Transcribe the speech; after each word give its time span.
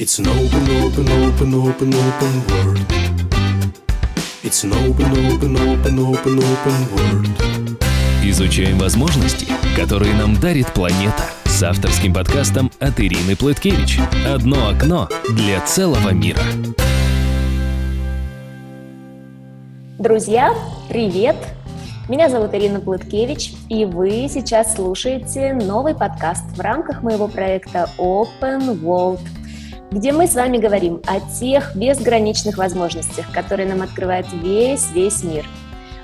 It's 0.00 0.18
an 0.18 0.28
open, 0.28 0.62
open, 0.82 1.06
open, 1.10 1.54
open, 1.54 1.92
open 1.92 2.32
world. 2.48 2.80
It's 4.42 4.64
an 4.64 4.72
open, 4.72 5.10
open, 5.12 5.56
open, 5.56 5.98
open, 5.98 6.38
open 6.38 6.76
world. 6.94 7.28
Изучаем 8.24 8.78
возможности, 8.78 9.46
которые 9.76 10.14
нам 10.14 10.40
дарит 10.40 10.72
планета. 10.72 11.24
С 11.44 11.62
авторским 11.62 12.14
подкастом 12.14 12.70
от 12.80 12.98
Ирины 12.98 13.36
Плыткевич. 13.36 13.98
Одно 14.26 14.70
окно 14.70 15.06
для 15.36 15.60
целого 15.66 16.14
мира. 16.14 16.40
Друзья, 19.98 20.54
привет! 20.88 21.36
Меня 22.08 22.30
зовут 22.30 22.54
Ирина 22.54 22.80
Плыткевич, 22.80 23.52
и 23.68 23.84
вы 23.84 24.28
сейчас 24.30 24.74
слушаете 24.76 25.52
новый 25.52 25.94
подкаст 25.94 26.44
в 26.56 26.60
рамках 26.60 27.02
моего 27.02 27.28
проекта 27.28 27.90
Open 27.98 28.80
World, 28.80 29.20
где 29.90 30.12
мы 30.12 30.26
с 30.26 30.34
вами 30.34 30.58
говорим 30.58 31.00
о 31.06 31.20
тех 31.20 31.74
безграничных 31.76 32.56
возможностях, 32.56 33.30
которые 33.32 33.68
нам 33.68 33.82
открывает 33.82 34.26
весь-весь 34.32 35.22
мир. 35.24 35.46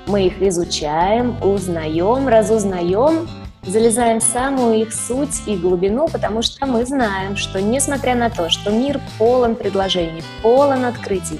Мы 0.07 0.27
их 0.27 0.41
изучаем, 0.41 1.35
узнаем, 1.43 2.27
разузнаем, 2.27 3.27
залезаем 3.63 4.19
в 4.19 4.23
самую 4.23 4.81
их 4.81 4.93
суть 4.93 5.41
и 5.45 5.55
глубину, 5.55 6.07
потому 6.07 6.41
что 6.41 6.65
мы 6.65 6.85
знаем, 6.85 7.35
что 7.35 7.61
несмотря 7.61 8.15
на 8.15 8.29
то, 8.29 8.49
что 8.49 8.71
мир 8.71 8.99
полон 9.17 9.55
предложений, 9.55 10.23
полон 10.41 10.85
открытий, 10.85 11.39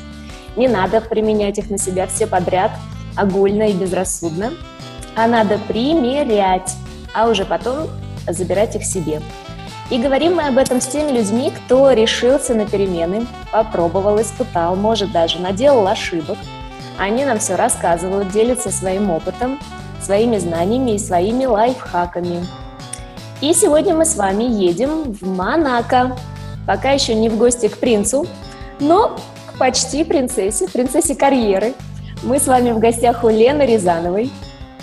не 0.55 0.67
надо 0.67 1.01
применять 1.01 1.57
их 1.57 1.69
на 1.69 1.77
себя 1.77 2.07
все 2.07 2.27
подряд– 2.27 2.71
огульно 3.17 3.63
и 3.63 3.73
безрассудно, 3.73 4.53
а 5.15 5.27
надо 5.27 5.57
примерять, 5.67 6.75
а 7.13 7.27
уже 7.27 7.43
потом 7.43 7.89
забирать 8.27 8.75
их 8.75 8.85
себе. 8.85 9.21
И 9.89 9.97
говорим 9.97 10.35
мы 10.35 10.47
об 10.47 10.57
этом 10.57 10.81
с 10.81 10.87
теми 10.87 11.11
людьми, 11.11 11.51
кто 11.51 11.91
решился 11.91 12.53
на 12.53 12.65
перемены, 12.65 13.25
попробовал, 13.51 14.19
испытал, 14.21 14.75
может 14.75 15.11
даже 15.11 15.39
наделал 15.39 15.87
ошибок. 15.87 16.37
Они 16.97 17.23
нам 17.23 17.39
все 17.39 17.55
рассказывают, 17.55 18.31
делятся 18.31 18.71
своим 18.71 19.09
опытом, 19.11 19.59
своими 20.01 20.37
знаниями 20.37 20.91
и 20.91 20.99
своими 20.99 21.45
лайфхаками. 21.45 22.45
И 23.39 23.53
сегодня 23.53 23.95
мы 23.95 24.05
с 24.05 24.15
вами 24.15 24.43
едем 24.43 25.13
в 25.13 25.21
Монако. 25.27 26.17
Пока 26.65 26.91
еще 26.91 27.15
не 27.15 27.29
в 27.29 27.37
гости 27.37 27.67
к 27.67 27.77
принцу, 27.77 28.27
но 28.79 29.15
к 29.45 29.57
почти 29.57 30.03
принцессе, 30.03 30.67
принцессе 30.67 31.15
карьеры– 31.15 31.73
мы 32.23 32.39
с 32.39 32.47
вами 32.47 32.71
в 32.71 32.79
гостях 32.79 33.23
у 33.23 33.29
Лены 33.29 33.63
Рязановой. 33.63 34.31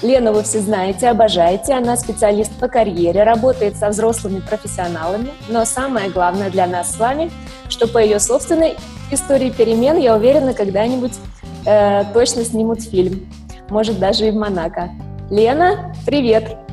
Лену 0.03 0.33
вы 0.33 0.43
все 0.43 0.61
знаете, 0.61 1.09
обожаете. 1.09 1.75
Она 1.75 1.97
специалист 1.97 2.53
по 2.59 2.69
карьере, 2.69 3.23
работает 3.23 3.77
со 3.77 3.89
взрослыми 3.89 4.41
профессионалами. 4.41 5.31
Но 5.49 5.65
самое 5.65 6.11
главное 6.11 6.51
для 6.51 6.67
нас 6.67 6.93
с 6.95 6.99
вами, 6.99 7.31
что 7.69 7.87
по 7.87 7.99
ее 7.99 8.21
собственной 8.21 8.77
истории 9.11 9.51
перемен, 9.51 9.97
я 9.97 10.17
уверена, 10.17 10.55
когда-нибудь 10.55 11.15
э, 11.67 12.05
точно 12.13 12.45
снимут 12.45 12.83
фильм. 12.83 13.29
Может, 13.71 13.99
даже 13.99 14.29
и 14.29 14.31
в 14.31 14.35
Монако. 14.35 14.91
Лена, 15.31 15.95
привет! 16.05 16.64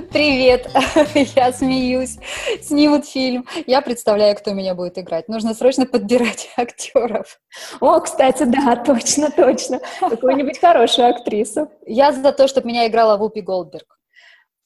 Привет, 0.00 0.70
я 1.36 1.52
смеюсь. 1.52 2.16
Снимут 2.62 3.06
фильм. 3.06 3.46
Я 3.66 3.82
представляю, 3.82 4.34
кто 4.36 4.54
меня 4.54 4.74
будет 4.74 4.96
играть. 4.96 5.28
Нужно 5.28 5.52
срочно 5.54 5.84
подбирать 5.84 6.48
актеров. 6.56 7.38
О, 7.80 8.00
кстати, 8.00 8.44
да, 8.44 8.76
точно, 8.76 9.30
точно. 9.30 9.80
Какую-нибудь 10.00 10.58
хорошую 10.58 11.08
актрису. 11.08 11.70
Я 11.86 12.12
за 12.12 12.32
то, 12.32 12.48
чтобы 12.48 12.68
меня 12.68 12.86
играла 12.86 13.18
Вупи 13.18 13.42
Голдберг. 13.42 13.98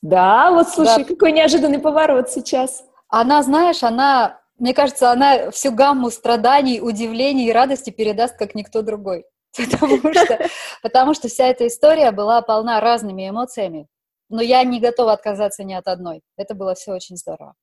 Да, 0.01 0.53
вот 0.53 0.69
слушай, 0.69 1.03
да. 1.03 1.05
какой 1.05 1.33
неожиданный 1.33 1.81
поворот 1.81 2.31
сейчас. 2.31 2.85
Она, 3.09 3.43
знаешь, 3.43 3.83
она, 3.83 4.41
мне 4.59 4.75
кажется, 4.75 5.11
она 5.11 5.51
всю 5.51 5.73
гамму 5.73 6.11
страданий, 6.11 6.81
удивлений 6.81 7.49
и 7.49 7.53
радости 7.53 7.91
передаст, 7.91 8.37
как 8.37 8.55
никто 8.55 8.83
другой. 8.83 9.25
Потому 9.57 10.13
что, 10.13 10.39
потому 10.83 11.15
что 11.15 11.29
вся 11.29 11.47
эта 11.47 11.67
история 11.67 12.11
была 12.11 12.43
полна 12.43 12.79
разными 12.79 13.29
эмоциями 13.29 13.89
но 14.29 14.43
я 14.43 14.63
не 14.65 14.81
готова 14.81 15.13
отказаться 15.13 15.65
ни 15.65 15.75
от 15.75 15.87
одной. 15.87 16.23
Это 16.37 16.55
было 16.55 16.75
все 16.75 16.93
очень 16.93 17.17
здорово. 17.17 17.55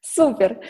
Супер. 0.00 0.60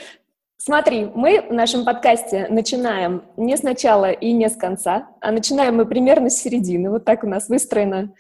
Смотри, 0.59 1.07
мы 1.07 1.43
в 1.43 1.53
нашем 1.53 1.85
подкасте 1.85 2.47
начинаем 2.49 3.25
не 3.37 3.57
сначала 3.57 4.13
и 4.13 4.33
не 4.33 4.49
с 4.49 4.57
конца, 4.57 5.09
а 5.21 5.33
начинаем 5.33 5.77
мы 5.77 5.87
примерно 5.87 6.31
с 6.31 6.37
середины. 6.37 6.89
Вот 6.89 7.05
так 7.05 7.25
у 7.25 7.27
нас 7.27 7.49
выстроено, 7.49 8.15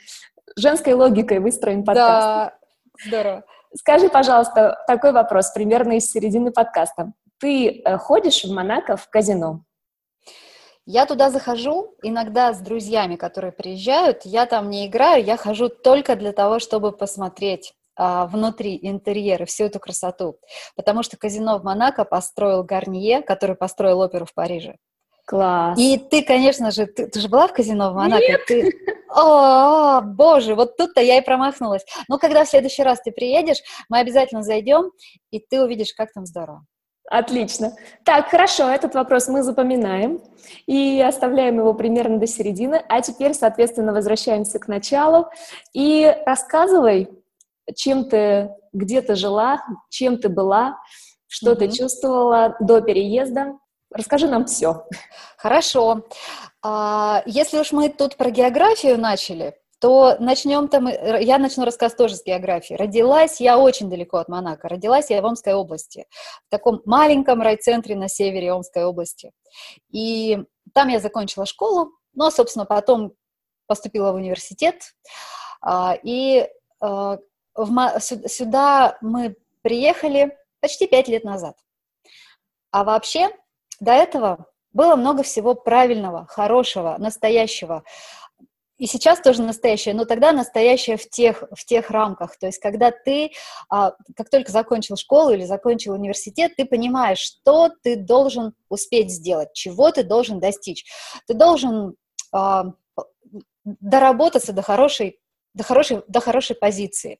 женской 0.56 0.94
логикой 0.94 1.38
выстроен 1.38 1.84
подкаст. 1.84 2.26
Да, 2.26 2.58
здорово. 3.06 3.44
Скажи, 3.74 4.08
пожалуйста, 4.08 4.76
такой 4.86 5.12
вопрос, 5.12 5.52
примерно 5.52 5.92
из 5.92 6.10
середины 6.10 6.50
подкаста. 6.50 7.12
Ты 7.38 7.80
э, 7.80 7.96
ходишь 7.96 8.44
в 8.44 8.52
Монако 8.52 8.96
в 8.96 9.08
казино? 9.08 9.64
Я 10.84 11.06
туда 11.06 11.30
захожу 11.30 11.94
иногда 12.02 12.52
с 12.52 12.60
друзьями, 12.60 13.16
которые 13.16 13.52
приезжают. 13.52 14.22
Я 14.24 14.46
там 14.46 14.68
не 14.68 14.86
играю, 14.86 15.24
я 15.24 15.36
хожу 15.36 15.68
только 15.68 16.16
для 16.16 16.32
того, 16.32 16.58
чтобы 16.58 16.90
посмотреть 16.90 17.72
а, 17.94 18.26
внутри 18.26 18.78
интерьера 18.82 19.44
всю 19.44 19.64
эту 19.64 19.78
красоту. 19.78 20.38
Потому 20.74 21.02
что 21.02 21.16
казино 21.16 21.58
в 21.58 21.64
Монако 21.64 22.04
построил 22.04 22.64
Гарнье, 22.64 23.22
который 23.22 23.54
построил 23.54 24.00
оперу 24.00 24.26
в 24.26 24.34
Париже. 24.34 24.76
Класс. 25.24 25.78
И 25.78 25.98
ты, 25.98 26.24
конечно 26.24 26.72
же, 26.72 26.86
ты, 26.86 27.06
ты 27.06 27.20
же 27.20 27.28
была 27.28 27.46
в 27.46 27.52
казино 27.52 27.92
в 27.92 27.94
Монако? 27.94 28.26
Нет. 28.26 28.40
Ты... 28.46 28.72
О, 29.08 30.00
боже, 30.00 30.54
вот 30.56 30.76
тут-то 30.76 31.00
я 31.00 31.18
и 31.18 31.24
промахнулась. 31.24 31.84
Но 32.08 32.18
когда 32.18 32.44
в 32.44 32.48
следующий 32.48 32.82
раз 32.82 33.00
ты 33.02 33.12
приедешь, 33.12 33.58
мы 33.88 33.98
обязательно 33.98 34.42
зайдем, 34.42 34.90
и 35.30 35.38
ты 35.38 35.62
увидишь, 35.62 35.92
как 35.94 36.12
там 36.12 36.26
здорово. 36.26 36.64
Отлично. 37.10 37.72
Так, 38.04 38.28
хорошо, 38.28 38.68
этот 38.68 38.94
вопрос 38.94 39.28
мы 39.28 39.42
запоминаем 39.42 40.20
и 40.66 41.00
оставляем 41.00 41.58
его 41.58 41.74
примерно 41.74 42.18
до 42.18 42.26
середины. 42.26 42.82
А 42.88 43.02
теперь, 43.02 43.34
соответственно, 43.34 43.92
возвращаемся 43.92 44.58
к 44.58 44.68
началу 44.68 45.28
и 45.74 46.14
рассказывай, 46.24 47.10
чем 47.74 48.08
ты, 48.08 48.50
где 48.72 49.02
ты 49.02 49.14
жила, 49.14 49.62
чем 49.90 50.18
ты 50.18 50.28
была, 50.28 50.78
что 51.26 51.52
mm 51.52 51.56
ты 51.56 51.68
чувствовала 51.70 52.56
до 52.60 52.80
переезда. 52.80 53.58
Расскажи 53.90 54.28
нам 54.28 54.46
все. 54.46 54.86
Хорошо. 55.36 56.06
А, 56.62 57.22
если 57.26 57.58
уж 57.58 57.72
мы 57.72 57.88
тут 57.88 58.16
про 58.16 58.30
географию 58.30 58.98
начали, 58.98 59.54
то 59.82 60.16
начнем 60.20 60.68
там, 60.68 60.86
я 60.86 61.38
начну 61.38 61.64
рассказ 61.64 61.96
тоже 61.96 62.14
с 62.14 62.24
географии. 62.24 62.74
Родилась 62.74 63.40
я 63.40 63.58
очень 63.58 63.90
далеко 63.90 64.18
от 64.18 64.28
Монако, 64.28 64.68
родилась 64.68 65.10
я 65.10 65.20
в 65.20 65.26
Омской 65.26 65.54
области, 65.54 66.06
в 66.46 66.50
таком 66.50 66.82
маленьком 66.84 67.42
райцентре 67.42 67.96
на 67.96 68.08
севере 68.08 68.52
Омской 68.52 68.84
области. 68.84 69.32
И 69.90 70.38
там 70.72 70.86
я 70.86 71.00
закончила 71.00 71.46
школу, 71.46 71.90
но, 72.14 72.30
собственно, 72.30 72.64
потом 72.64 73.14
поступила 73.66 74.12
в 74.12 74.14
университет, 74.14 74.94
а, 75.60 75.98
и 76.00 76.46
а, 76.80 77.18
сюда 77.98 78.98
мы 79.00 79.34
приехали 79.62 80.38
почти 80.60 80.86
пять 80.86 81.08
лет 81.08 81.24
назад. 81.24 81.56
А 82.70 82.84
вообще 82.84 83.30
до 83.80 83.90
этого 83.90 84.46
было 84.72 84.94
много 84.94 85.24
всего 85.24 85.54
правильного, 85.54 86.26
хорошего, 86.26 86.94
настоящего 86.98 87.82
и 88.82 88.86
сейчас 88.88 89.20
тоже 89.20 89.42
настоящее, 89.42 89.94
но 89.94 90.04
тогда 90.04 90.32
настоящее 90.32 90.96
в 90.96 91.08
тех, 91.08 91.44
в 91.52 91.64
тех 91.64 91.88
рамках. 91.88 92.36
То 92.36 92.46
есть, 92.46 92.58
когда 92.58 92.90
ты, 92.90 93.30
а, 93.70 93.92
как 94.16 94.28
только 94.28 94.50
закончил 94.50 94.96
школу 94.96 95.30
или 95.30 95.44
закончил 95.44 95.92
университет, 95.92 96.56
ты 96.56 96.64
понимаешь, 96.64 97.20
что 97.20 97.70
ты 97.84 97.94
должен 97.94 98.54
успеть 98.68 99.12
сделать, 99.12 99.50
чего 99.52 99.92
ты 99.92 100.02
должен 100.02 100.40
достичь. 100.40 100.84
Ты 101.28 101.34
должен 101.34 101.94
а, 102.32 102.72
доработаться 103.64 104.52
до 104.52 104.62
хорошей 104.62 105.20
до 105.54 105.64
хорошей, 105.64 106.02
до 106.08 106.20
хорошей 106.20 106.56
позиции. 106.56 107.18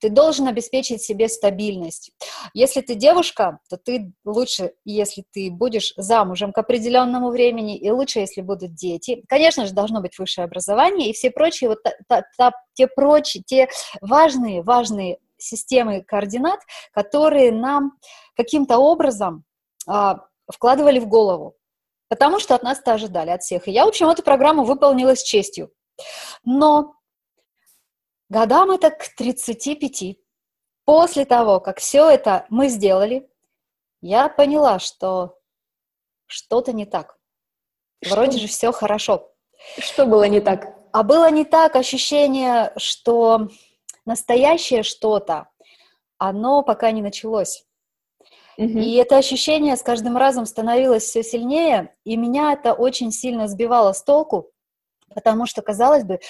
Ты 0.00 0.10
должен 0.10 0.46
обеспечить 0.48 1.02
себе 1.02 1.28
стабильность. 1.28 2.12
Если 2.54 2.80
ты 2.80 2.94
девушка, 2.94 3.58
то 3.68 3.76
ты 3.76 4.12
лучше, 4.24 4.72
если 4.84 5.24
ты 5.32 5.50
будешь 5.50 5.94
замужем 5.96 6.52
к 6.52 6.58
определенному 6.58 7.30
времени, 7.30 7.78
и 7.78 7.90
лучше, 7.90 8.20
если 8.20 8.42
будут 8.42 8.74
дети. 8.74 9.22
Конечно 9.28 9.66
же, 9.66 9.72
должно 9.72 10.00
быть 10.00 10.18
высшее 10.18 10.44
образование 10.44 11.10
и 11.10 11.12
все 11.12 11.30
прочие, 11.30 11.70
вот 11.70 11.82
та, 11.82 11.92
та, 12.08 12.22
та, 12.36 12.52
те 12.74 12.86
прочие, 12.86 13.42
те 13.42 13.68
важные, 14.00 14.62
важные 14.62 15.18
системы 15.38 16.02
координат, 16.02 16.60
которые 16.92 17.52
нам 17.52 17.92
каким-то 18.36 18.78
образом 18.78 19.44
а, 19.86 20.20
вкладывали 20.52 20.98
в 20.98 21.06
голову, 21.06 21.54
потому 22.08 22.40
что 22.40 22.54
от 22.54 22.62
нас 22.62 22.80
это 22.80 22.92
ожидали, 22.92 23.30
от 23.30 23.42
всех. 23.42 23.66
И 23.68 23.72
я, 23.72 23.84
в 23.84 23.88
общем, 23.88 24.08
эту 24.08 24.22
программу 24.22 24.64
выполнила 24.64 25.14
с 25.14 25.22
честью. 25.22 25.70
Но 26.44 26.94
Годам 28.30 28.70
это 28.70 28.90
к 28.90 29.08
35. 29.16 30.16
После 30.84 31.24
того, 31.24 31.58
как 31.58 31.80
все 31.80 32.08
это 32.08 32.46
мы 32.48 32.68
сделали, 32.68 33.28
я 34.00 34.28
поняла, 34.28 34.78
что 34.78 35.36
что-то 36.26 36.72
не 36.72 36.86
так. 36.86 37.18
Вроде 38.08 38.38
что? 38.38 38.40
же 38.42 38.46
все 38.46 38.72
хорошо. 38.72 39.32
Что 39.78 40.06
было 40.06 40.24
не 40.24 40.40
так? 40.40 40.76
А 40.92 41.02
было 41.02 41.28
не 41.30 41.44
так 41.44 41.74
ощущение, 41.74 42.72
что 42.76 43.48
настоящее 44.06 44.84
что-то, 44.84 45.48
оно 46.16 46.62
пока 46.62 46.92
не 46.92 47.02
началось. 47.02 47.66
И 48.56 48.94
это 48.96 49.16
ощущение 49.16 49.76
с 49.76 49.82
каждым 49.82 50.16
разом 50.16 50.46
становилось 50.46 51.04
все 51.04 51.22
сильнее, 51.22 51.96
и 52.04 52.16
меня 52.16 52.52
это 52.52 52.74
очень 52.74 53.10
сильно 53.10 53.48
сбивало 53.48 53.92
с 53.92 54.04
толку, 54.04 54.52
потому 55.14 55.46
что, 55.46 55.62
казалось 55.62 56.04
бы, 56.04 56.20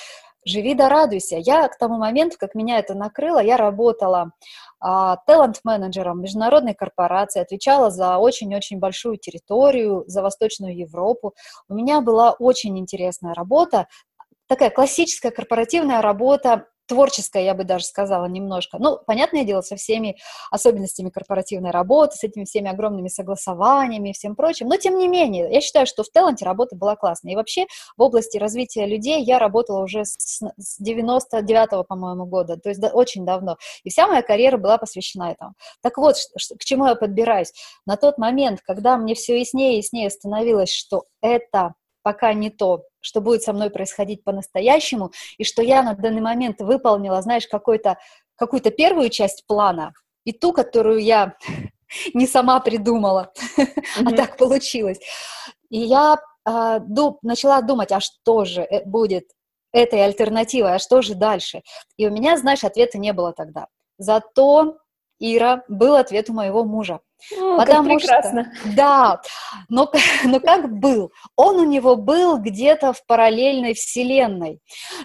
живи 0.45 0.75
да 0.75 0.89
радуйся. 0.89 1.37
Я 1.37 1.69
к 1.69 1.79
тому 1.79 1.97
моменту, 1.97 2.37
как 2.39 2.55
меня 2.55 2.79
это 2.79 2.95
накрыло, 2.95 3.41
я 3.41 3.57
работала 3.57 4.33
а, 4.81 5.17
талант-менеджером 5.27 6.23
международной 6.23 6.75
корпорации, 6.75 7.41
отвечала 7.41 7.91
за 7.91 8.19
очень-очень 8.19 8.79
большую 8.79 9.17
территорию, 9.19 10.05
за 10.07 10.23
Восточную 10.23 10.77
Европу. 10.77 11.35
У 11.69 11.75
меня 11.75 12.01
была 12.01 12.33
очень 12.33 12.79
интересная 12.79 13.35
работа, 13.35 13.87
такая 14.51 14.71
классическая 14.71 15.31
корпоративная 15.31 16.03
работа 16.03 16.67
творческая, 16.91 17.45
я 17.45 17.55
бы 17.55 17.63
даже 17.63 17.85
сказала, 17.85 18.27
немножко. 18.27 18.79
Ну, 18.79 18.99
понятное 19.07 19.45
дело, 19.45 19.61
со 19.63 19.77
всеми 19.77 20.17
особенностями 20.51 21.09
корпоративной 21.09 21.71
работы, 21.71 22.17
с 22.17 22.25
этими 22.25 22.45
всеми 22.45 22.69
огромными 22.69 23.07
согласованиями 23.07 24.11
и 24.11 24.13
всем 24.13 24.35
прочим. 24.35 24.67
Но, 24.67 24.77
тем 24.77 24.99
не 24.99 25.07
менее, 25.07 25.49
я 25.53 25.61
считаю, 25.61 25.87
что 25.87 26.03
в 26.03 26.09
Таланте 26.09 26.45
работа 26.45 26.75
была 26.75 26.97
классная. 26.97 27.33
И 27.33 27.37
вообще 27.37 27.67
в 27.97 28.03
области 28.03 28.39
развития 28.39 28.87
людей 28.87 29.23
я 29.23 29.39
работала 29.39 29.85
уже 29.85 30.05
с 30.05 30.43
99-го, 30.83 31.85
по-моему, 31.85 32.27
года, 32.27 32.57
то 32.57 32.69
есть 32.69 32.83
очень 32.93 33.25
давно. 33.25 33.57
И 33.85 33.91
вся 33.91 34.09
моя 34.09 34.23
карьера 34.23 34.59
была 34.59 34.77
посвящена 34.77 35.31
этому. 35.31 35.55
Так 35.83 35.97
вот, 35.97 36.17
к 36.59 36.65
чему 36.65 36.87
я 36.87 36.97
подбираюсь. 36.97 37.53
На 37.87 37.97
тот 37.97 38.19
момент, 38.19 38.61
когда 38.63 38.97
мне 38.97 39.15
все 39.15 39.39
яснее 39.39 39.75
и 39.75 39.77
яснее 39.77 40.11
становилось, 40.11 40.73
что 40.73 41.05
это 41.23 41.75
пока 42.02 42.32
не 42.32 42.50
то, 42.50 42.85
что 43.00 43.20
будет 43.20 43.43
со 43.43 43.52
мной 43.52 43.70
происходить 43.70 44.25
по-настоящему, 44.25 45.12
и 45.38 45.44
что 45.44 45.62
я 45.62 45.82
на 45.82 45.94
данный 45.94 46.20
момент 46.20 46.61
выполнила, 46.61 47.20
знаешь, 47.23 47.47
какой-то, 47.47 47.99
какую-то 48.37 48.70
первую 48.70 49.11
часть 49.11 49.47
плана, 49.47 49.93
и 50.25 50.32
ту, 50.32 50.52
которую 50.52 50.99
я 50.99 51.35
не 52.14 52.26
сама 52.26 52.61
придумала, 52.61 53.32
mm-hmm. 53.58 54.05
а 54.06 54.17
так 54.17 54.37
получилось. 54.37 54.99
И 55.70 55.79
я 55.79 56.17
э, 56.47 56.81
ду- 56.81 57.19
начала 57.23 57.62
думать, 57.62 57.93
а 57.93 58.00
что 58.00 58.44
же 58.44 58.62
э, 58.62 58.85
будет 58.85 59.31
этой 59.73 60.05
альтернативой, 60.05 60.75
а 60.75 60.79
что 60.79 61.00
же 61.00 61.14
дальше? 61.14 61.62
И 61.97 62.06
у 62.06 62.11
меня, 62.11 62.37
знаешь, 62.37 62.64
ответа 62.64 62.99
не 62.99 63.12
было 63.12 63.32
тогда. 63.32 63.69
Зато 63.99 64.79
Ира, 65.21 65.63
был 65.69 65.95
ответ 65.95 66.31
у 66.31 66.33
моего 66.33 66.65
мужа. 66.65 67.01
О, 67.39 67.59
Потому 67.59 67.91
как 67.91 67.99
прекрасно. 67.99 68.53
Что, 68.55 68.75
да, 68.75 69.23
но, 69.69 69.93
но 70.25 70.41
как 70.41 70.73
был? 70.73 71.13
Он 71.37 71.57
у 71.57 71.65
него 71.65 71.97
был 71.97 72.39
где-то 72.39 72.93
в 72.93 73.05
параллельной 73.07 73.75
вселенной. 73.75 74.61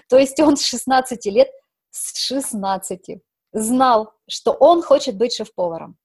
То 0.08 0.18
есть 0.18 0.40
он 0.40 0.56
с 0.56 0.64
16 0.64 1.26
лет, 1.26 1.48
с 1.90 2.18
16, 2.26 3.18
знал, 3.52 4.12
что 4.28 4.52
он 4.52 4.82
хочет 4.82 5.16
быть 5.16 5.34
шеф-поваром 5.34 5.96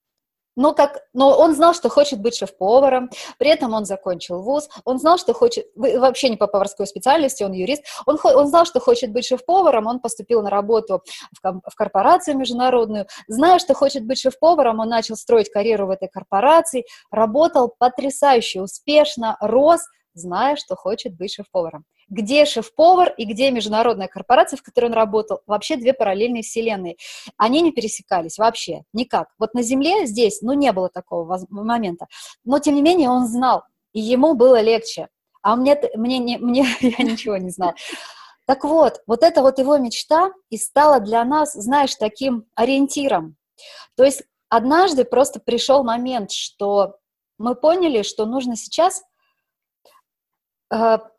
но, 0.55 0.73
как, 0.73 1.01
но 1.13 1.37
он 1.37 1.55
знал, 1.55 1.73
что 1.73 1.89
хочет 1.89 2.19
быть 2.19 2.35
шеф-поваром, 2.35 3.09
при 3.37 3.49
этом 3.49 3.73
он 3.73 3.85
закончил 3.85 4.41
вуз, 4.41 4.69
он 4.83 4.99
знал, 4.99 5.17
что 5.17 5.33
хочет, 5.33 5.65
вообще 5.75 6.29
не 6.29 6.37
по 6.37 6.47
поварской 6.47 6.87
специальности, 6.87 7.43
он 7.43 7.53
юрист, 7.53 7.83
он, 8.05 8.17
он 8.23 8.47
знал, 8.47 8.65
что 8.65 8.79
хочет 8.79 9.11
быть 9.11 9.25
шеф-поваром, 9.25 9.87
он 9.87 9.99
поступил 9.99 10.41
на 10.41 10.49
работу 10.49 11.01
в, 11.41 11.61
в 11.69 11.75
корпорацию 11.75 12.37
международную, 12.37 13.07
зная, 13.27 13.59
что 13.59 13.73
хочет 13.73 14.05
быть 14.05 14.19
шеф-поваром, 14.19 14.79
он 14.79 14.89
начал 14.89 15.15
строить 15.15 15.49
карьеру 15.49 15.87
в 15.87 15.91
этой 15.91 16.09
корпорации, 16.09 16.85
работал 17.11 17.73
потрясающе 17.77 18.61
успешно, 18.61 19.37
рос, 19.39 19.81
зная, 20.13 20.55
что 20.55 20.75
хочет 20.75 21.15
быть 21.15 21.33
шеф-поваром. 21.33 21.85
Где 22.09 22.45
шеф-повар 22.45 23.13
и 23.17 23.25
где 23.25 23.51
международная 23.51 24.07
корпорация, 24.07 24.57
в 24.57 24.63
которой 24.63 24.85
он 24.87 24.93
работал, 24.93 25.41
вообще 25.47 25.77
две 25.77 25.93
параллельные 25.93 26.43
вселенные. 26.43 26.97
Они 27.37 27.61
не 27.61 27.71
пересекались 27.71 28.37
вообще, 28.37 28.83
никак. 28.93 29.29
Вот 29.39 29.53
на 29.53 29.63
Земле 29.63 30.05
здесь, 30.05 30.41
ну, 30.41 30.53
не 30.53 30.71
было 30.71 30.89
такого 30.89 31.39
момента. 31.49 32.07
Но, 32.43 32.59
тем 32.59 32.75
не 32.75 32.81
менее, 32.81 33.09
он 33.09 33.27
знал, 33.27 33.63
и 33.93 33.99
ему 33.99 34.33
было 34.33 34.61
легче. 34.61 35.07
А 35.41 35.55
мне, 35.55 35.79
мне, 35.95 36.19
не, 36.19 36.37
мне 36.37 36.65
я 36.81 37.03
ничего 37.03 37.37
не 37.37 37.49
знал. 37.49 37.73
Так 38.45 38.63
вот, 38.63 39.01
вот 39.07 39.23
эта 39.23 39.41
вот 39.41 39.59
его 39.59 39.77
мечта 39.77 40.31
и 40.49 40.57
стала 40.57 40.99
для 40.99 41.23
нас, 41.23 41.53
знаешь, 41.53 41.95
таким 41.95 42.45
ориентиром. 42.55 43.37
То 43.95 44.03
есть 44.03 44.23
однажды 44.49 45.05
просто 45.05 45.39
пришел 45.39 45.83
момент, 45.83 46.31
что 46.31 46.97
мы 47.37 47.55
поняли, 47.55 48.03
что 48.03 48.25
нужно 48.25 48.55
сейчас 48.55 49.03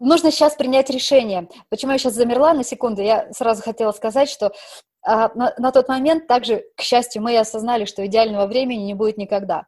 нужно 0.00 0.31
сейчас 0.31 0.54
принять 0.54 0.90
решение. 0.90 1.49
Почему 1.69 1.93
я 1.93 1.99
сейчас 1.99 2.14
замерла 2.14 2.54
на 2.54 2.64
секунду? 2.64 3.02
Я 3.02 3.32
сразу 3.32 3.62
хотела 3.62 3.93
сказать, 3.93 4.28
что 4.28 4.52
а, 5.04 5.31
на, 5.34 5.52
на 5.58 5.72
тот 5.72 5.88
момент 5.88 6.26
также, 6.26 6.64
к 6.76 6.82
счастью, 6.82 7.22
мы 7.22 7.37
осознали, 7.37 7.84
что 7.84 8.06
идеального 8.06 8.46
времени 8.46 8.84
не 8.84 8.94
будет 8.94 9.19
никогда. 9.19 9.66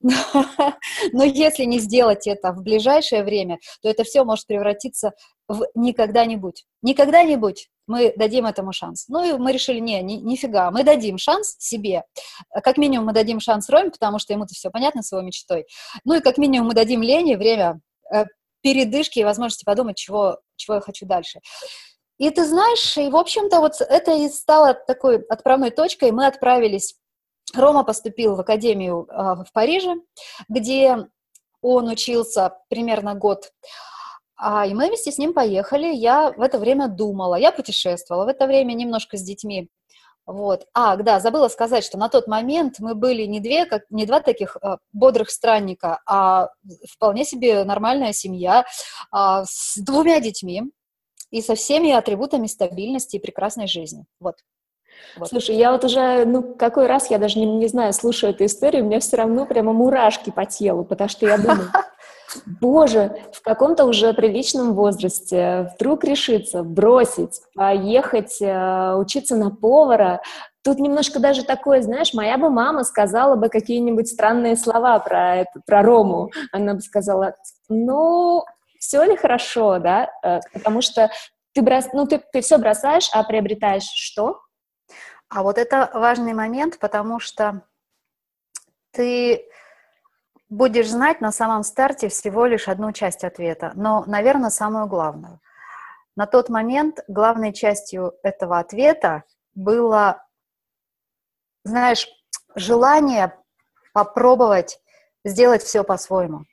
Но, 0.00 0.12
но 1.12 1.24
если 1.24 1.64
не 1.64 1.78
сделать 1.78 2.26
это 2.26 2.52
в 2.52 2.62
ближайшее 2.62 3.24
время, 3.24 3.58
то 3.82 3.88
это 3.88 4.04
все 4.04 4.24
может 4.24 4.46
превратиться 4.46 5.12
в 5.48 5.66
никогда-нибудь. 5.74 6.64
Никогда-нибудь 6.82 7.68
мы 7.86 8.14
дадим 8.16 8.46
этому 8.46 8.72
шанс. 8.72 9.06
Ну 9.08 9.24
и 9.24 9.38
мы 9.38 9.52
решили, 9.52 9.78
не, 9.78 10.00
ни, 10.02 10.14
нифига, 10.14 10.70
мы 10.70 10.84
дадим 10.84 11.18
шанс 11.18 11.56
себе. 11.58 12.04
Как 12.62 12.78
минимум 12.78 13.08
мы 13.08 13.12
дадим 13.12 13.40
шанс 13.40 13.68
Роме, 13.68 13.90
потому 13.90 14.18
что 14.18 14.32
ему-то 14.32 14.54
все 14.54 14.70
понятно 14.70 15.02
с 15.02 15.12
его 15.12 15.22
мечтой. 15.22 15.66
Ну 16.04 16.14
и 16.14 16.20
как 16.20 16.38
минимум 16.38 16.68
мы 16.68 16.74
дадим 16.74 17.02
Лене 17.02 17.36
время 17.36 17.80
э, 18.14 18.24
передышки 18.64 19.18
и 19.18 19.24
возможности 19.24 19.64
подумать, 19.64 19.96
чего, 19.96 20.38
чего 20.56 20.76
я 20.76 20.80
хочу 20.80 21.06
дальше. 21.06 21.40
И 22.18 22.30
ты 22.30 22.46
знаешь, 22.46 22.96
и, 22.96 23.10
в 23.10 23.16
общем-то, 23.16 23.60
вот 23.60 23.74
это 23.80 24.14
и 24.14 24.28
стало 24.28 24.72
такой 24.72 25.18
отправной 25.28 25.70
точкой. 25.70 26.12
Мы 26.12 26.26
отправились, 26.26 26.96
Рома 27.54 27.84
поступил 27.84 28.36
в 28.36 28.40
академию 28.40 29.06
э, 29.10 29.44
в 29.44 29.52
Париже, 29.52 29.96
где 30.48 30.96
он 31.60 31.88
учился 31.88 32.56
примерно 32.68 33.14
год. 33.14 33.50
А, 34.36 34.66
и 34.66 34.72
мы 34.74 34.88
вместе 34.88 35.12
с 35.12 35.18
ним 35.18 35.34
поехали. 35.34 35.94
Я 35.94 36.32
в 36.32 36.40
это 36.40 36.58
время 36.58 36.88
думала, 36.88 37.34
я 37.34 37.52
путешествовала 37.52 38.24
в 38.24 38.28
это 38.28 38.46
время 38.46 38.72
немножко 38.72 39.18
с 39.18 39.22
детьми 39.22 39.68
вот. 40.26 40.66
А, 40.72 40.96
да, 40.96 41.20
забыла 41.20 41.48
сказать, 41.48 41.84
что 41.84 41.98
на 41.98 42.08
тот 42.08 42.26
момент 42.26 42.76
мы 42.78 42.94
были 42.94 43.24
не, 43.24 43.40
две, 43.40 43.66
как, 43.66 43.82
не 43.90 44.06
два 44.06 44.20
таких 44.20 44.56
э, 44.62 44.76
бодрых 44.92 45.30
странника, 45.30 46.00
а 46.06 46.48
вполне 46.90 47.24
себе 47.24 47.64
нормальная 47.64 48.12
семья 48.12 48.64
э, 48.64 49.42
с 49.46 49.76
двумя 49.76 50.20
детьми 50.20 50.62
и 51.30 51.42
со 51.42 51.54
всеми 51.54 51.90
атрибутами 51.90 52.46
стабильности 52.46 53.16
и 53.16 53.20
прекрасной 53.20 53.66
жизни. 53.66 54.06
Вот. 54.18 54.36
Вот. 55.16 55.28
Слушай, 55.28 55.56
я 55.56 55.72
вот 55.72 55.84
уже, 55.84 56.24
ну, 56.24 56.42
какой 56.42 56.86
раз, 56.86 57.10
я 57.10 57.18
даже 57.18 57.38
не, 57.38 57.46
не 57.46 57.68
знаю, 57.68 57.92
слушаю 57.92 58.32
эту 58.32 58.44
историю, 58.44 58.82
у 58.82 58.86
меня 58.86 59.00
все 59.00 59.16
равно 59.16 59.46
прямо 59.46 59.72
мурашки 59.72 60.30
по 60.30 60.44
телу, 60.44 60.84
потому 60.84 61.08
что 61.08 61.26
я 61.26 61.38
думаю, 61.38 61.70
боже, 62.60 63.16
в 63.32 63.42
каком-то 63.42 63.84
уже 63.84 64.12
приличном 64.12 64.74
возрасте 64.74 65.70
вдруг 65.74 66.04
решиться 66.04 66.62
бросить, 66.62 67.40
поехать 67.54 68.40
э, 68.40 68.94
учиться 68.96 69.36
на 69.36 69.50
повара, 69.50 70.20
Тут 70.64 70.78
немножко 70.78 71.20
даже 71.20 71.44
такое, 71.44 71.82
знаешь, 71.82 72.14
моя 72.14 72.38
бы 72.38 72.48
мама 72.48 72.84
сказала 72.84 73.36
бы 73.36 73.50
какие-нибудь 73.50 74.08
странные 74.08 74.56
слова 74.56 74.98
про, 74.98 75.36
это, 75.36 75.60
про 75.66 75.82
Рому. 75.82 76.30
Она 76.52 76.72
бы 76.72 76.80
сказала, 76.80 77.34
ну, 77.68 78.42
все 78.78 79.04
ли 79.04 79.14
хорошо, 79.14 79.78
да? 79.78 80.10
Э, 80.22 80.40
потому 80.54 80.80
что 80.80 81.10
ты, 81.52 81.60
брос... 81.60 81.88
ну, 81.92 82.06
ты, 82.06 82.22
ты 82.32 82.40
все 82.40 82.56
бросаешь, 82.56 83.10
а 83.12 83.24
приобретаешь 83.24 83.84
что? 83.94 84.40
А 85.34 85.42
вот 85.42 85.58
это 85.58 85.90
важный 85.92 86.32
момент, 86.32 86.78
потому 86.78 87.18
что 87.18 87.62
ты 88.92 89.48
будешь 90.48 90.88
знать 90.88 91.20
на 91.20 91.32
самом 91.32 91.64
старте 91.64 92.08
всего 92.08 92.46
лишь 92.46 92.68
одну 92.68 92.92
часть 92.92 93.24
ответа, 93.24 93.72
но, 93.74 94.04
наверное, 94.06 94.50
самую 94.50 94.86
главную. 94.86 95.40
На 96.14 96.26
тот 96.26 96.50
момент 96.50 97.00
главной 97.08 97.52
частью 97.52 98.14
этого 98.22 98.60
ответа 98.60 99.24
было, 99.56 100.24
знаешь, 101.64 102.06
желание 102.54 103.36
попробовать 103.92 104.80
сделать 105.24 105.64
все 105.64 105.82
по-своему. 105.82 106.44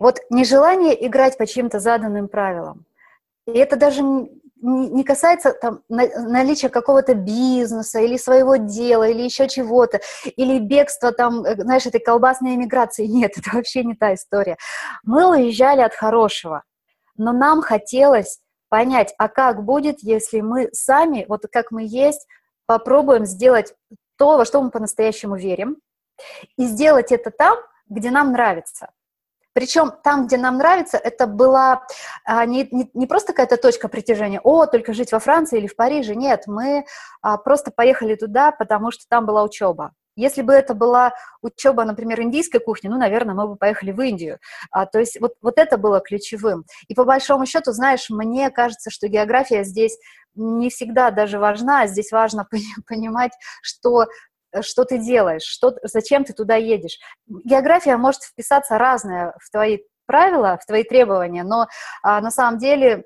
Вот 0.00 0.18
нежелание 0.30 1.06
играть 1.06 1.38
по 1.38 1.46
чьим-то 1.46 1.78
заданным 1.78 2.26
правилам. 2.26 2.86
И 3.46 3.52
это 3.52 3.76
даже 3.76 4.02
не 4.66 5.04
касается 5.04 5.52
там, 5.52 5.82
наличия 5.88 6.68
какого-то 6.68 7.14
бизнеса 7.14 8.00
или 8.00 8.16
своего 8.16 8.56
дела, 8.56 9.08
или 9.08 9.22
еще 9.22 9.48
чего-то, 9.48 10.00
или 10.24 10.58
бегства 10.58 11.12
там, 11.12 11.44
э, 11.44 11.54
знаешь, 11.62 11.86
этой 11.86 12.00
колбасной 12.00 12.56
эмиграции. 12.56 13.06
Нет, 13.06 13.32
это 13.36 13.50
вообще 13.52 13.84
не 13.84 13.94
та 13.94 14.14
история. 14.14 14.56
Мы 15.04 15.30
уезжали 15.30 15.82
от 15.82 15.94
хорошего, 15.94 16.64
но 17.16 17.32
нам 17.32 17.62
хотелось 17.62 18.40
понять, 18.68 19.14
а 19.18 19.28
как 19.28 19.64
будет, 19.64 20.00
если 20.00 20.40
мы 20.40 20.68
сами, 20.72 21.24
вот 21.28 21.42
как 21.52 21.70
мы 21.70 21.84
есть, 21.86 22.26
попробуем 22.66 23.24
сделать 23.24 23.72
то, 24.18 24.36
во 24.36 24.44
что 24.44 24.60
мы 24.60 24.70
по-настоящему 24.70 25.36
верим, 25.36 25.76
и 26.56 26.64
сделать 26.64 27.12
это 27.12 27.30
там, 27.30 27.56
где 27.88 28.10
нам 28.10 28.32
нравится. 28.32 28.88
Причем 29.56 29.90
там, 30.04 30.26
где 30.26 30.36
нам 30.36 30.58
нравится, 30.58 30.98
это 30.98 31.26
была 31.26 31.86
а, 32.26 32.44
не, 32.44 32.68
не, 32.70 32.90
не 32.92 33.06
просто 33.06 33.32
какая-то 33.32 33.56
точка 33.56 33.88
притяжения, 33.88 34.38
о, 34.44 34.66
только 34.66 34.92
жить 34.92 35.12
во 35.12 35.18
Франции 35.18 35.56
или 35.56 35.66
в 35.66 35.74
Париже. 35.74 36.14
Нет, 36.14 36.42
мы 36.46 36.84
а, 37.22 37.38
просто 37.38 37.70
поехали 37.70 38.16
туда, 38.16 38.52
потому 38.52 38.90
что 38.90 39.06
там 39.08 39.24
была 39.24 39.42
учеба. 39.42 39.92
если 40.14 40.42
бы 40.42 40.52
это 40.52 40.74
была 40.74 41.14
учеба, 41.40 41.84
например, 41.84 42.20
индийской 42.20 42.60
кухни, 42.60 42.88
ну, 42.88 42.98
наверное, 42.98 43.34
мы 43.34 43.48
бы 43.48 43.56
поехали 43.56 43.92
в 43.92 44.00
Индию. 44.02 44.40
А, 44.70 44.84
то 44.84 44.98
есть 44.98 45.18
вот, 45.22 45.32
вот 45.40 45.54
это 45.56 45.78
было 45.78 46.00
ключевым. 46.00 46.66
И 46.88 46.94
по 46.94 47.04
большому 47.04 47.46
счету, 47.46 47.72
знаешь, 47.72 48.10
мне 48.10 48.50
кажется, 48.50 48.90
что 48.90 49.08
география 49.08 49.64
здесь 49.64 49.96
не 50.34 50.68
всегда 50.68 51.10
даже 51.10 51.38
важна, 51.38 51.86
здесь 51.86 52.12
важно 52.12 52.46
понимать, 52.86 53.32
что 53.62 54.04
что 54.62 54.84
ты 54.84 54.98
делаешь, 54.98 55.42
что, 55.42 55.74
зачем 55.82 56.24
ты 56.24 56.32
туда 56.32 56.56
едешь. 56.56 56.98
География 57.26 57.96
может 57.96 58.22
вписаться 58.22 58.78
разная 58.78 59.34
в 59.42 59.50
твои 59.50 59.78
правила, 60.06 60.58
в 60.60 60.66
твои 60.66 60.84
требования, 60.84 61.42
но 61.42 61.66
а, 62.02 62.20
на 62.20 62.30
самом 62.30 62.58
деле 62.58 63.04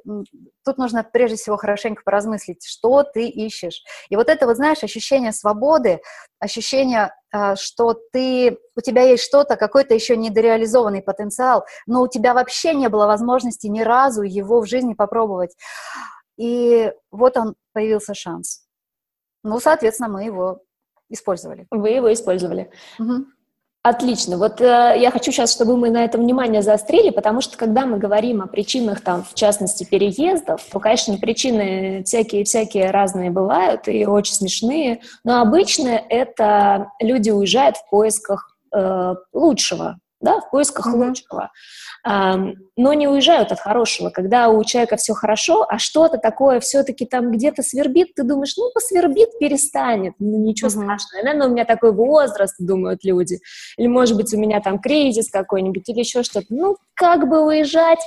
тут 0.64 0.78
нужно 0.78 1.02
прежде 1.02 1.36
всего 1.36 1.56
хорошенько 1.56 2.02
поразмыслить, 2.04 2.64
что 2.64 3.02
ты 3.02 3.26
ищешь. 3.26 3.82
И 4.10 4.16
вот 4.16 4.28
это, 4.28 4.46
вот 4.46 4.56
знаешь, 4.56 4.84
ощущение 4.84 5.32
свободы, 5.32 6.00
ощущение, 6.38 7.14
а, 7.32 7.56
что 7.56 7.94
ты, 8.12 8.58
у 8.76 8.80
тебя 8.80 9.02
есть 9.02 9.24
что-то, 9.24 9.56
какой-то 9.56 9.94
еще 9.94 10.16
недореализованный 10.16 11.02
потенциал, 11.02 11.64
но 11.86 12.02
у 12.02 12.08
тебя 12.08 12.34
вообще 12.34 12.74
не 12.74 12.88
было 12.88 13.06
возможности 13.06 13.66
ни 13.66 13.80
разу 13.80 14.22
его 14.22 14.60
в 14.60 14.66
жизни 14.66 14.94
попробовать. 14.94 15.56
И 16.36 16.92
вот 17.10 17.36
он, 17.36 17.54
появился 17.72 18.14
шанс. 18.14 18.64
Ну, 19.42 19.58
соответственно, 19.60 20.08
мы 20.08 20.24
его 20.24 20.60
использовали. 21.10 21.66
Вы 21.70 21.90
его 21.90 22.12
использовали. 22.12 22.70
Угу. 22.98 23.26
Отлично. 23.82 24.36
Вот 24.36 24.60
э, 24.60 24.64
я 24.98 25.10
хочу 25.10 25.32
сейчас, 25.32 25.54
чтобы 25.54 25.74
мы 25.78 25.88
на 25.88 26.04
этом 26.04 26.20
внимание 26.20 26.60
заострили, 26.60 27.08
потому 27.08 27.40
что 27.40 27.56
когда 27.56 27.86
мы 27.86 27.96
говорим 27.96 28.42
о 28.42 28.46
причинах, 28.46 29.00
там, 29.00 29.24
в 29.24 29.32
частности, 29.32 29.84
переездов, 29.84 30.62
то, 30.70 30.78
конечно, 30.80 31.16
причины 31.16 32.02
всякие-всякие 32.04 32.90
разные 32.90 33.30
бывают 33.30 33.88
и 33.88 34.04
очень 34.04 34.34
смешные, 34.34 35.00
но 35.24 35.40
обычно 35.40 35.88
это 35.88 36.92
люди 37.00 37.30
уезжают 37.30 37.78
в 37.78 37.88
поисках 37.88 38.54
э, 38.70 39.14
лучшего, 39.32 39.98
да, 40.20 40.40
в 40.40 40.50
поисках 40.50 40.86
mm-hmm. 40.86 41.06
лучшего. 41.06 41.50
но 42.04 42.92
не 42.92 43.08
уезжают 43.08 43.52
от 43.52 43.60
хорошего. 43.60 44.10
Когда 44.10 44.48
у 44.48 44.62
человека 44.64 44.96
все 44.96 45.14
хорошо, 45.14 45.66
а 45.68 45.78
что-то 45.78 46.18
такое 46.18 46.60
все-таки 46.60 47.06
там 47.06 47.30
где-то 47.30 47.62
свербит, 47.62 48.14
ты 48.14 48.22
думаешь, 48.22 48.54
ну, 48.56 48.70
посвербит, 48.72 49.38
перестанет, 49.38 50.14
ну, 50.18 50.38
ничего 50.38 50.68
mm-hmm. 50.68 50.84
страшного. 50.84 51.24
Наверное, 51.24 51.48
у 51.48 51.50
меня 51.50 51.64
такой 51.64 51.92
возраст, 51.92 52.56
думают 52.58 53.04
люди. 53.04 53.38
Или, 53.76 53.86
может 53.86 54.16
быть, 54.16 54.32
у 54.34 54.38
меня 54.38 54.60
там 54.60 54.78
кризис 54.78 55.30
какой-нибудь 55.30 55.88
или 55.88 56.00
еще 56.00 56.22
что-то. 56.22 56.46
Ну, 56.50 56.76
как 56.94 57.28
бы 57.28 57.44
уезжать 57.44 58.00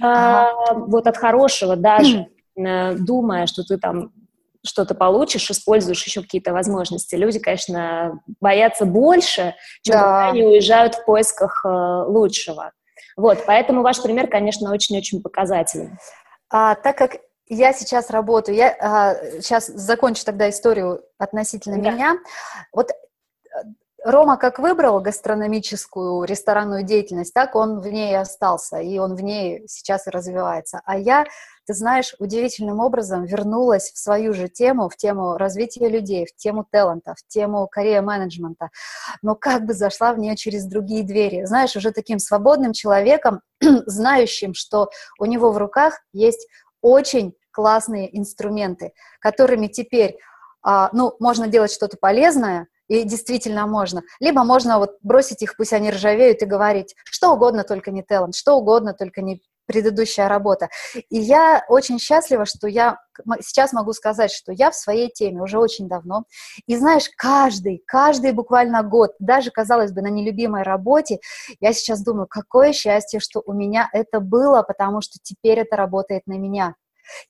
mm-hmm. 0.00 0.86
вот 0.86 1.06
от 1.06 1.16
хорошего 1.16 1.76
даже, 1.76 2.28
mm-hmm. 2.58 2.94
думая, 3.00 3.46
что 3.46 3.64
ты 3.64 3.78
там 3.78 4.12
что-то 4.68 4.94
получишь, 4.94 5.50
используешь 5.50 6.04
еще 6.04 6.22
какие-то 6.22 6.52
возможности. 6.52 7.14
Люди, 7.14 7.38
конечно, 7.38 8.20
боятся 8.40 8.84
больше, 8.84 9.54
чем 9.82 9.94
да. 9.94 10.00
когда 10.00 10.28
они 10.28 10.42
уезжают 10.44 10.94
в 10.94 11.04
поисках 11.04 11.64
э, 11.64 11.68
лучшего. 11.68 12.72
Вот, 13.16 13.44
поэтому 13.46 13.82
ваш 13.82 14.00
пример, 14.00 14.28
конечно, 14.28 14.72
очень-очень 14.72 15.22
показательный. 15.22 15.98
А, 16.50 16.74
так 16.76 16.96
как 16.96 17.16
я 17.48 17.72
сейчас 17.72 18.10
работаю, 18.10 18.56
я 18.56 18.76
а, 18.80 19.14
сейчас 19.40 19.66
закончу 19.66 20.24
тогда 20.24 20.48
историю 20.48 21.02
относительно 21.18 21.82
да. 21.82 21.90
меня. 21.90 22.18
Вот 22.72 22.90
э, 22.90 22.94
Рома 24.04 24.36
как 24.36 24.58
выбрал 24.58 25.00
гастрономическую 25.00 26.24
ресторанную 26.24 26.84
деятельность, 26.84 27.34
так 27.34 27.56
он 27.56 27.80
в 27.80 27.88
ней 27.88 28.12
и 28.12 28.16
остался, 28.16 28.78
и 28.78 28.98
он 28.98 29.14
в 29.14 29.22
ней 29.22 29.64
сейчас 29.66 30.06
и 30.06 30.10
развивается. 30.10 30.80
А 30.84 30.96
я 30.98 31.24
ты 31.68 31.74
знаешь, 31.74 32.14
удивительным 32.18 32.80
образом 32.80 33.26
вернулась 33.26 33.92
в 33.92 33.98
свою 33.98 34.32
же 34.32 34.48
тему, 34.48 34.88
в 34.88 34.96
тему 34.96 35.36
развития 35.36 35.90
людей, 35.90 36.24
в 36.24 36.34
тему 36.34 36.66
таланта, 36.68 37.14
в 37.14 37.28
тему 37.28 37.68
карьер-менеджмента, 37.70 38.70
но 39.20 39.34
как 39.34 39.66
бы 39.66 39.74
зашла 39.74 40.14
в 40.14 40.18
нее 40.18 40.34
через 40.34 40.64
другие 40.64 41.04
двери. 41.04 41.44
Знаешь, 41.44 41.76
уже 41.76 41.92
таким 41.92 42.20
свободным 42.20 42.72
человеком, 42.72 43.42
знающим, 43.60 44.54
что 44.54 44.88
у 45.18 45.26
него 45.26 45.52
в 45.52 45.58
руках 45.58 46.00
есть 46.14 46.48
очень 46.80 47.34
классные 47.50 48.16
инструменты, 48.18 48.92
которыми 49.20 49.66
теперь, 49.66 50.16
а, 50.62 50.88
ну, 50.94 51.16
можно 51.20 51.48
делать 51.48 51.70
что-то 51.70 51.98
полезное, 52.00 52.68
и 52.88 53.04
действительно 53.04 53.66
можно. 53.66 54.02
Либо 54.20 54.44
можно 54.44 54.78
вот 54.78 54.96
бросить 55.02 55.42
их, 55.42 55.56
пусть 55.56 55.72
они 55.72 55.90
ржавеют, 55.90 56.42
и 56.42 56.46
говорить, 56.46 56.94
что 57.04 57.32
угодно, 57.32 57.64
только 57.64 57.90
не 57.90 58.02
талант, 58.02 58.34
что 58.34 58.54
угодно, 58.56 58.94
только 58.94 59.22
не 59.22 59.42
предыдущая 59.68 60.28
работа. 60.28 60.70
И 61.10 61.18
я 61.18 61.62
очень 61.68 61.98
счастлива, 61.98 62.46
что 62.46 62.66
я 62.66 62.98
сейчас 63.40 63.72
могу 63.72 63.92
сказать, 63.92 64.32
что 64.32 64.50
я 64.50 64.70
в 64.70 64.74
своей 64.74 65.10
теме 65.10 65.42
уже 65.42 65.58
очень 65.58 65.88
давно. 65.88 66.24
И 66.66 66.76
знаешь, 66.76 67.10
каждый, 67.16 67.82
каждый 67.86 68.32
буквально 68.32 68.82
год, 68.82 69.12
даже, 69.18 69.50
казалось 69.50 69.92
бы, 69.92 70.00
на 70.00 70.08
нелюбимой 70.08 70.62
работе, 70.62 71.18
я 71.60 71.72
сейчас 71.72 72.02
думаю, 72.02 72.26
какое 72.28 72.72
счастье, 72.72 73.20
что 73.20 73.42
у 73.44 73.52
меня 73.52 73.88
это 73.92 74.20
было, 74.20 74.62
потому 74.62 75.02
что 75.02 75.18
теперь 75.22 75.58
это 75.58 75.76
работает 75.76 76.22
на 76.26 76.38
меня. 76.38 76.74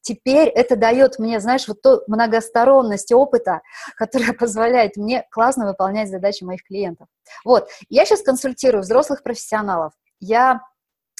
Теперь 0.00 0.48
это 0.48 0.76
дает 0.76 1.18
мне, 1.18 1.40
знаешь, 1.40 1.68
вот 1.68 1.82
ту 1.82 2.02
многосторонность 2.06 3.12
опыта, 3.12 3.60
которая 3.96 4.32
позволяет 4.32 4.96
мне 4.96 5.26
классно 5.30 5.66
выполнять 5.66 6.08
задачи 6.08 6.44
моих 6.44 6.62
клиентов. 6.64 7.08
Вот, 7.44 7.68
я 7.88 8.04
сейчас 8.04 8.22
консультирую 8.22 8.82
взрослых 8.82 9.22
профессионалов. 9.22 9.92
Я 10.20 10.60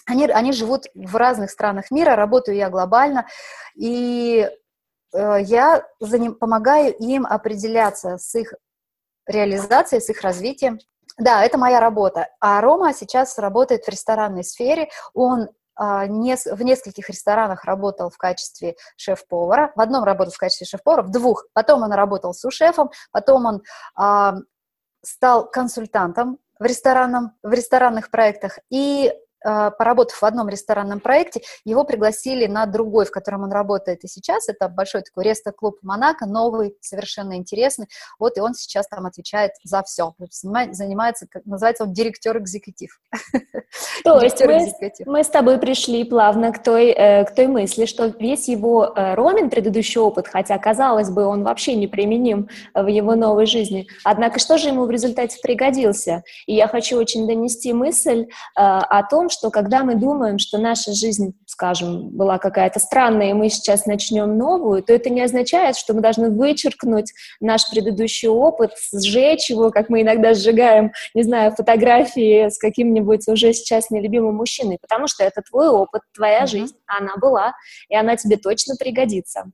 они, 0.06 0.26
они 0.26 0.52
живут 0.52 0.86
в 0.94 1.16
разных 1.16 1.50
странах 1.50 1.90
мира, 1.90 2.16
работаю 2.16 2.56
я 2.56 2.70
глобально, 2.70 3.26
и 3.76 4.48
э, 5.12 5.36
я 5.42 5.84
за 6.00 6.18
ним, 6.18 6.34
помогаю 6.34 6.94
им 6.96 7.26
определяться 7.26 8.16
с 8.16 8.34
их 8.34 8.54
реализацией, 9.26 10.00
с 10.00 10.08
их 10.08 10.22
развитием. 10.22 10.78
Да, 11.18 11.44
это 11.44 11.58
моя 11.58 11.80
работа. 11.80 12.28
А 12.40 12.60
Рома 12.60 12.94
сейчас 12.94 13.38
работает 13.38 13.84
в 13.84 13.88
ресторанной 13.88 14.44
сфере. 14.44 14.88
Он 15.14 15.48
в 15.78 16.62
нескольких 16.62 17.08
ресторанах 17.08 17.64
работал 17.64 18.10
в 18.10 18.18
качестве 18.18 18.76
шеф-повара. 18.96 19.72
В 19.76 19.80
одном 19.80 20.04
работал 20.04 20.32
в 20.32 20.38
качестве 20.38 20.66
шеф-повара, 20.66 21.02
в 21.02 21.10
двух. 21.10 21.46
Потом 21.52 21.82
он 21.82 21.92
работал 21.92 22.34
с 22.34 22.50
шефом, 22.50 22.90
потом 23.12 23.46
он 23.46 23.62
а, 23.94 24.34
стал 25.04 25.48
консультантом 25.48 26.38
в, 26.58 26.64
ресторанном, 26.64 27.32
в 27.42 27.52
ресторанных 27.52 28.10
проектах. 28.10 28.58
И 28.70 29.08
а, 29.08 29.14
поработав 29.42 30.20
в 30.20 30.24
одном 30.24 30.48
ресторанном 30.48 31.00
проекте, 31.00 31.42
его 31.64 31.84
пригласили 31.84 32.46
на 32.46 32.66
другой, 32.66 33.04
в 33.04 33.10
котором 33.10 33.44
он 33.44 33.52
работает 33.52 34.04
и 34.04 34.08
сейчас. 34.08 34.48
Это 34.48 34.68
большой 34.68 35.02
такой 35.02 35.24
рестоклуб 35.24 35.78
Монако, 35.82 36.26
новый, 36.26 36.76
совершенно 36.80 37.36
интересный. 37.36 37.86
Вот 38.18 38.36
и 38.36 38.40
он 38.40 38.54
сейчас 38.54 38.86
там 38.88 39.06
отвечает 39.06 39.52
за 39.62 39.82
все. 39.82 40.14
Занимается, 40.70 41.26
как 41.30 41.44
называется 41.46 41.84
он, 41.84 41.92
директор-экзекутив. 41.92 43.00
То 44.04 44.20
есть 44.20 44.44
мы, 44.44 44.72
мы 45.06 45.24
с 45.24 45.28
тобой 45.28 45.58
пришли 45.58 46.04
плавно 46.04 46.52
к 46.52 46.62
той, 46.62 46.90
э, 46.90 47.24
к 47.24 47.34
той 47.34 47.46
мысли, 47.46 47.86
что 47.86 48.06
весь 48.06 48.48
его 48.48 48.92
э, 48.94 49.14
Ромин, 49.14 49.50
предыдущий 49.50 50.00
опыт, 50.00 50.28
хотя, 50.28 50.56
казалось 50.58 51.10
бы, 51.10 51.24
он 51.24 51.44
вообще 51.44 51.74
неприменим 51.74 52.48
в 52.74 52.86
его 52.86 53.14
новой 53.14 53.46
жизни, 53.46 53.86
однако 54.04 54.38
что 54.38 54.58
же 54.58 54.68
ему 54.68 54.84
в 54.84 54.90
результате 54.90 55.38
пригодился? 55.42 56.22
И 56.46 56.54
я 56.54 56.68
хочу 56.68 56.96
очень 56.96 57.26
донести 57.26 57.72
мысль 57.72 58.22
э, 58.22 58.26
о 58.56 59.02
том, 59.04 59.27
что 59.28 59.50
когда 59.50 59.84
мы 59.84 59.94
думаем, 59.94 60.38
что 60.38 60.58
наша 60.58 60.92
жизнь, 60.92 61.34
скажем, 61.46 62.10
была 62.10 62.38
какая-то 62.38 62.80
странная, 62.80 63.30
и 63.30 63.32
мы 63.32 63.48
сейчас 63.48 63.86
начнем 63.86 64.36
новую, 64.36 64.82
то 64.82 64.92
это 64.92 65.10
не 65.10 65.22
означает, 65.22 65.76
что 65.76 65.94
мы 65.94 66.00
должны 66.00 66.30
вычеркнуть 66.30 67.12
наш 67.40 67.68
предыдущий 67.70 68.28
опыт, 68.28 68.72
сжечь 68.92 69.50
его, 69.50 69.70
как 69.70 69.88
мы 69.88 70.02
иногда 70.02 70.34
сжигаем, 70.34 70.92
не 71.14 71.22
знаю, 71.22 71.52
фотографии 71.52 72.48
с 72.48 72.58
каким-нибудь 72.58 73.26
уже 73.28 73.52
сейчас 73.52 73.90
нелюбимым 73.90 74.36
мужчиной, 74.36 74.78
потому 74.80 75.06
что 75.06 75.24
это 75.24 75.42
твой 75.42 75.68
опыт, 75.68 76.02
твоя 76.14 76.42
mm-hmm. 76.42 76.46
жизнь, 76.46 76.76
она 76.86 77.16
была, 77.16 77.54
и 77.88 77.96
она 77.96 78.16
тебе 78.16 78.36
точно 78.36 78.74
пригодится. 78.76 79.50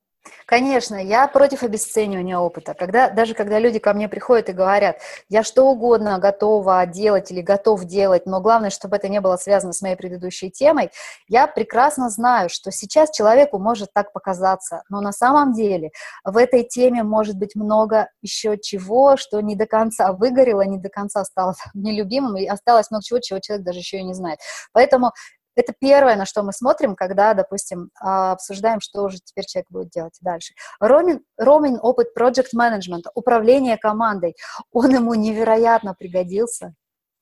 Конечно, 0.47 0.97
я 0.97 1.27
против 1.27 1.63
обесценивания 1.63 2.39
опыта. 2.39 2.75
Когда, 2.75 3.11
даже 3.11 3.35
когда 3.35 3.59
люди 3.59 3.79
ко 3.79 3.93
мне 3.95 4.09
приходят 4.09 4.49
и 4.49 4.53
говорят, 4.53 4.99
я 5.29 5.43
что 5.43 5.65
угодно 5.65 6.19
готова 6.19 6.85
делать 6.87 7.31
или 7.31 7.41
готов 7.41 7.85
делать, 7.85 8.27
но 8.27 8.41
главное, 8.41 8.71
чтобы 8.71 8.97
это 8.97 9.09
не 9.09 9.21
было 9.21 9.37
связано 9.37 9.73
с 9.73 9.83
моей 9.83 9.97
предыдущей 9.97 10.51
темой, 10.51 10.91
я 11.29 11.47
прекрасно 11.47 12.11
знаю, 12.11 12.49
что 12.51 12.71
сейчас 12.71 13.11
человеку 13.11 13.59
может 13.59 13.93
так 13.93 14.13
показаться, 14.13 14.83
но 14.89 15.01
на 15.01 15.13
самом 15.13 15.55
деле 15.55 15.91
в 16.25 16.37
этой 16.37 16.63
теме 16.65 17.03
может 17.03 17.37
быть 17.37 17.55
много 17.55 18.09
еще 18.21 18.59
чего, 18.59 19.17
что 19.17 19.41
не 19.41 19.57
до 19.57 19.67
конца 19.67 20.13
выгорело, 20.13 20.63
не 20.63 20.79
до 20.79 20.89
конца 20.89 21.25
стало 21.25 21.55
нелюбимым, 21.75 22.37
и 22.37 22.47
осталось 22.47 22.91
много 22.91 23.03
чего, 23.05 23.19
чего 23.21 23.39
человек 23.41 23.65
даже 23.65 23.79
еще 23.79 23.99
и 23.99 24.05
не 24.05 24.15
знает. 24.15 24.39
Поэтому 24.73 25.13
это 25.57 25.73
первое, 25.79 26.17
на 26.17 26.27
что 26.27 26.43
мы 26.43 26.53
смотрим, 26.53 26.97
когда, 26.97 27.35
допустим, 27.35 27.91
а, 28.01 28.33
обсуждаем, 28.33 28.81
что 28.81 29.03
уже 29.03 29.19
теперь 29.19 29.45
человек 29.47 29.67
будет 29.71 29.91
делать 29.91 30.17
дальше. 30.21 30.55
Ромин, 30.81 31.21
Ромин 31.37 31.79
опыт 31.81 32.09
management, 32.19 33.05
управление 33.15 33.77
командой, 33.77 34.35
он 34.73 34.95
ему 34.95 35.15
невероятно 35.15 35.95
пригодился. 35.95 36.75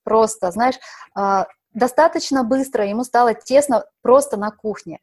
Просто, 0.03 0.51
знаешь, 0.51 0.75
а, 1.15 1.47
достаточно 1.73 2.43
быстро 2.43 2.85
ему 2.85 3.03
стало 3.03 3.33
тесно 3.33 3.85
просто 4.01 4.37
на 4.37 4.51
кухне. 4.51 4.99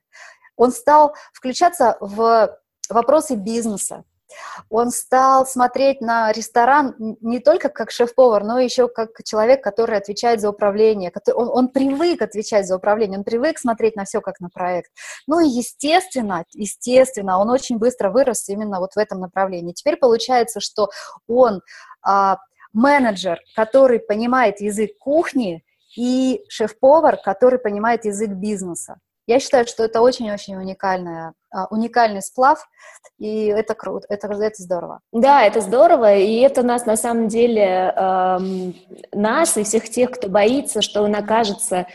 Он 0.56 0.72
стал 0.72 1.14
включаться 1.32 1.96
в 2.00 2.56
вопросы 2.88 3.34
бизнеса, 3.34 4.04
Он 4.68 4.90
стал 4.90 5.46
смотреть 5.46 6.00
на 6.00 6.32
ресторан 6.32 6.94
не 7.20 7.40
только 7.40 7.68
как 7.68 7.90
шеф-повар, 7.90 8.44
но 8.44 8.58
еще 8.58 8.88
как 8.88 9.10
человек, 9.25 9.62
который 9.62 9.96
отвечает 9.96 10.40
за 10.40 10.50
управление. 10.50 11.12
Он, 11.34 11.49
он 11.49 11.68
привык 11.68 12.22
отвечать 12.22 12.66
за 12.66 12.76
управление, 12.76 13.18
он 13.18 13.25
привык 13.25 13.58
смотреть 13.58 13.96
на 13.96 14.04
все 14.04 14.20
как 14.20 14.40
на 14.40 14.49
проект. 14.49 14.90
Ну 15.26 15.40
и 15.40 15.49
естественно, 15.49 16.44
естественно, 16.52 17.38
он 17.38 17.50
очень 17.50 17.78
быстро 17.78 18.10
вырос 18.10 18.49
именно 18.49 18.80
вот 18.80 18.94
в 18.94 18.99
этом 18.99 19.20
направлении. 19.20 19.72
Теперь 19.72 19.96
получается, 19.96 20.60
что 20.60 20.90
он 21.28 21.62
а, 22.02 22.38
менеджер, 22.72 23.40
который 23.54 24.00
понимает 24.00 24.60
язык 24.60 24.96
кухни, 24.99 25.64
и 25.96 26.44
шеф-повар, 26.49 27.16
который 27.16 27.58
понимает 27.58 28.04
язык 28.04 28.30
бизнеса. 28.30 29.00
Я 29.30 29.38
считаю, 29.38 29.64
что 29.64 29.84
это 29.84 30.00
очень-очень 30.00 30.56
уникальная, 30.56 31.34
уникальный 31.70 32.20
сплав, 32.20 32.68
и 33.16 33.44
это 33.44 33.76
круто, 33.76 34.04
это, 34.08 34.26
это 34.26 34.60
здорово. 34.60 35.02
Да, 35.12 35.44
это 35.44 35.60
здорово, 35.60 36.16
и 36.16 36.40
это 36.40 36.64
нас 36.64 36.84
на 36.84 36.96
самом 36.96 37.28
деле, 37.28 37.94
эм, 37.96 38.75
нас 39.12 39.56
и 39.56 39.62
всех 39.62 39.88
тех, 39.88 40.10
кто 40.10 40.28
боится, 40.28 40.82
что 40.82 41.02
он 41.02 41.14
окажется 41.14 41.87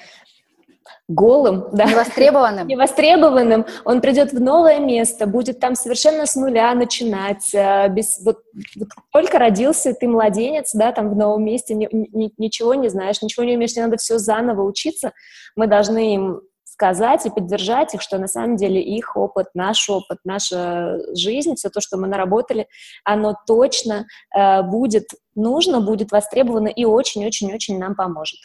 голым, 1.10 1.66
да, 1.74 1.84
невостребованным. 1.84 2.68
невостребованным, 2.70 3.66
он 3.84 4.00
придет 4.00 4.32
в 4.32 4.40
новое 4.40 4.80
место, 4.80 5.28
будет 5.28 5.60
там 5.60 5.76
совершенно 5.76 6.26
с 6.26 6.38
нуля 6.38 6.74
начинать, 6.74 7.54
э, 7.54 7.90
без, 7.90 8.24
вот, 8.24 8.38
вот 8.78 8.88
только 9.12 9.40
родился 9.40 9.94
ты 9.94 10.08
младенец, 10.08 10.72
да, 10.74 10.94
там 10.94 11.10
в 11.10 11.18
новом 11.18 11.44
месте, 11.44 11.76
ни, 11.76 11.90
ни, 11.92 12.32
ничего 12.38 12.76
не 12.76 12.88
знаешь, 12.88 13.22
ничего 13.22 13.46
не 13.46 13.58
умеешь, 13.58 13.74
тебе 13.74 13.84
надо 13.84 13.98
все 13.98 14.20
заново 14.20 14.62
учиться, 14.62 15.12
мы 15.58 15.68
должны 15.68 16.16
им 16.16 16.42
сказать 16.76 17.26
и 17.26 17.30
поддержать 17.30 17.94
их, 17.94 18.02
что 18.02 18.18
на 18.18 18.28
самом 18.28 18.58
деле 18.58 18.82
их 18.82 19.16
опыт, 19.16 19.48
наш 19.54 19.90
опыт, 19.90 20.20
наша 20.26 21.00
жизнь, 21.16 21.56
все 21.56 21.70
то, 21.70 21.80
что 21.80 21.96
мы 21.96 22.08
наработали, 22.08 22.68
оно 23.06 23.34
точно 23.48 24.06
э, 24.36 24.62
будет 24.62 25.08
нужно, 25.36 25.80
будет 25.80 26.12
востребовано 26.12 26.68
и 26.68 26.84
очень-очень-очень 26.84 27.80
нам 27.80 27.96
поможет. 27.96 28.40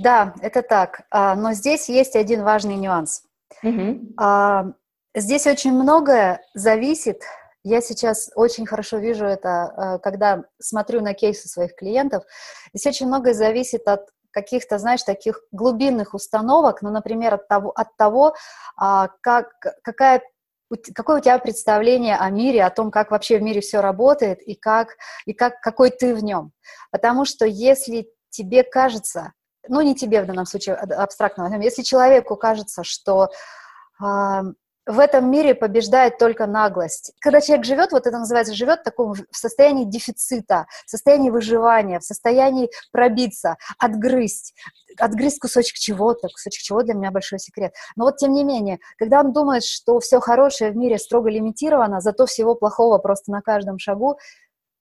Да, 0.00 0.34
это 0.42 0.62
так. 0.62 1.02
А, 1.10 1.36
но 1.36 1.52
здесь 1.52 1.88
есть 1.88 2.16
один 2.16 2.42
важный 2.42 2.76
нюанс. 2.76 3.22
Угу. 3.62 4.74
Здесь 5.14 5.46
очень 5.46 5.72
многое 5.72 6.40
зависит. 6.54 7.22
Я 7.62 7.80
сейчас 7.80 8.30
очень 8.34 8.66
хорошо 8.66 8.98
вижу 8.98 9.26
это, 9.26 9.64
а, 9.64 9.98
когда 9.98 10.44
смотрю 10.58 11.02
на 11.02 11.14
кейсы 11.14 11.48
своих 11.48 11.74
клиентов. 11.76 12.24
Здесь 12.72 12.94
очень 12.94 13.06
многое 13.06 13.34
зависит 13.34 13.86
от 13.86 14.08
каких-то, 14.30 14.78
знаешь, 14.78 15.02
таких 15.02 15.42
глубинных 15.52 16.14
установок, 16.14 16.82
ну, 16.82 16.90
например, 16.90 17.34
от 17.34 17.48
того, 17.48 17.70
от 17.70 17.96
того 17.96 18.34
а, 18.76 19.08
как, 19.20 19.48
какая 19.82 20.22
какое 20.94 21.18
у 21.18 21.20
тебя 21.20 21.38
представление 21.38 22.16
о 22.16 22.30
мире, 22.30 22.62
о 22.62 22.70
том, 22.70 22.92
как 22.92 23.10
вообще 23.10 23.38
в 23.38 23.42
мире 23.42 23.60
все 23.60 23.80
работает 23.80 24.40
и 24.40 24.54
как 24.54 24.96
и 25.26 25.32
как 25.32 25.60
какой 25.60 25.90
ты 25.90 26.14
в 26.14 26.22
нем, 26.22 26.52
потому 26.92 27.24
что 27.24 27.44
если 27.44 28.08
тебе 28.28 28.62
кажется, 28.62 29.32
ну 29.66 29.80
не 29.80 29.96
тебе 29.96 30.22
в 30.22 30.26
данном 30.26 30.46
случае 30.46 30.76
а, 30.76 31.02
абстрактно, 31.02 31.60
если 31.60 31.82
человеку 31.82 32.36
кажется, 32.36 32.84
что 32.84 33.30
в 34.86 34.98
этом 34.98 35.30
мире 35.30 35.54
побеждает 35.54 36.18
только 36.18 36.46
наглость. 36.46 37.12
Когда 37.20 37.40
человек 37.40 37.66
живет, 37.66 37.92
вот 37.92 38.06
это 38.06 38.18
называется, 38.18 38.54
живет 38.54 38.80
в 38.80 38.84
таком 38.84 39.12
в 39.12 39.24
состоянии 39.30 39.84
дефицита, 39.84 40.66
в 40.86 40.90
состоянии 40.90 41.30
выживания, 41.30 42.00
в 42.00 42.04
состоянии 42.04 42.70
пробиться, 42.90 43.56
отгрызть, 43.78 44.54
отгрызть 44.98 45.38
кусочек 45.38 45.76
чего-то, 45.76 46.28
кусочек 46.28 46.62
чего 46.62 46.82
для 46.82 46.94
меня 46.94 47.10
большой 47.10 47.38
секрет. 47.38 47.74
Но 47.96 48.04
вот 48.04 48.16
тем 48.16 48.32
не 48.32 48.42
менее, 48.42 48.78
когда 48.98 49.20
он 49.20 49.32
думает, 49.32 49.64
что 49.64 50.00
все 50.00 50.20
хорошее 50.20 50.70
в 50.70 50.76
мире 50.76 50.98
строго 50.98 51.28
лимитировано, 51.28 52.00
зато 52.00 52.26
всего 52.26 52.54
плохого 52.54 52.98
просто 52.98 53.30
на 53.30 53.42
каждом 53.42 53.78
шагу, 53.78 54.18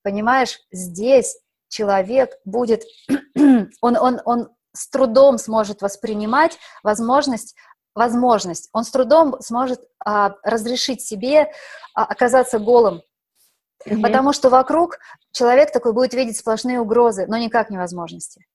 понимаешь, 0.02 0.60
здесь 0.72 1.38
человек 1.68 2.32
будет, 2.46 2.84
он, 3.82 3.98
он, 3.98 4.22
он 4.26 4.50
с 4.74 4.90
трудом 4.90 5.38
сможет 5.38 5.82
воспринимать 5.82 6.58
возможность 6.84 7.56
возможность, 7.96 8.70
он 8.74 8.84
с 8.84 8.92
трудом 8.92 9.40
сможет 9.42 9.82
а, 10.04 10.36
разрешить 10.44 11.02
себе 11.02 11.52
а, 11.94 12.06
оказаться 12.06 12.60
голым, 12.60 13.02
mm-hmm. 13.86 14.02
потому 14.02 14.34
что 14.34 14.50
вокруг 14.50 15.00
человек 15.32 15.72
такой 15.72 15.94
будет 15.94 16.14
видеть 16.14 16.38
сплошные 16.38 16.80
угрозы, 16.80 17.26
но 17.28 17.38
никак 17.38 17.70
невозможности. 17.70 18.46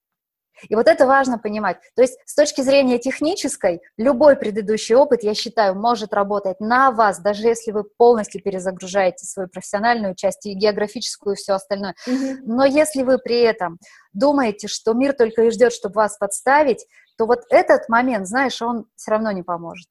И 0.68 0.74
вот 0.74 0.86
это 0.86 1.06
важно 1.06 1.38
понимать. 1.38 1.78
То 1.96 2.02
есть 2.02 2.16
с 2.24 2.34
точки 2.34 2.60
зрения 2.60 2.98
технической, 2.98 3.80
любой 3.96 4.36
предыдущий 4.36 4.94
опыт, 4.94 5.22
я 5.22 5.34
считаю, 5.34 5.74
может 5.74 6.12
работать 6.14 6.60
на 6.60 6.90
вас, 6.90 7.18
даже 7.18 7.48
если 7.48 7.72
вы 7.72 7.84
полностью 7.84 8.42
перезагружаете 8.42 9.26
свою 9.26 9.48
профессиональную 9.48 10.14
часть 10.14 10.46
и 10.46 10.54
географическую 10.54 11.34
и 11.34 11.36
все 11.36 11.54
остальное. 11.54 11.94
Mm-hmm. 12.06 12.36
Но 12.44 12.64
если 12.64 13.02
вы 13.02 13.18
при 13.18 13.40
этом 13.40 13.78
думаете, 14.12 14.68
что 14.68 14.92
мир 14.92 15.12
только 15.12 15.42
и 15.42 15.50
ждет, 15.50 15.72
чтобы 15.72 15.94
вас 15.94 16.16
подставить, 16.16 16.86
то 17.16 17.26
вот 17.26 17.40
этот 17.50 17.88
момент, 17.88 18.26
знаешь, 18.26 18.60
он 18.62 18.86
все 18.96 19.12
равно 19.12 19.32
не 19.32 19.42
поможет. 19.42 19.88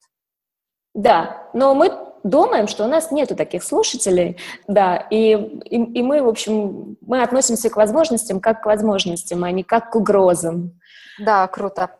Да, 0.94 1.48
но 1.52 1.74
мы 1.74 1.92
думаем, 2.22 2.68
что 2.68 2.84
у 2.84 2.88
нас 2.88 3.10
нету 3.10 3.34
таких 3.34 3.64
слушателей, 3.64 4.38
да, 4.68 4.96
и, 5.10 5.32
и, 5.64 5.76
и 5.76 6.02
мы, 6.02 6.22
в 6.22 6.28
общем, 6.28 6.96
мы 7.00 7.22
относимся 7.22 7.68
к 7.68 7.76
возможностям 7.76 8.40
как 8.40 8.62
к 8.62 8.66
возможностям, 8.66 9.42
а 9.42 9.50
не 9.50 9.64
как 9.64 9.90
к 9.90 9.96
угрозам. 9.96 10.78
Да, 11.18 11.46
круто. 11.48 11.90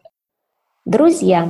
Друзья, 0.84 1.48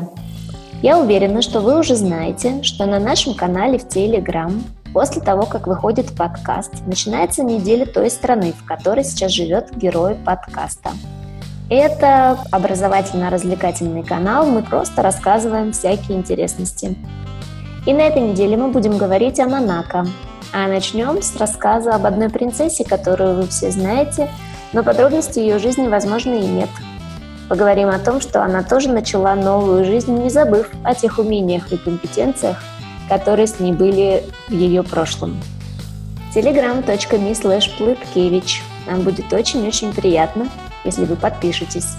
я 0.83 0.99
уверена, 0.99 1.43
что 1.43 1.61
вы 1.61 1.79
уже 1.79 1.97
знаете, 1.97 2.63
что 2.63 2.87
на 2.87 2.99
нашем 2.99 3.35
канале 3.35 3.79
в 3.79 3.89
Телеграм 3.89 4.63
после 4.95 5.21
того, 5.21 5.45
как 5.45 5.67
выходит 5.67 6.17
подкаст, 6.17 6.73
начинается 6.87 7.43
неделя 7.43 7.85
той 7.85 8.09
страны, 8.11 8.53
в 8.53 8.65
которой 8.65 9.05
сейчас 9.05 9.33
живет 9.33 9.77
герой 9.77 10.15
подкаста– 10.15 10.93
это 11.71 12.39
образовательно-развлекательный 12.51 14.05
канал, 14.05 14.47
мы 14.47 14.63
просто 14.63 15.03
рассказываем 15.03 15.73
всякие 15.73 16.19
интересности. 16.19 16.97
И 17.87 17.93
на 17.93 18.01
этой 18.01 18.23
неделе 18.23 18.57
мы 18.57 18.69
будем 18.69 18.97
говорить 18.97 19.41
о 19.41 19.49
Монако. 19.49 20.07
А 20.53 20.69
начнем 20.69 21.21
с 21.21 21.37
рассказа 21.37 21.95
об 21.95 22.07
одной 22.07 22.29
принцессе, 22.29 22.85
которую 22.85 23.37
вы 23.37 23.47
все 23.49 23.71
знаете, 23.71 24.31
но 24.73 24.83
подробностей 24.83 25.43
ее 25.43 25.59
жизни, 25.59 25.89
возможно, 25.89 26.33
и 26.35 26.47
нет. 26.47 26.69
Поговорим 27.49 27.89
о 27.89 27.99
том, 27.99 28.21
что 28.21 28.43
она 28.43 28.63
тоже 28.63 28.89
начала 28.89 29.35
новую 29.35 29.85
жизнь, 29.85 30.15
не 30.15 30.31
забыв 30.31 30.71
о 30.83 30.95
тех 30.95 31.19
умениях 31.19 31.73
и 31.73 31.77
компетенциях, 31.77 32.63
которые 33.09 33.47
с 33.47 33.61
ней 33.61 33.73
были 33.73 34.25
в 34.49 34.53
ее 34.53 34.83
прошлом. 34.83 35.41
telegram.me 36.35 37.33
slash 37.33 38.61
Нам 38.87 39.01
будет 39.03 39.33
очень-очень 39.33 39.93
приятно, 39.93 40.49
если 40.85 41.05
вы 41.05 41.17
подпишетесь. 41.17 41.97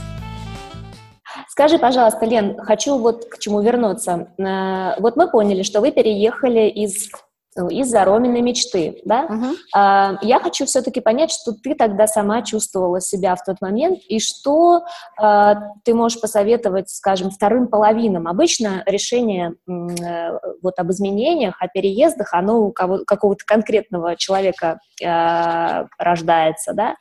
Скажи, 1.49 1.77
пожалуйста, 1.79 2.25
Лен, 2.25 2.57
хочу 2.59 2.97
вот 2.97 3.25
к 3.25 3.39
чему 3.39 3.61
вернуться. 3.61 4.27
Э, 4.37 4.99
вот 4.99 5.15
мы 5.15 5.29
поняли, 5.29 5.63
что 5.63 5.79
вы 5.79 5.91
переехали 5.91 6.67
из 6.67 7.09
из-за 7.55 8.03
Роминой 8.03 8.41
мечты, 8.41 9.01
да? 9.05 9.25
Uh-huh. 9.25 10.17
Я 10.21 10.39
хочу 10.39 10.65
все-таки 10.65 10.99
понять, 10.99 11.31
что 11.31 11.53
ты 11.53 11.73
тогда 11.73 12.07
сама 12.07 12.41
чувствовала 12.41 12.99
себя 12.99 13.35
в 13.35 13.43
тот 13.43 13.61
момент, 13.61 13.99
и 14.07 14.19
что 14.19 14.83
а, 15.17 15.55
ты 15.83 15.93
можешь 15.93 16.19
посоветовать, 16.19 16.89
скажем, 16.89 17.31
вторым 17.31 17.67
половинам. 17.67 18.27
Обычно 18.27 18.83
решение 18.85 19.55
э, 19.67 20.39
вот 20.61 20.73
об 20.77 20.91
изменениях, 20.91 21.55
о 21.59 21.67
переездах, 21.67 22.33
оно 22.33 22.59
у 22.59 22.71
кого, 22.71 22.99
какого-то 23.05 23.45
конкретного 23.45 24.15
человека 24.15 24.79
а, 25.03 25.85
рождается, 25.97 26.73
да? 26.73 26.95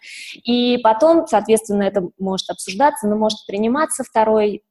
И 0.44 0.78
потом, 0.78 1.26
соответственно, 1.26 1.82
это 1.82 2.08
может 2.18 2.50
обсуждаться, 2.50 3.08
но 3.08 3.16
может 3.16 3.38
приниматься 3.46 4.04
второй, 4.04 4.62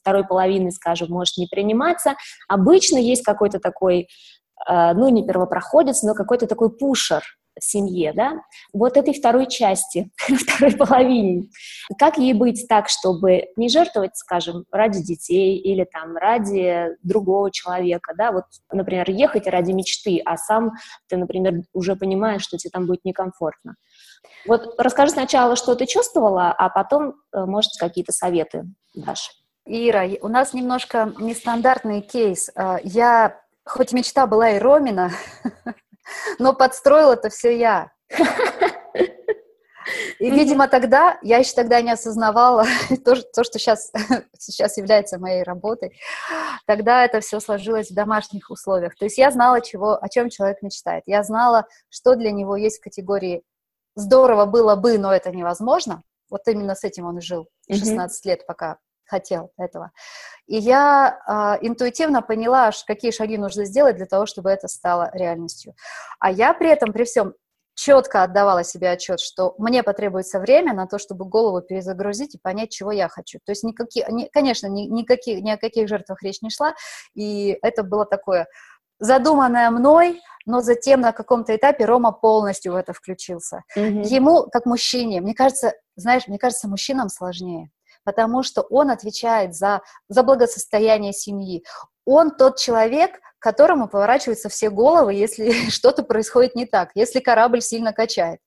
второй 0.00 0.24
половиной, 0.24 0.72
скажем, 0.72 1.08
может 1.10 1.36
не 1.36 1.46
приниматься. 1.46 2.14
Обычно 2.48 2.98
есть 2.98 3.22
какой-то 3.22 3.58
такой 3.58 4.08
ну, 4.68 5.08
не 5.08 5.26
первопроходец, 5.26 6.02
но 6.02 6.14
какой-то 6.14 6.46
такой 6.46 6.70
пушер 6.70 7.22
в 7.58 7.64
семье, 7.64 8.12
да, 8.14 8.42
вот 8.72 8.96
этой 8.96 9.14
второй 9.14 9.46
части, 9.46 10.10
второй 10.18 10.76
половине. 10.76 11.48
Как 11.98 12.18
ей 12.18 12.32
быть 12.32 12.66
так, 12.68 12.88
чтобы 12.88 13.46
не 13.56 13.68
жертвовать, 13.68 14.16
скажем, 14.16 14.64
ради 14.70 15.02
детей 15.02 15.58
или 15.58 15.84
там 15.84 16.16
ради 16.16 16.96
другого 17.02 17.50
человека, 17.50 18.14
да, 18.16 18.32
вот, 18.32 18.44
например, 18.70 19.10
ехать 19.10 19.46
ради 19.46 19.72
мечты, 19.72 20.20
а 20.24 20.36
сам 20.36 20.72
ты, 21.08 21.16
например, 21.16 21.62
уже 21.72 21.96
понимаешь, 21.96 22.42
что 22.42 22.56
тебе 22.56 22.70
там 22.70 22.86
будет 22.86 23.04
некомфортно. 23.04 23.74
Вот 24.46 24.74
расскажи 24.78 25.12
сначала, 25.12 25.56
что 25.56 25.74
ты 25.74 25.86
чувствовала, 25.86 26.52
а 26.52 26.68
потом, 26.68 27.14
э, 27.32 27.44
может, 27.44 27.72
какие-то 27.78 28.12
советы 28.12 28.64
дашь. 28.94 29.30
Ира, 29.64 30.04
у 30.22 30.28
нас 30.28 30.54
немножко 30.54 31.12
нестандартный 31.18 32.00
кейс. 32.00 32.50
Э, 32.56 32.78
я 32.82 33.40
хоть 33.64 33.92
мечта 33.92 34.26
была 34.26 34.50
и 34.50 34.58
Ромина, 34.58 35.12
но 36.38 36.52
подстроила 36.52 37.14
это 37.14 37.30
все 37.30 37.56
я. 37.56 37.92
И, 40.18 40.30
видимо, 40.30 40.68
тогда, 40.68 41.18
я 41.22 41.38
еще 41.38 41.52
тогда 41.54 41.80
не 41.80 41.90
осознавала 41.90 42.64
то, 43.04 43.20
то 43.34 43.44
что 43.44 43.58
сейчас, 43.58 43.90
сейчас 44.38 44.76
является 44.76 45.18
моей 45.18 45.42
работой, 45.42 45.98
тогда 46.66 47.04
это 47.04 47.20
все 47.20 47.40
сложилось 47.40 47.90
в 47.90 47.94
домашних 47.94 48.50
условиях. 48.50 48.94
То 48.96 49.06
есть 49.06 49.18
я 49.18 49.30
знала, 49.30 49.60
чего, 49.60 49.98
о 50.00 50.08
чем 50.08 50.30
человек 50.30 50.62
мечтает. 50.62 51.02
Я 51.06 51.22
знала, 51.22 51.66
что 51.88 52.14
для 52.14 52.30
него 52.30 52.56
есть 52.56 52.78
в 52.78 52.84
категории 52.84 53.42
«здорово 53.96 54.46
было 54.46 54.76
бы, 54.76 54.98
но 54.98 55.12
это 55.12 55.30
невозможно». 55.30 56.02
Вот 56.30 56.42
именно 56.46 56.74
с 56.74 56.84
этим 56.84 57.06
он 57.06 57.18
и 57.18 57.20
жил 57.20 57.48
16 57.68 58.24
лет, 58.26 58.46
пока 58.46 58.78
хотел 59.12 59.50
этого. 59.58 59.90
И 60.46 60.56
я 60.56 61.18
э, 61.60 61.66
интуитивно 61.66 62.22
поняла, 62.22 62.70
какие 62.86 63.10
шаги 63.10 63.36
нужно 63.36 63.66
сделать 63.66 63.96
для 63.96 64.06
того, 64.06 64.24
чтобы 64.24 64.50
это 64.50 64.68
стало 64.68 65.10
реальностью. 65.12 65.74
А 66.18 66.30
я 66.30 66.54
при 66.54 66.70
этом, 66.70 66.92
при 66.92 67.04
всем, 67.04 67.34
четко 67.74 68.22
отдавала 68.22 68.64
себе 68.64 68.90
отчет, 68.90 69.20
что 69.20 69.54
мне 69.58 69.82
потребуется 69.82 70.40
время 70.40 70.72
на 70.74 70.86
то, 70.86 70.98
чтобы 70.98 71.24
голову 71.24 71.60
перезагрузить 71.60 72.34
и 72.34 72.38
понять, 72.38 72.70
чего 72.70 72.90
я 72.92 73.08
хочу. 73.08 73.38
То 73.44 73.52
есть, 73.52 73.64
никакие, 73.64 74.06
ни, 74.10 74.28
конечно, 74.32 74.66
ни, 74.66 74.82
никаких, 74.82 75.42
ни 75.42 75.50
о 75.50 75.58
каких 75.58 75.88
жертвах 75.88 76.22
речь 76.22 76.42
не 76.42 76.50
шла, 76.50 76.74
и 77.14 77.58
это 77.62 77.82
было 77.82 78.06
такое 78.06 78.46
задуманное 78.98 79.70
мной, 79.70 80.20
но 80.46 80.60
затем 80.60 81.00
на 81.00 81.12
каком-то 81.12 81.54
этапе 81.54 81.84
Рома 81.84 82.12
полностью 82.12 82.72
в 82.72 82.76
это 82.76 82.92
включился. 82.92 83.62
Mm-hmm. 83.76 84.04
Ему, 84.04 84.42
как 84.50 84.64
мужчине, 84.64 85.20
мне 85.20 85.34
кажется, 85.34 85.74
знаешь, 85.96 86.28
мне 86.28 86.38
кажется, 86.38 86.68
мужчинам 86.68 87.08
сложнее, 87.08 87.70
потому 88.04 88.42
что 88.42 88.62
он 88.62 88.90
отвечает 88.90 89.54
за, 89.54 89.82
за 90.08 90.22
благосостояние 90.22 91.12
семьи. 91.12 91.64
Он 92.04 92.30
тот 92.30 92.58
человек, 92.58 93.20
к 93.38 93.42
которому 93.42 93.88
поворачиваются 93.88 94.48
все 94.48 94.70
головы, 94.70 95.14
если 95.14 95.50
что-то 95.70 96.02
происходит 96.02 96.54
не 96.54 96.66
так, 96.66 96.90
если 96.94 97.20
корабль 97.20 97.60
сильно 97.60 97.92
качает. 97.92 98.40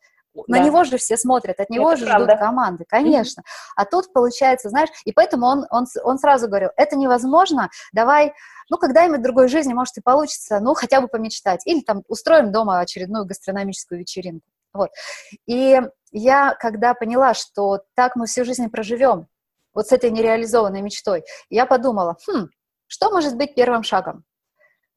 На 0.48 0.58
да. 0.58 0.64
него 0.66 0.84
же 0.84 0.98
все 0.98 1.18
смотрят, 1.18 1.60
от 1.60 1.70
него 1.70 1.92
Это 1.92 2.00
же 2.00 2.06
правда. 2.06 2.26
ждут 2.26 2.40
команды, 2.40 2.86
конечно. 2.88 3.42
Mm-hmm. 3.42 3.74
А 3.78 3.86
тут 3.86 4.12
получается, 4.12 4.70
знаешь, 4.70 4.90
и 5.06 5.14
поэтому 5.14 5.46
он, 5.48 5.66
он, 5.70 5.86
он 6.04 6.20
сразу 6.20 6.48
говорил, 6.48 6.70
это 6.76 6.98
невозможно, 6.98 7.70
давай, 7.94 8.34
ну, 8.70 8.78
когда-нибудь 8.78 9.20
в 9.20 9.24
другой 9.24 9.48
жизни, 9.48 9.74
может, 9.74 9.98
и 9.98 10.02
получится, 10.02 10.60
ну, 10.60 10.74
хотя 10.74 11.02
бы 11.02 11.08
помечтать. 11.08 11.66
Или 11.66 11.82
там 11.82 12.04
устроим 12.08 12.52
дома 12.52 12.80
очередную 12.80 13.26
гастрономическую 13.26 14.00
вечеринку. 14.00 14.46
Вот. 14.74 14.90
И 15.48 15.80
я, 16.12 16.54
когда 16.60 16.94
поняла, 16.94 17.34
что 17.34 17.82
так 17.96 18.16
мы 18.16 18.26
всю 18.26 18.44
жизнь 18.44 18.70
проживем, 18.70 19.28
вот 19.76 19.88
с 19.88 19.92
этой 19.92 20.10
нереализованной 20.10 20.82
мечтой, 20.82 21.24
я 21.50 21.66
подумала, 21.66 22.18
хм, 22.28 22.48
что 22.88 23.12
может 23.12 23.36
быть 23.36 23.54
первым 23.54 23.84
шагом? 23.84 24.24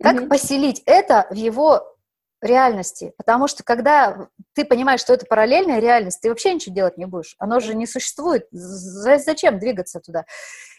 Как 0.03 0.17
mm-hmm. 0.17 0.29
поселить 0.29 0.83
это 0.87 1.27
в 1.31 1.35
его 1.35 1.97
реальности? 2.41 3.13
Потому 3.17 3.49
что 3.49 3.65
когда 3.65 4.29
ты 4.55 4.65
понимаешь, 4.65 5.01
что 5.01 5.13
это 5.13 5.27
параллельная 5.27 5.81
реальность, 5.81 6.21
ты 6.21 6.29
вообще 6.29 6.55
ничего 6.55 6.75
делать 6.75 6.97
не 6.97 7.07
будешь. 7.07 7.35
Оно 7.39 7.59
же 7.59 7.75
не 7.75 7.87
существует. 7.87 8.47
Зачем 8.53 9.59
двигаться 9.59 10.01
туда? 10.01 10.25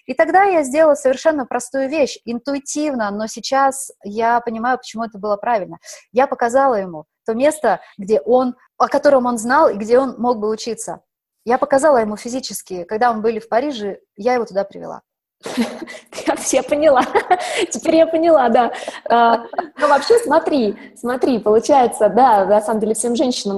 И 0.06 0.14
тогда 0.14 0.44
я 0.44 0.64
сделала 0.64 0.96
совершенно 0.96 1.46
простую 1.46 1.90
вещь, 1.90 2.18
интуитивно, 2.26 3.12
но 3.12 3.28
сейчас 3.28 3.92
я 4.04 4.40
понимаю, 4.42 4.78
почему 4.78 5.04
это 5.04 5.20
было 5.20 5.36
правильно. 5.36 5.78
Я 6.12 6.26
показала 6.26 6.76
ему 6.76 7.06
то 7.26 7.34
место, 7.36 7.80
где 7.98 8.20
он, 8.22 8.56
о 8.78 8.88
котором 8.88 9.28
он 9.28 9.38
знал 9.38 9.70
и 9.70 9.76
где 9.76 10.00
он 10.00 10.16
мог 10.18 10.40
бы 10.40 10.50
учиться. 10.50 11.02
Я 11.50 11.58
показала 11.58 11.98
ему 11.98 12.16
физически, 12.16 12.84
когда 12.84 13.12
мы 13.12 13.24
были 13.24 13.40
в 13.40 13.50
Париже, 13.50 14.02
я 14.16 14.36
его 14.36 14.46
туда 14.46 14.64
привела. 14.64 15.02
Я 16.52 16.64
поняла. 16.64 17.02
Теперь 17.72 17.96
я 17.96 18.08
поняла, 18.08 18.50
да. 18.50 18.74
А, 19.10 19.46
ну, 19.80 19.88
вообще, 19.88 20.18
смотри, 20.20 20.76
смотри, 20.96 21.40
получается, 21.40 22.10
да, 22.10 22.46
на 22.46 22.62
самом 22.62 22.82
деле 22.82 22.94
всем 22.94 23.16
женщинам 23.16 23.58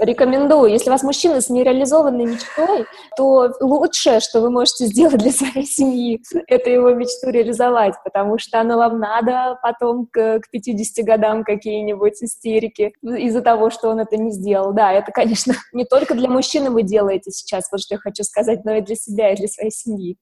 рекомендую. 0.00 0.72
Если 0.72 0.88
у 0.88 0.92
вас 0.92 1.02
мужчина 1.02 1.40
с 1.40 1.48
нереализованной 1.48 2.24
мечтой, 2.24 2.86
то 3.16 3.52
лучшее, 3.60 4.20
что 4.20 4.40
вы 4.40 4.50
можете 4.50 4.86
сделать 4.86 5.18
для 5.18 5.30
своей 5.30 5.66
семьи, 5.66 6.20
это 6.48 6.70
его 6.70 6.90
мечту 6.94 7.30
реализовать, 7.30 7.94
потому 8.02 8.38
что 8.38 8.60
оно 8.60 8.76
вам 8.76 8.98
надо 8.98 9.58
потом 9.62 10.06
к, 10.06 10.40
к 10.40 10.50
50 10.50 11.04
годам 11.04 11.44
какие-нибудь 11.44 12.22
истерики 12.22 12.92
из-за 13.02 13.42
того, 13.42 13.70
что 13.70 13.88
он 13.88 14.00
это 14.00 14.16
не 14.16 14.32
сделал. 14.32 14.72
Да, 14.72 14.92
это, 14.92 15.12
конечно, 15.12 15.54
не 15.72 15.84
только 15.84 16.14
для 16.14 16.28
мужчины 16.28 16.70
вы 16.70 16.82
делаете 16.82 17.30
сейчас, 17.30 17.70
вот 17.70 17.80
что 17.80 17.94
я 17.94 17.98
хочу 17.98 18.24
сказать, 18.24 18.64
но 18.64 18.74
и 18.74 18.80
для 18.80 18.96
себя, 18.96 19.32
и 19.32 19.36
для 19.36 19.48
своей 19.48 19.70
семьи. 19.70 20.16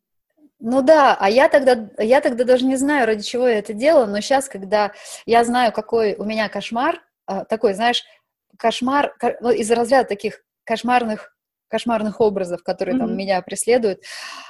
Ну 0.61 0.83
да, 0.83 1.17
а 1.19 1.31
я 1.31 1.49
тогда, 1.49 1.89
я 1.99 2.21
тогда 2.21 2.45
даже 2.45 2.65
не 2.65 2.77
знаю, 2.77 3.07
ради 3.07 3.23
чего 3.23 3.47
я 3.47 3.59
это 3.59 3.73
делала, 3.73 4.07
но 4.07 4.21
сейчас, 4.21 4.49
когда 4.49 4.93
я 5.25 5.45
знаю, 5.45 5.73
какой 5.73 6.15
у 6.17 6.25
меня 6.25 6.49
кошмар, 6.49 7.01
а, 7.27 7.45
такой, 7.45 7.75
знаешь, 7.75 8.03
кошмар 8.57 9.15
ну, 9.41 9.51
из 9.51 9.71
разряда 9.71 10.09
таких 10.09 10.43
кошмарных 10.65 11.33
кошмарных 11.69 12.21
образов, 12.21 12.63
которые 12.63 12.97
mm-hmm. 12.97 12.99
там 12.99 13.17
меня 13.17 13.43
преследуют, 13.43 14.01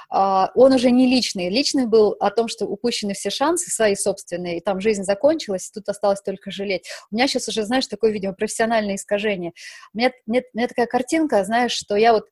а, 0.09 0.51
он 0.55 0.73
уже 0.73 0.89
не 0.89 1.05
личный. 1.05 1.49
Личный 1.49 1.85
был 1.85 2.15
о 2.19 2.31
том, 2.31 2.47
что 2.47 2.65
упущены 2.65 3.13
все 3.13 3.29
шансы 3.29 3.69
свои 3.69 3.95
собственные, 3.95 4.57
и 4.57 4.61
там 4.61 4.79
жизнь 4.79 5.03
закончилась, 5.03 5.69
и 5.69 5.73
тут 5.73 5.89
осталось 5.89 6.21
только 6.21 6.49
жалеть. 6.49 6.89
У 7.11 7.15
меня 7.15 7.27
сейчас 7.27 7.47
уже, 7.47 7.65
знаешь, 7.65 7.87
такое, 7.87 8.11
видимо, 8.11 8.33
профессиональное 8.33 8.95
искажение. 8.95 9.51
У 9.93 9.97
меня, 9.97 10.11
у 10.25 10.31
меня, 10.31 10.41
у 10.53 10.57
меня 10.57 10.67
такая 10.67 10.87
картинка, 10.87 11.43
знаешь, 11.43 11.73
что 11.73 11.95
я 11.95 12.13
вот 12.13 12.25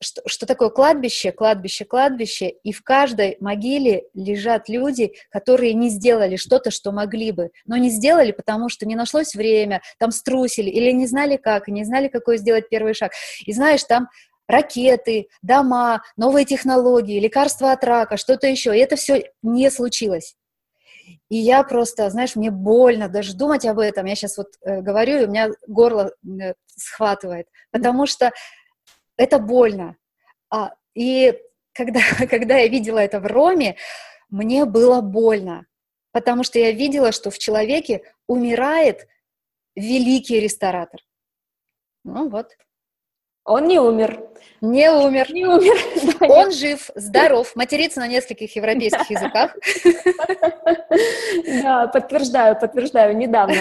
что, 0.00 0.22
что 0.26 0.46
такое 0.46 0.68
кладбище, 0.68 1.32
кладбище, 1.32 1.84
кладбище, 1.84 2.50
и 2.62 2.72
в 2.72 2.82
каждой 2.82 3.36
могиле 3.40 4.04
лежат 4.14 4.68
люди, 4.68 5.14
которые 5.30 5.74
не 5.74 5.88
сделали 5.88 6.36
что-то, 6.36 6.70
что 6.70 6.92
могли 6.92 7.32
бы, 7.32 7.50
но 7.66 7.76
не 7.76 7.90
сделали, 7.90 8.32
потому 8.32 8.68
что 8.68 8.86
не 8.86 8.94
нашлось 8.94 9.34
время, 9.34 9.82
там 9.98 10.10
струсили, 10.10 10.70
или 10.70 10.90
не 10.90 11.06
знали 11.06 11.36
как, 11.36 11.68
не 11.68 11.84
знали, 11.84 12.08
какой 12.08 12.38
сделать 12.38 12.68
первый 12.68 12.94
шаг. 12.94 13.12
И 13.44 13.52
знаешь, 13.52 13.84
там 13.84 14.08
ракеты, 14.46 15.28
дома, 15.42 16.02
новые 16.16 16.44
технологии, 16.44 17.20
лекарства 17.20 17.72
от 17.72 17.82
рака, 17.84 18.16
что-то 18.16 18.46
еще, 18.46 18.76
и 18.76 18.80
это 18.80 18.96
все 18.96 19.30
не 19.42 19.70
случилось. 19.70 20.36
И 21.28 21.36
я 21.36 21.62
просто, 21.64 22.08
знаешь, 22.10 22.36
мне 22.36 22.50
больно 22.50 23.08
даже 23.08 23.34
думать 23.34 23.64
об 23.64 23.78
этом. 23.78 24.06
Я 24.06 24.14
сейчас 24.14 24.36
вот 24.36 24.48
э, 24.62 24.80
говорю, 24.80 25.20
и 25.20 25.24
у 25.24 25.28
меня 25.28 25.50
горло 25.66 26.12
э, 26.24 26.54
схватывает, 26.66 27.48
потому 27.72 28.06
что 28.06 28.30
это 29.16 29.38
больно. 29.38 29.96
А, 30.50 30.74
и 30.94 31.38
когда, 31.72 32.00
когда 32.30 32.58
я 32.58 32.68
видела 32.68 32.98
это 32.98 33.20
в 33.20 33.26
Роме, 33.26 33.76
мне 34.30 34.64
было 34.64 35.00
больно, 35.00 35.66
потому 36.12 36.44
что 36.44 36.58
я 36.58 36.72
видела, 36.72 37.12
что 37.12 37.30
в 37.30 37.38
человеке 37.38 38.02
умирает 38.26 39.06
великий 39.74 40.40
ресторатор. 40.40 41.00
Ну 42.04 42.28
вот. 42.28 42.56
Он 43.46 43.66
не 43.66 43.78
умер. 43.78 44.20
Не 44.60 44.90
умер. 44.90 45.32
Не 45.32 45.46
умер. 45.46 45.76
Он 46.28 46.50
жив, 46.50 46.90
здоров, 46.94 47.54
матерится 47.54 48.00
на 48.00 48.08
нескольких 48.08 48.56
европейских 48.56 49.10
языках. 49.10 49.56
Да, 51.62 51.86
подтверждаю, 51.88 52.58
подтверждаю, 52.58 53.16
недавно. 53.16 53.54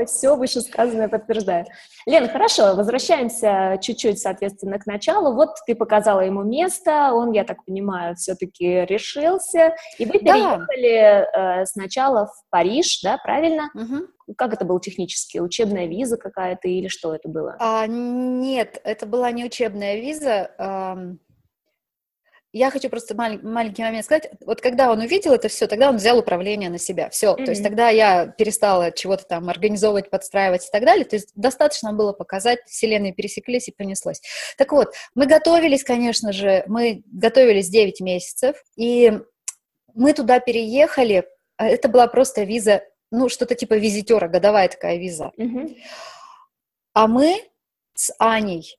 И 0.00 0.04
все 0.06 0.34
вышесказанное 0.34 1.08
подтверждаю. 1.08 1.66
Лен, 2.06 2.28
хорошо, 2.28 2.74
возвращаемся 2.74 3.78
чуть-чуть, 3.80 4.18
соответственно, 4.18 4.78
к 4.78 4.86
началу. 4.86 5.34
Вот 5.34 5.50
ты 5.66 5.74
показала 5.74 6.20
ему 6.20 6.42
место, 6.42 7.12
он, 7.12 7.32
я 7.32 7.44
так 7.44 7.64
понимаю, 7.64 8.16
все-таки 8.16 8.84
решился, 8.86 9.74
и 9.98 10.06
вы 10.06 10.18
переехали 10.18 11.60
э, 11.62 11.66
сначала 11.66 12.26
в 12.26 12.50
Париж, 12.50 13.00
да, 13.02 13.18
правильно? 13.18 13.70
Как 14.36 14.52
это 14.52 14.64
было 14.64 14.80
технически? 14.80 15.38
Учебная 15.38 15.86
виза 15.86 16.16
какая-то 16.16 16.68
или 16.68 16.88
что 16.88 17.14
это 17.14 17.28
было? 17.28 17.56
А, 17.58 17.86
нет, 17.86 18.80
это 18.84 19.06
была 19.06 19.30
не 19.30 19.44
учебная 19.44 20.00
виза. 20.00 20.50
Я 22.54 22.70
хочу 22.70 22.90
просто 22.90 23.14
малень, 23.16 23.40
маленький 23.42 23.82
момент 23.82 24.04
сказать. 24.04 24.30
Вот 24.44 24.60
когда 24.60 24.92
он 24.92 25.00
увидел 25.00 25.32
это 25.32 25.48
все, 25.48 25.66
тогда 25.66 25.88
он 25.88 25.96
взял 25.96 26.18
управление 26.18 26.68
на 26.68 26.76
себя. 26.76 27.08
Все. 27.08 27.28
Mm-hmm. 27.28 27.44
То 27.46 27.50
есть 27.50 27.62
тогда 27.62 27.88
я 27.88 28.26
перестала 28.26 28.92
чего-то 28.92 29.24
там 29.24 29.48
организовывать, 29.48 30.10
подстраивать 30.10 30.66
и 30.66 30.70
так 30.70 30.84
далее. 30.84 31.06
То 31.06 31.16
есть 31.16 31.32
достаточно 31.34 31.94
было 31.94 32.12
показать, 32.12 32.58
вселенные 32.66 33.14
пересеклись 33.14 33.68
и 33.68 33.72
понеслось. 33.72 34.20
Так 34.58 34.72
вот, 34.72 34.92
мы 35.14 35.24
готовились, 35.24 35.82
конечно 35.82 36.30
же, 36.32 36.62
мы 36.66 37.02
готовились 37.06 37.70
9 37.70 38.02
месяцев, 38.02 38.62
и 38.76 39.18
мы 39.94 40.12
туда 40.12 40.38
переехали. 40.38 41.24
А 41.56 41.68
это 41.68 41.88
была 41.88 42.06
просто 42.06 42.42
виза 42.42 42.82
ну, 43.12 43.28
что-то 43.28 43.54
типа 43.54 43.74
визитера, 43.74 44.26
годовая 44.26 44.68
такая 44.68 44.96
виза. 44.96 45.30
Mm-hmm. 45.38 45.76
А 46.94 47.06
мы 47.06 47.40
с 47.94 48.12
Аней, 48.18 48.76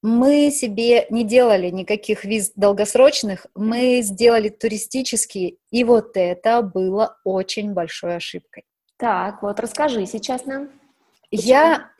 мы 0.00 0.50
себе 0.50 1.06
не 1.10 1.24
делали 1.24 1.70
никаких 1.70 2.24
виз 2.24 2.52
долгосрочных, 2.54 3.46
мы 3.54 4.00
сделали 4.02 4.48
туристические, 4.48 5.56
и 5.70 5.84
вот 5.84 6.16
это 6.16 6.62
было 6.62 7.16
очень 7.24 7.72
большой 7.72 8.16
ошибкой. 8.16 8.64
Так, 8.96 9.42
вот 9.42 9.58
расскажи 9.60 10.06
сейчас 10.06 10.46
нам. 10.46 10.68
Почему? 11.30 11.48
Я, 11.48 11.90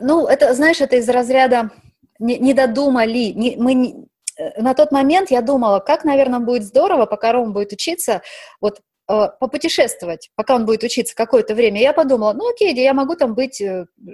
ну, 0.00 0.26
это, 0.26 0.54
знаешь, 0.54 0.80
это 0.80 0.96
из 0.96 1.08
разряда 1.08 1.70
не, 2.18 2.38
не 2.38 2.54
додумали, 2.54 3.32
не, 3.34 3.56
мы 3.56 3.74
не, 3.74 4.06
э, 4.36 4.60
на 4.60 4.74
тот 4.74 4.92
момент 4.92 5.30
я 5.30 5.40
думала, 5.40 5.80
как, 5.80 6.04
наверное, 6.04 6.40
будет 6.40 6.64
здорово, 6.64 7.06
пока 7.06 7.32
Ром 7.32 7.52
будет 7.52 7.72
учиться, 7.72 8.22
вот 8.60 8.82
попутешествовать, 9.08 10.30
пока 10.36 10.54
он 10.54 10.66
будет 10.66 10.82
учиться 10.84 11.14
какое-то 11.14 11.54
время. 11.54 11.80
Я 11.80 11.94
подумала, 11.94 12.34
ну 12.34 12.50
окей, 12.50 12.74
я 12.74 12.92
могу 12.92 13.16
там 13.16 13.34
быть 13.34 13.62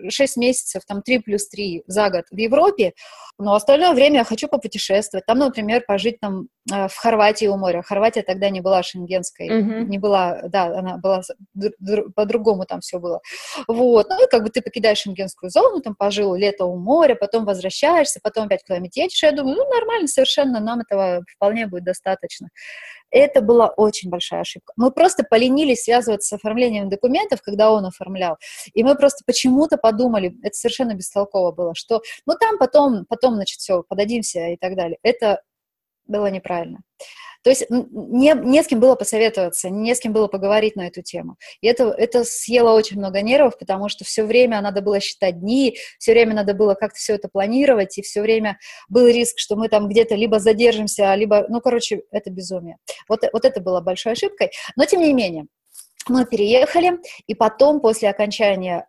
6 0.09 0.37
месяцев, 0.37 0.83
там 0.87 1.03
3 1.03 1.19
плюс 1.19 1.49
3 1.49 1.83
за 1.87 2.11
год 2.11 2.25
в 2.31 2.37
Европе, 2.37 2.93
но 3.37 3.55
остальное 3.55 3.93
время 3.93 4.19
я 4.19 4.25
хочу 4.25 4.47
попутешествовать. 4.47 5.27
Там, 5.27 5.39
например, 5.39 5.83
пожить 5.85 6.21
там 6.21 6.47
в 6.67 6.95
Хорватии 6.95 7.47
у 7.47 7.57
моря. 7.57 7.83
Хорватия 7.83 8.23
тогда 8.23 8.49
не 8.51 8.61
была 8.61 8.85
шенгенской, 8.85 9.49
mm-hmm. 9.49 9.85
не 9.87 9.99
была, 9.99 10.43
да, 10.45 10.67
она 10.79 10.99
была 10.99 11.23
по-другому 12.15 12.65
там 12.65 12.81
все 12.81 13.01
было. 13.01 13.21
Вот, 13.67 14.09
ну 14.09 14.25
и 14.25 14.31
как 14.31 14.45
бы 14.45 14.51
ты 14.51 14.63
покидаешь 14.63 14.99
шенгенскую 14.99 15.51
зону, 15.51 15.81
там 15.81 15.97
пожил 15.97 16.35
лето 16.37 16.65
у 16.67 16.79
моря, 16.79 17.17
потом 17.17 17.45
возвращаешься, 17.45 18.21
потом 18.23 18.47
опять 18.47 18.63
куда-нибудь 18.63 18.97
едешь. 18.97 19.23
Я 19.23 19.33
думаю, 19.33 19.57
ну 19.57 19.69
нормально 19.69 20.07
совершенно, 20.07 20.61
нам 20.61 20.81
этого 20.81 21.25
вполне 21.35 21.67
будет 21.67 21.85
достаточно. 21.85 22.49
Это 23.15 23.43
была 23.43 23.69
очень 23.69 24.11
большая 24.11 24.41
ошибка. 24.41 24.73
Мы 24.77 24.91
просто 24.91 25.23
поленились 25.23 25.85
связываться 25.85 26.31
с 26.31 26.33
оформлением 26.33 26.89
документов, 26.89 27.43
когда 27.43 27.73
он 27.73 27.87
оформлял. 27.87 28.39
И 28.73 28.83
мы 28.83 28.97
просто 28.97 29.23
почему-то 29.25 29.77
подумали, 29.77 30.37
это 30.43 30.57
совершенно 30.57 30.95
бестолково 30.95 31.53
было, 31.53 31.77
что 31.77 32.03
ну 32.27 32.35
там 32.39 32.59
потом, 32.59 33.07
потом, 33.09 33.37
значит, 33.37 33.61
все, 33.61 33.85
подадимся 33.89 34.49
и 34.49 34.57
так 34.57 34.75
далее. 34.75 34.99
Это 35.05 35.43
было 36.09 36.27
неправильно. 36.27 36.81
То 37.45 37.51
есть 37.51 37.67
не, 37.69 38.35
не 38.35 38.63
с 38.63 38.67
кем 38.67 38.81
было 38.81 38.95
посоветоваться, 38.95 39.69
не 39.69 39.95
с 39.95 40.01
кем 40.01 40.15
было 40.15 40.29
поговорить 40.29 40.77
на 40.77 40.87
эту 40.87 41.03
тему. 41.03 41.37
И 41.61 41.67
это, 41.67 41.91
это 41.91 42.25
съело 42.25 42.73
очень 42.73 42.97
много 42.97 43.21
нервов, 43.21 43.59
потому 43.59 43.91
что 43.91 44.05
все 44.05 44.25
время 44.25 44.63
надо 44.63 44.81
было 44.81 44.99
считать 44.99 45.41
дни, 45.41 45.77
все 45.99 46.13
время 46.13 46.35
надо 46.35 46.55
было 46.55 46.75
как-то 46.75 46.99
все 46.99 47.15
это 47.15 47.29
планировать, 47.29 47.99
и 47.99 48.03
все 48.03 48.23
время 48.23 48.59
был 48.89 49.07
риск, 49.07 49.39
что 49.39 49.57
мы 49.57 49.69
там 49.69 49.89
где-то 49.89 50.15
либо 50.15 50.41
задержимся, 50.41 51.15
либо, 51.15 51.45
ну, 51.51 51.61
короче, 51.61 52.05
это 52.11 52.31
безумие. 52.31 52.79
Вот, 53.09 53.23
вот 53.31 53.45
это 53.45 53.61
было 53.61 53.83
большой 53.83 54.13
ошибкой. 54.13 54.51
Но, 54.75 54.87
тем 54.87 55.03
не 55.03 55.13
менее, 55.13 55.45
мы 56.09 56.25
переехали, 56.25 56.99
и 57.27 57.35
потом, 57.35 57.81
после 57.81 58.09
окончания 58.09 58.89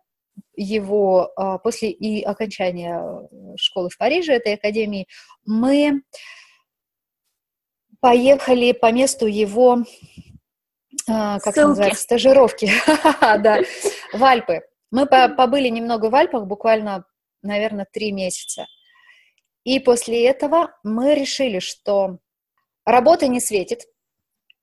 его, 0.56 1.30
а, 1.36 1.58
после 1.58 1.90
и 1.90 2.22
окончания 2.22 3.00
э, 3.00 3.54
школы 3.58 3.90
в 3.90 3.98
Париже, 3.98 4.32
этой 4.32 4.54
академии, 4.54 5.06
мы 5.44 6.02
поехали 8.00 8.72
по 8.72 8.92
месту 8.92 9.26
его, 9.26 9.78
а, 11.08 11.38
как 11.40 11.54
Ссылки. 11.54 11.68
называется, 11.68 12.02
стажировки, 12.02 12.70
да, 13.20 13.60
в 14.12 14.24
Альпы. 14.24 14.62
Мы 14.90 15.06
побыли 15.06 15.68
немного 15.68 16.06
в 16.06 16.14
Альпах, 16.14 16.46
буквально, 16.46 17.04
наверное, 17.42 17.86
три 17.90 18.12
месяца. 18.12 18.66
И 19.64 19.80
после 19.80 20.24
этого 20.26 20.76
мы 20.84 21.14
решили, 21.14 21.58
что 21.58 22.18
работа 22.84 23.26
не 23.26 23.40
светит. 23.40 23.82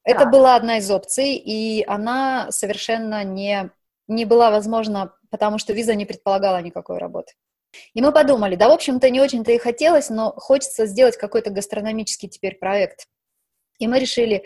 Это 0.06 0.26
была 0.26 0.56
одна 0.56 0.78
из 0.78 0.90
опций, 0.90 1.36
и 1.36 1.84
она 1.86 2.52
совершенно 2.52 3.24
не, 3.24 3.70
не 4.08 4.26
была 4.26 4.50
возможна, 4.50 5.14
потому 5.30 5.58
что 5.58 5.74
виза 5.74 5.96
не 5.96 6.06
предполагала 6.06 6.62
никакой 6.62 6.98
работы. 6.98 7.34
И 7.94 8.02
мы 8.02 8.12
подумали, 8.12 8.56
да, 8.56 8.70
в 8.70 8.72
общем-то, 8.72 9.10
не 9.10 9.20
очень-то 9.20 9.52
и 9.52 9.58
хотелось, 9.58 10.10
но 10.10 10.32
хочется 10.32 10.86
сделать 10.86 11.18
какой-то 11.18 11.50
гастрономический 11.50 12.30
теперь 12.30 12.58
проект. 12.58 13.08
И 13.80 13.88
мы 13.88 14.00
решили, 14.00 14.44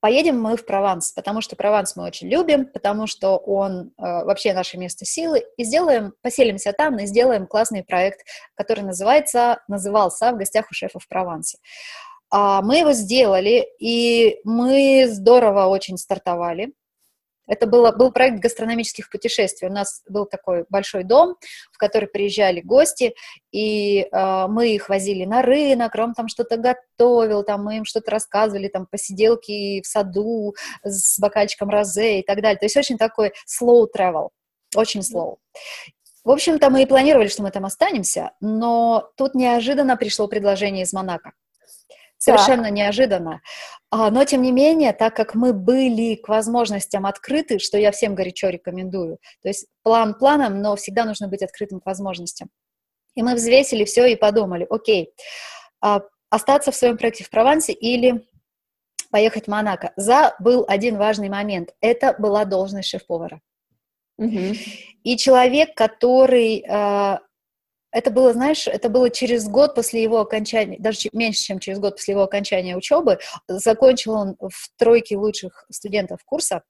поедем 0.00 0.40
мы 0.40 0.56
в 0.56 0.64
Прованс, 0.64 1.12
потому 1.12 1.40
что 1.40 1.56
Прованс 1.56 1.96
мы 1.96 2.04
очень 2.04 2.28
любим, 2.28 2.66
потому 2.66 3.06
что 3.06 3.36
он 3.36 3.92
э, 3.98 4.02
вообще 4.02 4.52
наше 4.52 4.78
место 4.78 5.04
силы, 5.04 5.44
и 5.56 5.64
сделаем, 5.64 6.14
поселимся 6.22 6.72
там 6.72 6.98
и 6.98 7.06
сделаем 7.06 7.46
классный 7.46 7.84
проект, 7.84 8.20
который 8.54 8.82
называется, 8.82 9.60
назывался 9.68 10.32
«В 10.32 10.38
гостях 10.38 10.66
у 10.70 10.74
шефа 10.74 10.98
в 10.98 11.06
Провансе». 11.06 11.58
А 12.32 12.62
мы 12.62 12.78
его 12.78 12.92
сделали, 12.92 13.66
и 13.80 14.40
мы 14.44 15.08
здорово 15.08 15.66
очень 15.66 15.98
стартовали. 15.98 16.72
Это 17.50 17.66
было, 17.66 17.90
был 17.90 18.12
проект 18.12 18.38
гастрономических 18.38 19.10
путешествий. 19.10 19.68
У 19.68 19.72
нас 19.72 20.02
был 20.08 20.24
такой 20.24 20.66
большой 20.68 21.02
дом, 21.02 21.34
в 21.72 21.78
который 21.78 22.08
приезжали 22.08 22.60
гости, 22.60 23.12
и 23.50 24.02
э, 24.02 24.46
мы 24.48 24.68
их 24.68 24.88
возили 24.88 25.24
на 25.24 25.42
рынок, 25.42 25.92
Ром 25.96 26.14
там 26.14 26.28
что-то 26.28 26.56
готовил, 26.56 27.42
там 27.42 27.64
мы 27.64 27.78
им 27.78 27.84
что-то 27.84 28.12
рассказывали, 28.12 28.68
там 28.68 28.86
посиделки 28.86 29.82
в 29.82 29.86
саду 29.86 30.54
с 30.84 31.18
бокальчиком 31.18 31.70
розе 31.70 32.20
и 32.20 32.22
так 32.22 32.40
далее. 32.40 32.58
То 32.58 32.66
есть 32.66 32.76
очень 32.76 32.96
такой 32.96 33.32
slow 33.48 33.88
travel, 33.92 34.28
очень 34.76 35.00
slow. 35.00 35.38
В 36.22 36.30
общем-то, 36.30 36.70
мы 36.70 36.84
и 36.84 36.86
планировали, 36.86 37.26
что 37.26 37.42
мы 37.42 37.50
там 37.50 37.64
останемся, 37.64 38.30
но 38.40 39.10
тут 39.16 39.34
неожиданно 39.34 39.96
пришло 39.96 40.28
предложение 40.28 40.84
из 40.84 40.92
Монако 40.92 41.32
совершенно 42.20 42.64
да. 42.64 42.70
неожиданно. 42.70 43.40
А, 43.90 44.10
но, 44.10 44.24
тем 44.24 44.42
не 44.42 44.52
менее, 44.52 44.92
так 44.92 45.16
как 45.16 45.34
мы 45.34 45.52
были 45.52 46.14
к 46.14 46.28
возможностям 46.28 47.06
открыты, 47.06 47.58
что 47.58 47.78
я 47.78 47.90
всем 47.90 48.14
горячо 48.14 48.50
рекомендую, 48.50 49.18
то 49.42 49.48
есть 49.48 49.66
план 49.82 50.14
планом, 50.14 50.60
но 50.60 50.76
всегда 50.76 51.04
нужно 51.04 51.28
быть 51.28 51.42
открытым 51.42 51.80
к 51.80 51.86
возможностям. 51.86 52.50
И 53.16 53.22
мы 53.22 53.34
взвесили 53.34 53.84
все 53.84 54.06
и 54.06 54.16
подумали, 54.16 54.66
окей, 54.68 55.12
а, 55.80 56.02
остаться 56.28 56.70
в 56.70 56.76
своем 56.76 56.96
проекте 56.96 57.24
в 57.24 57.30
Провансе 57.30 57.72
или 57.72 58.26
поехать 59.10 59.46
в 59.46 59.48
Монако. 59.48 59.92
За 59.96 60.36
был 60.38 60.64
один 60.68 60.98
важный 60.98 61.28
момент. 61.28 61.70
Это 61.80 62.14
была 62.18 62.44
должность 62.44 62.88
шеф-повара. 62.88 63.40
Угу. 64.18 64.54
И 65.04 65.16
человек, 65.16 65.74
который 65.74 66.64
а, 66.68 67.20
это 67.92 68.10
было, 68.10 68.32
знаешь, 68.32 68.66
это 68.66 68.88
было 68.88 69.10
через 69.10 69.48
год 69.48 69.74
после 69.74 70.02
его 70.02 70.20
окончания, 70.20 70.78
даже 70.78 71.08
меньше, 71.12 71.42
чем 71.42 71.58
через 71.58 71.78
год 71.78 71.96
после 71.96 72.12
его 72.12 72.22
окончания 72.22 72.76
учебы. 72.76 73.18
Закончил 73.48 74.14
он 74.14 74.36
в 74.38 74.70
тройке 74.78 75.16
лучших 75.16 75.64
студентов 75.70 76.20
курса. 76.24 76.62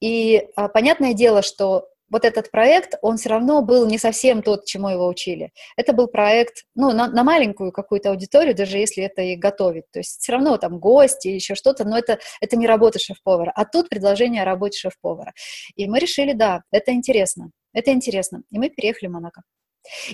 И 0.00 0.48
а, 0.56 0.68
понятное 0.68 1.14
дело, 1.14 1.42
что 1.42 1.88
вот 2.12 2.26
этот 2.26 2.50
проект, 2.50 2.96
он 3.00 3.16
все 3.16 3.30
равно 3.30 3.62
был 3.62 3.86
не 3.86 3.96
совсем 3.96 4.42
тот, 4.42 4.66
чему 4.66 4.90
его 4.90 5.08
учили. 5.08 5.50
Это 5.76 5.94
был 5.94 6.08
проект, 6.08 6.64
ну, 6.74 6.92
на, 6.92 7.08
на 7.08 7.24
маленькую 7.24 7.72
какую-то 7.72 8.10
аудиторию, 8.10 8.54
даже 8.54 8.76
если 8.76 9.02
это 9.02 9.22
и 9.22 9.34
готовить. 9.34 9.84
То 9.90 10.00
есть 10.00 10.20
все 10.20 10.32
равно 10.32 10.58
там 10.58 10.78
гости, 10.78 11.28
еще 11.28 11.54
что-то, 11.54 11.84
но 11.84 11.96
это, 11.96 12.18
это 12.42 12.56
не 12.56 12.66
работа 12.66 12.98
шеф-повара. 12.98 13.50
А 13.54 13.64
тут 13.64 13.88
предложение 13.88 14.42
о 14.42 14.44
работе 14.44 14.78
шеф-повара. 14.78 15.32
И 15.74 15.88
мы 15.88 16.00
решили, 16.00 16.34
да, 16.34 16.62
это 16.70 16.92
интересно, 16.92 17.50
это 17.72 17.92
интересно. 17.92 18.42
И 18.50 18.58
мы 18.58 18.68
переехали 18.68 19.08
в 19.08 19.12
Монако. 19.12 19.42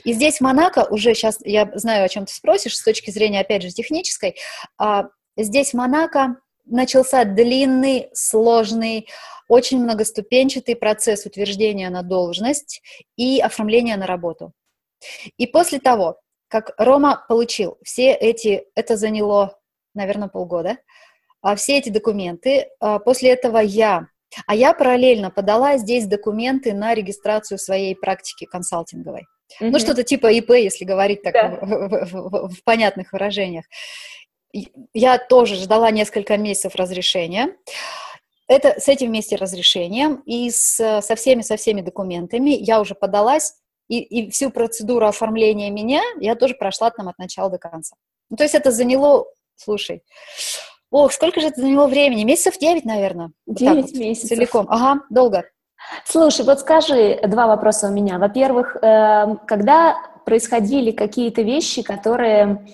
И 0.04 0.12
здесь 0.12 0.40
Монако 0.40 0.86
уже 0.90 1.14
сейчас, 1.14 1.38
я 1.44 1.70
знаю, 1.74 2.04
о 2.04 2.08
чем 2.08 2.26
ты 2.26 2.32
спросишь, 2.32 2.76
с 2.76 2.82
точки 2.82 3.10
зрения, 3.10 3.40
опять 3.40 3.62
же, 3.62 3.70
технической, 3.70 4.36
а, 4.78 5.08
здесь 5.36 5.74
Монако 5.74 6.36
начался 6.64 7.24
длинный, 7.24 8.08
сложный, 8.12 9.08
очень 9.48 9.82
многоступенчатый 9.82 10.76
процесс 10.76 11.24
утверждения 11.26 11.88
на 11.90 12.02
должность 12.02 12.82
и 13.16 13.40
оформления 13.40 13.96
на 13.96 14.06
работу. 14.06 14.52
И 15.36 15.46
после 15.46 15.78
того, 15.78 16.20
как 16.48 16.72
Рома 16.78 17.24
получил 17.28 17.78
все 17.82 18.12
эти, 18.12 18.64
это 18.74 18.96
заняло, 18.96 19.58
наверное, 19.94 20.28
полгода, 20.28 20.78
а 21.40 21.56
все 21.56 21.78
эти 21.78 21.88
документы, 21.88 22.68
а, 22.80 22.98
после 22.98 23.30
этого 23.30 23.58
я, 23.58 24.08
а 24.46 24.54
я 24.54 24.74
параллельно 24.74 25.30
подала 25.30 25.78
здесь 25.78 26.06
документы 26.06 26.74
на 26.74 26.94
регистрацию 26.94 27.58
своей 27.58 27.94
практики 27.94 28.44
консалтинговой. 28.44 29.26
Mm-hmm. 29.60 29.70
Ну, 29.70 29.78
что-то 29.78 30.02
типа 30.04 30.32
ИП, 30.32 30.50
если 30.50 30.84
говорить 30.84 31.22
так 31.22 31.34
да. 31.34 31.58
в, 31.60 31.88
в, 31.88 32.06
в, 32.12 32.54
в 32.54 32.64
понятных 32.64 33.12
выражениях. 33.12 33.64
Я 34.94 35.18
тоже 35.18 35.56
ждала 35.56 35.90
несколько 35.90 36.36
месяцев 36.36 36.74
разрешения. 36.74 37.54
Это 38.46 38.80
с 38.80 38.88
этим 38.88 39.08
вместе 39.08 39.36
разрешением 39.36 40.22
и 40.24 40.50
с, 40.50 41.02
со 41.02 41.14
всеми 41.16 41.42
со 41.42 41.56
всеми 41.56 41.82
документами 41.82 42.50
я 42.50 42.80
уже 42.80 42.94
подалась 42.94 43.54
и, 43.88 44.00
и 44.00 44.30
всю 44.30 44.50
процедуру 44.50 45.06
оформления 45.06 45.70
меня 45.70 46.02
я 46.18 46.34
тоже 46.34 46.54
прошла 46.54 46.90
там 46.90 47.08
от 47.08 47.18
начала 47.18 47.50
до 47.50 47.58
конца. 47.58 47.96
Ну, 48.30 48.36
то 48.36 48.44
есть 48.44 48.54
это 48.54 48.70
заняло, 48.70 49.26
слушай, 49.56 50.02
ох, 50.90 51.12
сколько 51.12 51.40
же 51.40 51.48
это 51.48 51.60
заняло 51.60 51.86
времени? 51.88 52.24
Месяцев 52.24 52.58
9, 52.58 52.84
наверное. 52.84 53.32
9 53.46 53.82
вот 53.82 53.92
месяцев. 53.92 54.28
Целиком. 54.30 54.66
Ага, 54.68 55.02
долго. 55.10 55.44
Слушай, 56.04 56.44
вот 56.44 56.60
скажи, 56.60 57.20
два 57.26 57.46
вопроса 57.46 57.88
у 57.88 57.92
меня. 57.92 58.18
Во-первых, 58.18 58.76
эм, 58.80 59.38
когда 59.46 59.96
происходили 60.24 60.90
какие-то 60.90 61.42
вещи, 61.42 61.82
которые 61.82 62.66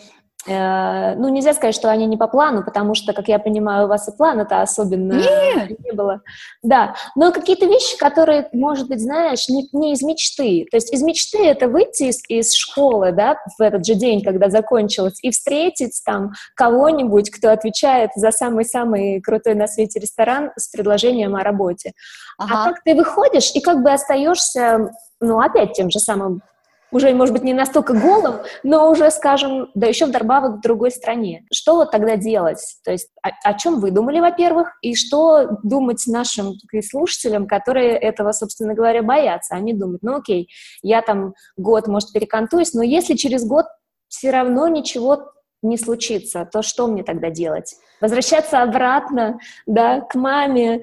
ну, 0.46 1.28
нельзя 1.28 1.54
сказать, 1.54 1.74
что 1.74 1.90
они 1.90 2.06
не 2.06 2.16
по 2.16 2.28
плану, 2.28 2.62
потому 2.62 2.94
что, 2.94 3.12
как 3.12 3.28
я 3.28 3.38
понимаю, 3.38 3.86
у 3.86 3.88
вас 3.88 4.08
и 4.08 4.16
плана-то 4.16 4.60
особенно 4.60 5.14
не, 5.14 5.76
не 5.84 5.92
было. 5.92 6.20
Да, 6.62 6.94
но 7.14 7.32
какие-то 7.32 7.66
вещи, 7.66 7.96
которые, 7.98 8.48
может 8.52 8.88
быть, 8.88 9.00
знаешь, 9.00 9.48
не, 9.48 9.68
не 9.72 9.92
из 9.92 10.02
мечты. 10.02 10.66
То 10.70 10.76
есть 10.76 10.92
из 10.92 11.02
мечты 11.02 11.46
это 11.46 11.68
выйти 11.68 12.04
из, 12.04 12.22
из 12.28 12.54
школы, 12.54 13.12
да, 13.12 13.36
в 13.58 13.62
этот 13.62 13.86
же 13.86 13.94
день, 13.94 14.22
когда 14.22 14.50
закончилось, 14.50 15.18
и 15.22 15.30
встретить 15.30 16.00
там 16.04 16.32
кого-нибудь, 16.54 17.30
кто 17.30 17.50
отвечает 17.50 18.10
за 18.14 18.30
самый-самый 18.30 19.20
крутой 19.20 19.54
на 19.54 19.66
свете 19.66 19.98
ресторан 19.98 20.50
с 20.56 20.68
предложением 20.68 21.36
о 21.36 21.42
работе. 21.42 21.92
А 22.38 22.44
ага. 22.44 22.54
А 22.54 22.68
как 22.68 22.82
ты 22.82 22.94
выходишь 22.94 23.52
и 23.54 23.60
как 23.60 23.82
бы 23.82 23.92
остаешься, 23.92 24.90
ну, 25.20 25.40
опять 25.40 25.72
тем 25.72 25.90
же 25.90 25.98
самым 26.00 26.42
уже, 26.94 27.12
может 27.12 27.34
быть, 27.34 27.42
не 27.42 27.52
настолько 27.52 27.92
голым, 27.92 28.36
но 28.62 28.90
уже, 28.90 29.10
скажем, 29.10 29.70
да 29.74 29.86
еще 29.86 30.06
вдобавок 30.06 30.58
в 30.58 30.60
другой 30.60 30.90
стране. 30.90 31.44
Что 31.52 31.74
вот 31.74 31.90
тогда 31.90 32.16
делать? 32.16 32.60
То 32.84 32.92
есть 32.92 33.08
о, 33.22 33.30
о 33.42 33.54
чем 33.54 33.80
вы 33.80 33.90
думали, 33.90 34.20
во-первых, 34.20 34.70
и 34.80 34.94
что 34.94 35.58
думать 35.62 36.02
нашим 36.06 36.54
слушателям, 36.88 37.46
которые 37.46 37.98
этого, 37.98 38.32
собственно 38.32 38.74
говоря, 38.74 39.02
боятся? 39.02 39.56
Они 39.56 39.74
думают, 39.74 40.02
ну 40.02 40.16
окей, 40.16 40.48
я 40.82 41.02
там 41.02 41.34
год, 41.56 41.88
может, 41.88 42.12
перекантуюсь, 42.12 42.72
но 42.74 42.82
если 42.82 43.14
через 43.14 43.44
год 43.44 43.66
все 44.08 44.30
равно 44.30 44.68
ничего 44.68 45.33
не 45.64 45.78
случится, 45.78 46.48
то 46.50 46.62
что 46.62 46.86
мне 46.86 47.02
тогда 47.02 47.30
делать? 47.30 47.74
Возвращаться 48.00 48.62
обратно, 48.62 49.38
да, 49.66 50.00
к 50.02 50.14
маме, 50.14 50.82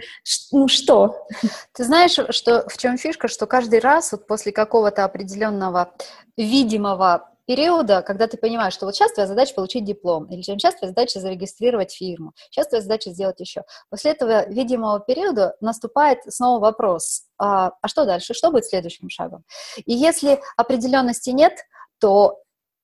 ну 0.52 0.68
что? 0.68 1.28
Ты 1.74 1.84
знаешь, 1.84 2.18
что 2.30 2.68
в 2.68 2.78
чем 2.78 2.98
фишка, 2.98 3.28
что 3.28 3.46
каждый 3.46 3.80
раз 3.80 4.12
вот 4.12 4.28
после 4.28 4.52
какого-то 4.52 5.06
определенного 5.06 5.94
видимого 6.36 7.32
периода, 7.46 8.02
когда 8.02 8.28
ты 8.28 8.38
понимаешь, 8.38 8.74
что 8.74 8.86
вот 8.86 8.96
сейчас 8.96 9.14
твоя 9.14 9.28
задача 9.28 9.54
получить 9.54 9.84
диплом, 9.84 10.26
или 10.26 10.42
сейчас 10.42 10.76
твоя 10.76 10.90
задача 10.90 11.20
зарегистрировать 11.20 11.92
фирму, 11.92 12.34
сейчас 12.50 12.68
твоя 12.68 12.82
задача 12.82 13.10
сделать 13.12 13.40
еще. 13.40 13.64
После 13.90 14.12
этого 14.12 14.48
видимого 14.50 15.00
периода 15.00 15.56
наступает 15.60 16.20
снова 16.28 16.60
вопрос, 16.60 17.24
а, 17.38 17.72
а 17.82 17.88
что 17.88 18.06
дальше, 18.06 18.34
что 18.34 18.52
будет 18.52 18.66
следующим 18.66 19.10
шагом? 19.10 19.44
И 19.86 19.94
если 19.94 20.40
определенности 20.56 21.32
нет, 21.32 21.54
то 22.00 22.40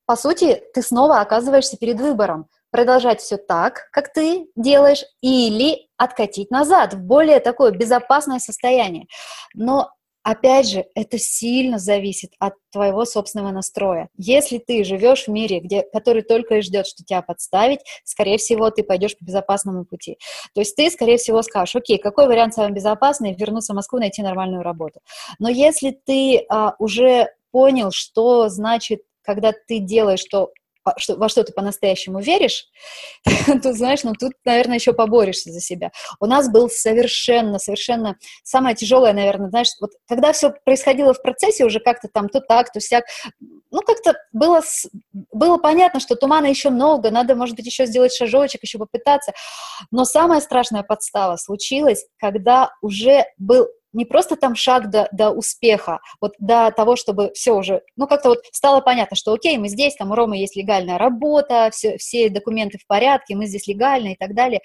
по 0.08 0.16
сути, 0.16 0.62
ты 0.72 0.80
снова 0.80 1.20
оказываешься 1.20 1.76
перед 1.76 2.00
выбором 2.00 2.46
продолжать 2.70 3.20
все 3.20 3.36
так, 3.36 3.90
как 3.92 4.10
ты 4.10 4.46
делаешь, 4.56 5.04
или 5.20 5.86
откатить 5.98 6.50
назад 6.50 6.94
в 6.94 7.00
более 7.00 7.40
такое 7.40 7.72
безопасное 7.72 8.38
состояние. 8.38 9.04
Но 9.54 9.90
Опять 10.24 10.68
же, 10.68 10.84
это 10.94 11.16
сильно 11.16 11.78
зависит 11.78 12.32
от 12.38 12.52
твоего 12.70 13.06
собственного 13.06 13.50
настроя. 13.50 14.10
Если 14.18 14.58
ты 14.58 14.84
живешь 14.84 15.24
в 15.24 15.28
мире, 15.28 15.60
где, 15.60 15.84
который 15.90 16.20
только 16.20 16.56
и 16.56 16.60
ждет, 16.60 16.86
что 16.86 17.02
тебя 17.02 17.22
подставить, 17.22 17.80
скорее 18.04 18.36
всего, 18.36 18.70
ты 18.70 18.82
пойдешь 18.82 19.16
по 19.16 19.24
безопасному 19.24 19.86
пути. 19.86 20.18
То 20.54 20.60
есть 20.60 20.76
ты, 20.76 20.90
скорее 20.90 21.16
всего, 21.16 21.40
скажешь, 21.40 21.76
окей, 21.76 21.96
какой 21.96 22.26
вариант 22.26 22.52
самый 22.52 22.72
безопасный, 22.72 23.32
вернуться 23.32 23.72
в 23.72 23.76
Москву, 23.76 24.00
найти 24.00 24.20
нормальную 24.20 24.62
работу. 24.62 25.00
Но 25.38 25.48
если 25.48 25.92
ты 25.92 26.44
а, 26.50 26.74
уже 26.78 27.30
понял, 27.50 27.90
что 27.90 28.48
значит 28.48 29.00
когда 29.28 29.52
ты 29.52 29.78
делаешь 29.78 30.24
то, 30.24 30.52
что, 30.96 31.16
во 31.16 31.28
что 31.28 31.44
ты 31.44 31.52
по-настоящему 31.52 32.18
веришь, 32.18 32.64
то, 33.62 33.74
знаешь, 33.74 34.04
ну 34.04 34.14
тут, 34.18 34.32
наверное, 34.46 34.76
еще 34.76 34.94
поборешься 34.94 35.52
за 35.52 35.60
себя. 35.60 35.90
У 36.18 36.24
нас 36.24 36.50
был 36.50 36.70
совершенно, 36.70 37.58
совершенно 37.58 38.16
самое 38.42 38.74
тяжелое, 38.74 39.12
наверное, 39.12 39.50
знаешь, 39.50 39.68
вот 39.82 39.90
когда 40.08 40.32
все 40.32 40.54
происходило 40.64 41.12
в 41.12 41.20
процессе, 41.20 41.66
уже 41.66 41.78
как-то 41.78 42.08
там 42.08 42.30
то 42.30 42.40
так, 42.40 42.72
то 42.72 42.80
сяк, 42.80 43.04
ну 43.70 43.82
как-то 43.82 44.14
было, 44.32 44.62
было 45.12 45.58
понятно, 45.58 46.00
что 46.00 46.16
тумана 46.16 46.46
еще 46.46 46.70
много, 46.70 47.10
надо, 47.10 47.34
может 47.34 47.54
быть, 47.54 47.66
еще 47.66 47.84
сделать 47.84 48.14
шажочек, 48.14 48.62
еще 48.62 48.78
попытаться. 48.78 49.32
Но 49.90 50.06
самая 50.06 50.40
страшная 50.40 50.84
подстава 50.84 51.36
случилась, 51.36 52.06
когда 52.18 52.70
уже 52.80 53.26
был 53.36 53.68
не 53.98 54.04
просто 54.04 54.36
там 54.36 54.54
шаг 54.54 54.90
до, 54.90 55.08
до 55.10 55.30
успеха, 55.32 55.98
вот 56.20 56.34
до 56.38 56.70
того, 56.70 56.94
чтобы 56.94 57.32
все 57.34 57.52
уже, 57.52 57.82
ну, 57.96 58.06
как-то 58.06 58.28
вот 58.28 58.38
стало 58.52 58.80
понятно, 58.80 59.16
что 59.16 59.32
окей, 59.32 59.58
мы 59.58 59.68
здесь, 59.68 59.96
там 59.96 60.12
у 60.12 60.14
Ромы 60.14 60.36
есть 60.36 60.54
легальная 60.54 60.98
работа, 60.98 61.70
все, 61.72 61.98
все 61.98 62.28
документы 62.28 62.78
в 62.78 62.86
порядке, 62.86 63.34
мы 63.34 63.46
здесь 63.46 63.66
легально 63.66 64.12
и 64.12 64.16
так 64.16 64.34
далее. 64.34 64.60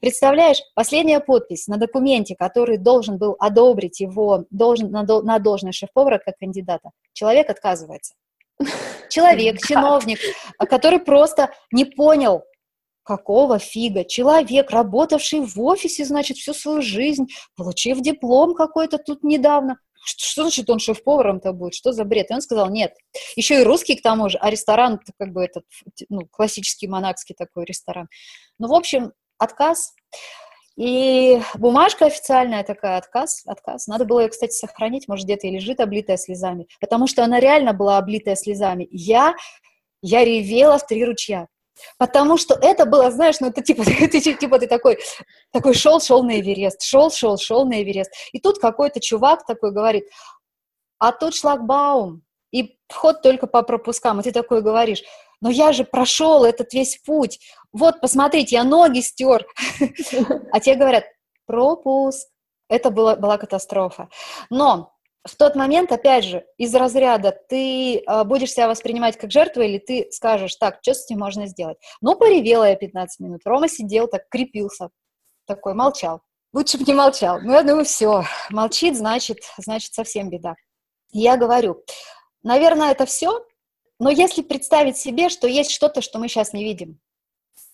Представляешь, 0.00 0.62
последняя 0.74 1.20
подпись 1.20 1.66
на 1.68 1.76
документе, 1.76 2.34
который 2.34 2.78
должен 2.78 3.18
был 3.18 3.36
одобрить 3.38 4.00
его, 4.00 4.46
должен 4.48 4.90
на, 4.90 5.02
на 5.02 5.38
должность 5.38 5.78
шеф-повара 5.78 6.18
как 6.18 6.38
кандидата, 6.38 6.92
человек 7.12 7.50
отказывается. 7.50 8.14
Человек, 9.10 9.58
чиновник, 9.58 10.18
который 10.58 10.98
просто 10.98 11.52
не 11.72 11.84
понял, 11.84 12.42
Какого 13.06 13.60
фига? 13.60 14.04
Человек, 14.04 14.72
работавший 14.72 15.40
в 15.40 15.62
офисе, 15.62 16.04
значит, 16.04 16.38
всю 16.38 16.52
свою 16.52 16.82
жизнь, 16.82 17.28
получив 17.54 18.00
диплом 18.00 18.54
какой-то 18.54 18.98
тут 18.98 19.22
недавно, 19.22 19.78
что, 20.04 20.42
значит 20.42 20.68
он 20.70 20.80
шеф-поваром-то 20.80 21.52
будет? 21.52 21.74
Что 21.74 21.92
за 21.92 22.04
бред? 22.04 22.30
И 22.30 22.34
он 22.34 22.40
сказал, 22.40 22.68
нет. 22.68 22.94
Еще 23.36 23.60
и 23.60 23.64
русский 23.64 23.94
к 23.94 24.02
тому 24.02 24.28
же, 24.28 24.38
а 24.38 24.50
ресторан, 24.50 25.00
как 25.18 25.32
бы 25.32 25.44
этот, 25.44 25.64
ну, 26.08 26.26
классический 26.30 26.88
монакский 26.88 27.36
такой 27.36 27.64
ресторан. 27.64 28.08
Ну, 28.58 28.66
в 28.68 28.74
общем, 28.74 29.12
отказ. 29.38 29.94
И 30.76 31.40
бумажка 31.54 32.06
официальная 32.06 32.64
такая, 32.64 32.98
отказ, 32.98 33.42
отказ. 33.46 33.86
Надо 33.86 34.04
было 34.04 34.20
ее, 34.20 34.28
кстати, 34.28 34.52
сохранить, 34.52 35.06
может, 35.06 35.26
где-то 35.26 35.46
и 35.46 35.50
лежит 35.50 35.78
облитая 35.78 36.16
слезами, 36.16 36.66
потому 36.80 37.06
что 37.06 37.22
она 37.22 37.38
реально 37.38 37.72
была 37.72 37.98
облитая 37.98 38.34
слезами. 38.34 38.88
Я, 38.90 39.36
я 40.02 40.24
ревела 40.24 40.78
в 40.78 40.86
три 40.86 41.04
ручья. 41.04 41.46
Потому 41.98 42.36
что 42.36 42.54
это 42.54 42.86
было, 42.86 43.10
знаешь, 43.10 43.40
ну 43.40 43.48
это 43.48 43.62
типа, 43.62 43.84
ты, 44.10 44.20
типа 44.20 44.58
ты 44.58 44.66
такой, 44.66 44.98
такой 45.52 45.74
шел, 45.74 46.00
шел 46.00 46.22
на 46.22 46.40
Эверест, 46.40 46.82
шел, 46.82 47.10
шел, 47.10 47.36
шел 47.38 47.64
на 47.66 47.82
Эверест. 47.82 48.12
И 48.32 48.40
тут 48.40 48.58
какой-то 48.58 49.00
чувак 49.00 49.46
такой 49.46 49.72
говорит, 49.72 50.06
а 50.98 51.12
тут 51.12 51.34
шлагбаум, 51.34 52.22
и 52.52 52.78
вход 52.88 53.22
только 53.22 53.46
по 53.46 53.62
пропускам. 53.62 54.20
И 54.20 54.22
ты 54.22 54.32
такой 54.32 54.62
говоришь, 54.62 55.02
но 55.40 55.50
я 55.50 55.72
же 55.72 55.84
прошел 55.84 56.44
этот 56.44 56.72
весь 56.72 56.98
путь. 57.04 57.40
Вот, 57.72 58.00
посмотрите, 58.00 58.56
я 58.56 58.64
ноги 58.64 59.00
стер. 59.00 59.46
А 60.52 60.60
те 60.60 60.74
говорят, 60.74 61.04
пропуск. 61.46 62.28
Это 62.68 62.90
была, 62.90 63.14
была 63.14 63.38
катастрофа. 63.38 64.08
Но 64.50 64.95
в 65.26 65.36
тот 65.36 65.54
момент, 65.56 65.92
опять 65.92 66.24
же, 66.24 66.44
из 66.56 66.74
разряда 66.74 67.36
ты 67.48 67.98
э, 67.98 68.24
будешь 68.24 68.52
себя 68.52 68.68
воспринимать 68.68 69.16
как 69.16 69.30
жертву 69.30 69.62
или 69.62 69.78
ты 69.78 70.08
скажешь, 70.10 70.56
так, 70.56 70.78
что 70.82 70.94
с 70.94 71.04
этим 71.04 71.18
можно 71.18 71.46
сделать? 71.46 71.78
Ну, 72.00 72.16
поревела 72.16 72.68
я 72.68 72.76
15 72.76 73.20
минут. 73.20 73.40
Рома 73.44 73.68
сидел 73.68 74.08
так, 74.08 74.28
крепился, 74.28 74.90
такой, 75.46 75.74
молчал. 75.74 76.22
Лучше 76.52 76.78
бы 76.78 76.84
не 76.84 76.94
молчал. 76.94 77.40
Ну, 77.40 77.52
я 77.52 77.62
думаю, 77.62 77.84
все, 77.84 78.24
молчит, 78.50 78.96
значит, 78.96 79.38
значит, 79.58 79.92
совсем 79.94 80.30
беда. 80.30 80.54
я 81.12 81.36
говорю, 81.36 81.82
наверное, 82.42 82.92
это 82.92 83.04
все, 83.06 83.44
но 83.98 84.10
если 84.10 84.42
представить 84.42 84.96
себе, 84.96 85.28
что 85.28 85.46
есть 85.46 85.70
что-то, 85.70 86.00
что 86.00 86.18
мы 86.18 86.28
сейчас 86.28 86.52
не 86.52 86.64
видим, 86.64 87.00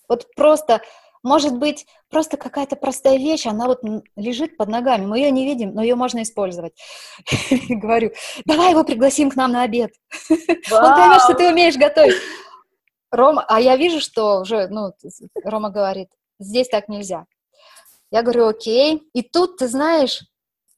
вот 0.08 0.26
просто 0.34 0.82
может 1.22 1.56
быть, 1.56 1.86
просто 2.08 2.36
какая-то 2.36 2.76
простая 2.76 3.16
вещь, 3.16 3.46
она 3.46 3.66
вот 3.66 3.80
лежит 4.16 4.56
под 4.56 4.68
ногами, 4.68 5.06
мы 5.06 5.18
ее 5.18 5.30
не 5.30 5.44
видим, 5.44 5.72
но 5.74 5.82
ее 5.82 5.94
можно 5.94 6.22
использовать. 6.22 6.72
Говорю, 7.68 8.12
давай 8.44 8.70
его 8.70 8.84
пригласим 8.84 9.30
к 9.30 9.36
нам 9.36 9.52
на 9.52 9.62
обед. 9.62 9.92
Он 10.30 10.94
поймет, 10.94 11.22
что 11.22 11.34
ты 11.34 11.50
умеешь 11.50 11.76
готовить. 11.76 12.16
Рома, 13.10 13.44
а 13.46 13.60
я 13.60 13.76
вижу, 13.76 14.00
что 14.00 14.40
уже, 14.40 14.68
ну, 14.68 14.92
Рома 15.44 15.68
говорит, 15.68 16.08
здесь 16.38 16.68
так 16.68 16.88
нельзя. 16.88 17.26
Я 18.10 18.22
говорю, 18.22 18.48
окей. 18.48 19.02
И 19.12 19.22
тут, 19.22 19.58
ты 19.58 19.68
знаешь, 19.68 20.22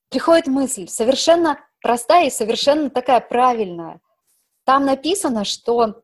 приходит 0.08 0.48
мысль, 0.48 0.88
совершенно 0.88 1.58
простая 1.80 2.26
и 2.26 2.30
совершенно 2.30 2.90
такая 2.90 3.20
правильная. 3.20 4.00
Там 4.64 4.84
написано, 4.84 5.44
что 5.44 6.02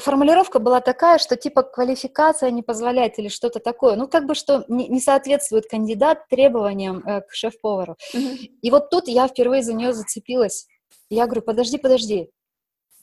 формулировка 0.00 0.58
была 0.58 0.80
такая, 0.80 1.18
что 1.18 1.36
типа 1.36 1.62
квалификация 1.62 2.50
не 2.50 2.62
позволяет 2.62 3.18
или 3.18 3.28
что-то 3.28 3.60
такое. 3.60 3.96
Ну, 3.96 4.08
как 4.08 4.26
бы 4.26 4.34
что 4.34 4.64
не, 4.68 4.88
не 4.88 5.00
соответствует 5.00 5.66
кандидат 5.68 6.26
требованиям 6.28 7.02
э, 7.06 7.20
к 7.20 7.32
шеф-повару. 7.32 7.96
Mm-hmm. 8.14 8.36
И 8.62 8.70
вот 8.70 8.90
тут 8.90 9.08
я 9.08 9.28
впервые 9.28 9.62
за 9.62 9.74
нее 9.74 9.92
зацепилась. 9.92 10.66
Я 11.10 11.26
говорю, 11.26 11.42
подожди, 11.42 11.76
подожди. 11.78 12.30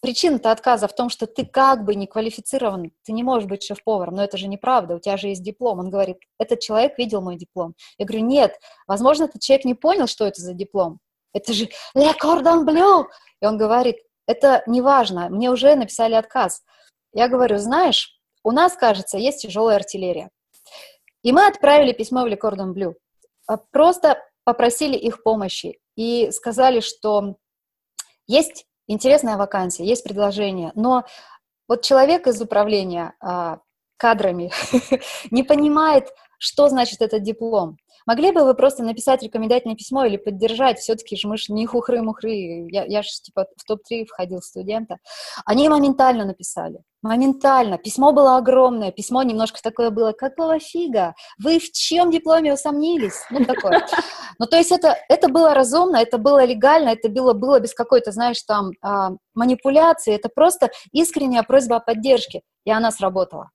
Причина-то 0.01 0.51
отказа 0.51 0.87
в 0.87 0.95
том, 0.95 1.09
что 1.09 1.27
ты 1.27 1.45
как 1.45 1.85
бы 1.85 1.95
не 1.95 2.07
квалифицирован, 2.07 2.91
ты 3.03 3.13
не 3.13 3.23
можешь 3.23 3.47
быть 3.47 3.63
шеф-поваром, 3.63 4.15
но 4.15 4.23
это 4.23 4.37
же 4.37 4.47
неправда, 4.47 4.95
у 4.95 4.99
тебя 4.99 5.15
же 5.15 5.29
есть 5.29 5.43
диплом. 5.43 5.79
Он 5.79 5.89
говорит, 5.89 6.17
этот 6.37 6.59
человек 6.59 6.97
видел 6.97 7.21
мой 7.21 7.37
диплом. 7.37 7.73
Я 7.97 8.05
говорю, 8.05 8.25
нет, 8.25 8.59
возможно, 8.85 9.25
этот 9.25 9.41
человек 9.41 9.63
не 9.65 9.75
понял, 9.75 10.07
что 10.07 10.25
это 10.25 10.41
за 10.41 10.53
диплом. 10.53 10.99
Это 11.33 11.53
же 11.53 11.69
Le 11.95 12.11
Cordon 12.21 12.65
Bleu. 12.65 13.05
И 13.41 13.45
он 13.45 13.57
говорит, 13.57 13.97
это 14.27 14.63
не 14.67 14.81
важно, 14.81 15.29
мне 15.29 15.49
уже 15.51 15.75
написали 15.75 16.13
отказ. 16.13 16.63
Я 17.13 17.27
говорю, 17.27 17.57
знаешь, 17.57 18.19
у 18.43 18.51
нас, 18.51 18.75
кажется, 18.75 19.17
есть 19.17 19.41
тяжелая 19.41 19.77
артиллерия. 19.77 20.29
И 21.23 21.31
мы 21.31 21.47
отправили 21.47 21.93
письмо 21.93 22.23
в 22.23 22.27
Лекордон 22.27 22.73
Блю. 22.73 22.95
А 23.47 23.57
просто 23.57 24.21
попросили 24.43 24.97
их 24.97 25.23
помощи 25.23 25.79
и 25.95 26.31
сказали, 26.31 26.79
что 26.79 27.35
есть 28.27 28.65
интересная 28.87 29.37
вакансия, 29.37 29.85
есть 29.85 30.03
предложение, 30.03 30.71
но 30.75 31.05
вот 31.67 31.81
человек 31.83 32.27
из 32.27 32.41
управления 32.41 33.13
а, 33.21 33.59
кадрами 33.97 34.51
не 35.31 35.43
понимает 35.43 36.09
что 36.43 36.67
значит 36.67 37.01
этот 37.01 37.23
диплом. 37.23 37.77
Могли 38.05 38.31
бы 38.31 38.43
вы 38.43 38.53
просто 38.53 38.83
написать 38.83 39.23
рекомендательное 39.23 39.75
письмо 39.75 40.05
или 40.05 40.17
поддержать? 40.17 40.79
Все-таки 40.79 41.15
же 41.15 41.27
мы 41.27 41.37
же 41.37 41.53
не 41.53 41.65
хухры-мухры. 41.65 42.67
Я, 42.69 42.85
я 42.85 43.01
же 43.01 43.09
типа 43.09 43.47
в 43.57 43.63
топ-3 43.65 44.05
входил 44.05 44.41
студента. 44.41 44.97
Они 45.45 45.69
моментально 45.69 46.25
написали. 46.25 46.79
Моментально. 47.01 47.77
Письмо 47.77 48.13
было 48.13 48.37
огромное. 48.37 48.91
Письмо 48.91 49.23
немножко 49.23 49.61
такое 49.61 49.89
было. 49.89 50.13
Какого 50.13 50.59
фига? 50.59 51.15
Вы 51.37 51.59
в 51.59 51.69
чем 51.71 52.11
дипломе 52.11 52.53
усомнились? 52.53 53.25
Ну, 53.29 53.43
такое. 53.45 53.85
Ну, 54.39 54.47
то 54.47 54.57
есть 54.57 54.71
это, 54.71 54.97
это 55.09 55.27
было 55.29 55.53
разумно, 55.53 55.97
это 55.97 56.17
было 56.17 56.43
легально, 56.43 56.89
это 56.89 57.07
было, 57.07 57.33
было 57.33 57.59
без 57.59 57.73
какой-то, 57.73 58.11
знаешь, 58.11 58.41
там 58.41 58.71
а, 58.81 59.11
манипуляции. 59.35 60.15
Это 60.15 60.29
просто 60.33 60.71
искренняя 60.91 61.43
просьба 61.43 61.75
о 61.75 61.79
поддержке. 61.79 62.41
И 62.65 62.71
она 62.71 62.91
сработала. 62.91 63.51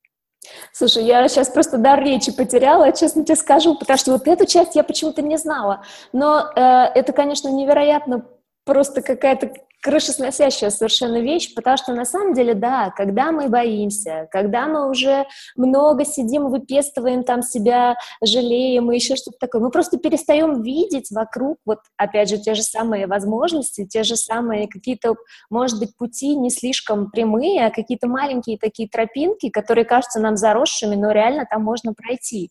Слушай, 0.73 1.05
я 1.05 1.29
сейчас 1.29 1.49
просто 1.49 1.79
дар 1.79 2.03
речи 2.03 2.33
потеряла, 2.33 2.93
честно 2.93 3.25
тебе 3.25 3.37
скажу, 3.37 3.77
потому 3.77 3.99
что 3.99 4.13
вот 4.13 4.27
эту 4.29 4.47
часть 4.47 4.77
я 4.77 4.85
почему-то 4.85 5.23
не 5.23 5.37
знала. 5.37 5.85
Но 6.13 6.51
э, 6.55 6.61
это, 6.95 7.13
конечно, 7.13 7.49
невероятно 7.49 8.25
просто 8.65 9.03
какая-то 9.03 9.53
крышесносящая 9.81 10.71
совершенно 10.71 11.21
вещь, 11.21 11.55
потому 11.55 11.77
что 11.77 11.93
на 11.93 12.05
самом 12.05 12.35
деле, 12.35 12.55
да, 12.55 12.91
когда 12.97 13.33
мы 13.33 13.49
боимся, 13.49 14.29
когда 14.31 14.67
мы 14.67 14.89
уже 14.91 15.27
много 15.57 16.05
сидим, 16.05 16.49
выпестываем 16.49 17.25
там 17.25 17.43
себя, 17.43 17.97
жалеем 18.25 18.91
и 18.91 18.97
еще 18.97 19.17
что-то 19.17 19.39
такое, 19.39 19.63
мы 19.63 19.71
просто 19.71 19.99
перестаем 19.99 20.63
видеть 20.63 21.11
вокруг 21.11 21.59
вот, 21.65 21.79
опять 21.97 22.29
же, 22.29 22.39
те 22.39 22.55
же 22.55 22.63
самые 22.63 23.07
возможности, 23.07 23.87
те 23.87 24.03
же 24.03 24.17
самые 24.17 24.69
какие-то, 24.69 25.15
может 25.51 25.79
быть, 25.79 25.97
пути 25.97 26.37
не 26.37 26.51
слишком 26.51 27.11
прямые, 27.11 27.67
а 27.67 27.71
какие-то 27.71 28.09
маленькие 28.09 28.59
такие 28.59 28.89
тропинки, 28.89 29.49
которые 29.49 29.85
кажутся 29.85 30.21
нам 30.21 30.37
заросшими, 30.37 30.97
но 30.97 31.13
реально 31.13 31.47
там 31.49 31.63
можно 31.63 31.95
пройти. 31.95 32.51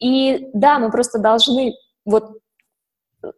И 0.00 0.48
да, 0.52 0.78
мы 0.78 0.90
просто 0.90 1.18
должны 1.18 1.74
вот 2.04 2.38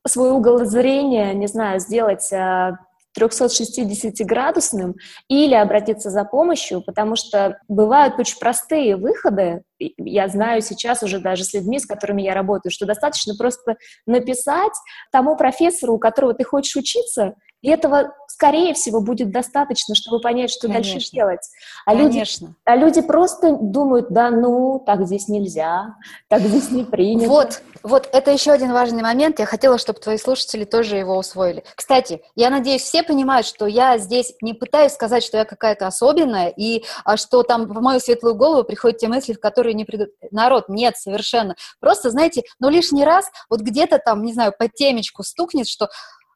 свой 0.06 0.30
угол 0.32 0.64
зрения, 0.64 1.32
не 1.34 1.46
знаю, 1.46 1.80
сделать 1.80 2.32
а, 2.32 2.78
360-градусным 3.18 4.94
или 5.28 5.54
обратиться 5.54 6.10
за 6.10 6.24
помощью, 6.24 6.82
потому 6.82 7.16
что 7.16 7.58
бывают 7.68 8.18
очень 8.18 8.38
простые 8.38 8.96
выходы. 8.96 9.62
Я 9.78 10.28
знаю 10.28 10.62
сейчас 10.62 11.02
уже 11.02 11.18
даже 11.18 11.44
с 11.44 11.54
людьми, 11.54 11.78
с 11.78 11.86
которыми 11.86 12.22
я 12.22 12.34
работаю, 12.34 12.72
что 12.72 12.86
достаточно 12.86 13.34
просто 13.36 13.76
написать 14.06 14.72
тому 15.12 15.36
профессору, 15.36 15.94
у 15.94 15.98
которого 15.98 16.34
ты 16.34 16.44
хочешь 16.44 16.76
учиться, 16.76 17.34
и 17.60 17.70
этого, 17.70 18.14
скорее 18.28 18.72
всего, 18.74 19.00
будет 19.00 19.32
достаточно, 19.32 19.96
чтобы 19.96 20.20
понять, 20.20 20.50
что 20.50 20.68
Конечно. 20.68 20.94
дальше 20.94 21.10
делать. 21.10 21.40
А 21.86 21.92
Конечно. 21.92 22.46
люди, 22.46 22.56
а 22.64 22.76
люди 22.76 23.00
просто 23.00 23.56
думают, 23.60 24.10
да 24.10 24.30
ну, 24.30 24.80
так 24.86 25.04
здесь 25.06 25.26
нельзя, 25.26 25.96
так 26.28 26.42
здесь 26.42 26.70
не 26.70 26.84
принято. 26.84 27.28
Вот, 27.28 27.62
вот 27.82 28.08
это 28.12 28.30
еще 28.30 28.52
один 28.52 28.72
важный 28.72 29.02
момент. 29.02 29.40
Я 29.40 29.46
хотела, 29.46 29.76
чтобы 29.78 29.98
твои 29.98 30.18
слушатели 30.18 30.64
тоже 30.64 30.98
его 30.98 31.18
усвоили. 31.18 31.64
Кстати, 31.74 32.22
я 32.36 32.50
надеюсь, 32.50 32.82
все 32.82 33.02
понимают, 33.02 33.44
что 33.44 33.66
я 33.66 33.98
здесь 33.98 34.34
не 34.40 34.54
пытаюсь 34.54 34.92
сказать, 34.92 35.24
что 35.24 35.38
я 35.38 35.44
какая-то 35.44 35.88
особенная, 35.88 36.48
и 36.48 36.84
а, 37.04 37.16
что 37.16 37.42
там 37.42 37.66
в 37.66 37.80
мою 37.80 37.98
светлую 37.98 38.36
голову 38.36 38.62
приходят 38.62 38.98
те 38.98 39.08
мысли, 39.08 39.32
в 39.32 39.40
которые 39.40 39.67
не 39.74 39.84
придут. 39.84 40.10
Народ, 40.30 40.68
нет, 40.68 40.96
совершенно. 40.96 41.56
Просто, 41.80 42.10
знаете, 42.10 42.42
ну 42.58 42.68
лишний 42.68 43.04
раз 43.04 43.30
вот 43.48 43.60
где-то 43.60 43.98
там, 43.98 44.22
не 44.22 44.32
знаю, 44.32 44.52
по 44.58 44.68
темечку 44.68 45.22
стукнет, 45.22 45.68
что 45.68 45.88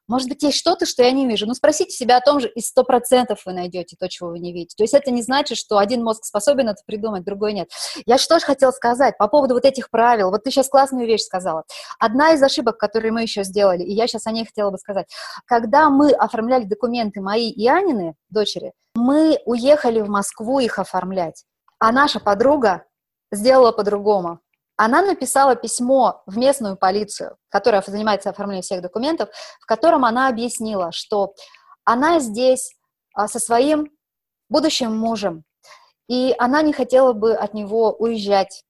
может 0.07 0.27
быть, 0.27 0.43
есть 0.43 0.57
что-то, 0.57 0.85
что 0.85 1.01
я 1.01 1.11
не 1.11 1.27
вижу. 1.27 1.47
Ну, 1.47 1.53
спросите 1.53 1.91
себя 1.91 2.17
о 2.17 2.21
том 2.21 2.39
же, 2.41 2.49
и 2.49 2.59
сто 2.59 2.83
процентов 2.83 3.43
вы 3.45 3.53
найдете 3.53 3.95
то, 3.97 4.09
чего 4.09 4.29
вы 4.29 4.39
не 4.39 4.51
видите. 4.51 4.75
То 4.75 4.83
есть 4.83 4.93
это 4.93 5.11
не 5.11 5.21
значит, 5.21 5.57
что 5.57 5.77
один 5.77 6.03
мозг 6.03 6.25
способен 6.25 6.67
это 6.67 6.81
придумать, 6.85 7.23
другой 7.23 7.53
нет. 7.53 7.69
Я 8.05 8.17
что 8.17 8.37
же 8.39 8.45
хотела 8.45 8.71
сказать 8.71 9.17
по 9.17 9.27
поводу 9.27 9.53
вот 9.53 9.63
этих 9.63 9.89
правил. 9.89 10.29
Вот 10.29 10.43
ты 10.43 10.51
сейчас 10.51 10.67
классную 10.67 11.07
вещь 11.07 11.21
сказала. 11.21 11.63
Одна 11.99 12.33
из 12.33 12.43
ошибок, 12.43 12.77
которые 12.77 13.13
мы 13.13 13.21
еще 13.21 13.43
сделали, 13.43 13.83
и 13.83 13.93
я 13.93 14.07
сейчас 14.07 14.27
о 14.27 14.31
ней 14.31 14.45
хотела 14.45 14.71
бы 14.71 14.77
сказать. 14.77 15.07
Когда 15.45 15.89
мы 15.89 16.11
оформляли 16.11 16.65
документы 16.65 17.21
мои 17.21 17.49
и 17.49 17.67
Анины, 17.67 18.15
дочери, 18.29 18.73
мы 18.95 19.39
уехали 19.45 20.01
в 20.01 20.09
Москву 20.09 20.59
их 20.59 20.79
оформлять. 20.79 21.45
А 21.79 21.91
наша 21.91 22.19
подруга 22.19 22.83
сделала 23.33 23.71
по-другому 23.71 24.39
она 24.75 25.01
написала 25.01 25.55
письмо 25.55 26.23
в 26.25 26.37
местную 26.37 26.77
полицию, 26.77 27.37
которая 27.49 27.83
занимается 27.85 28.29
оформлением 28.29 28.63
всех 28.63 28.81
документов, 28.81 29.29
в 29.61 29.65
котором 29.65 30.05
она 30.05 30.27
объяснила, 30.27 30.91
что 30.91 31.33
она 31.85 32.19
здесь 32.19 32.75
а, 33.13 33.27
со 33.27 33.39
своим 33.39 33.91
будущим 34.49 34.95
мужем, 34.95 35.43
и 36.07 36.33
она 36.37 36.61
не 36.61 36.73
хотела 36.73 37.13
бы 37.13 37.33
от 37.33 37.53
него 37.53 37.93
уезжать. 37.93 38.63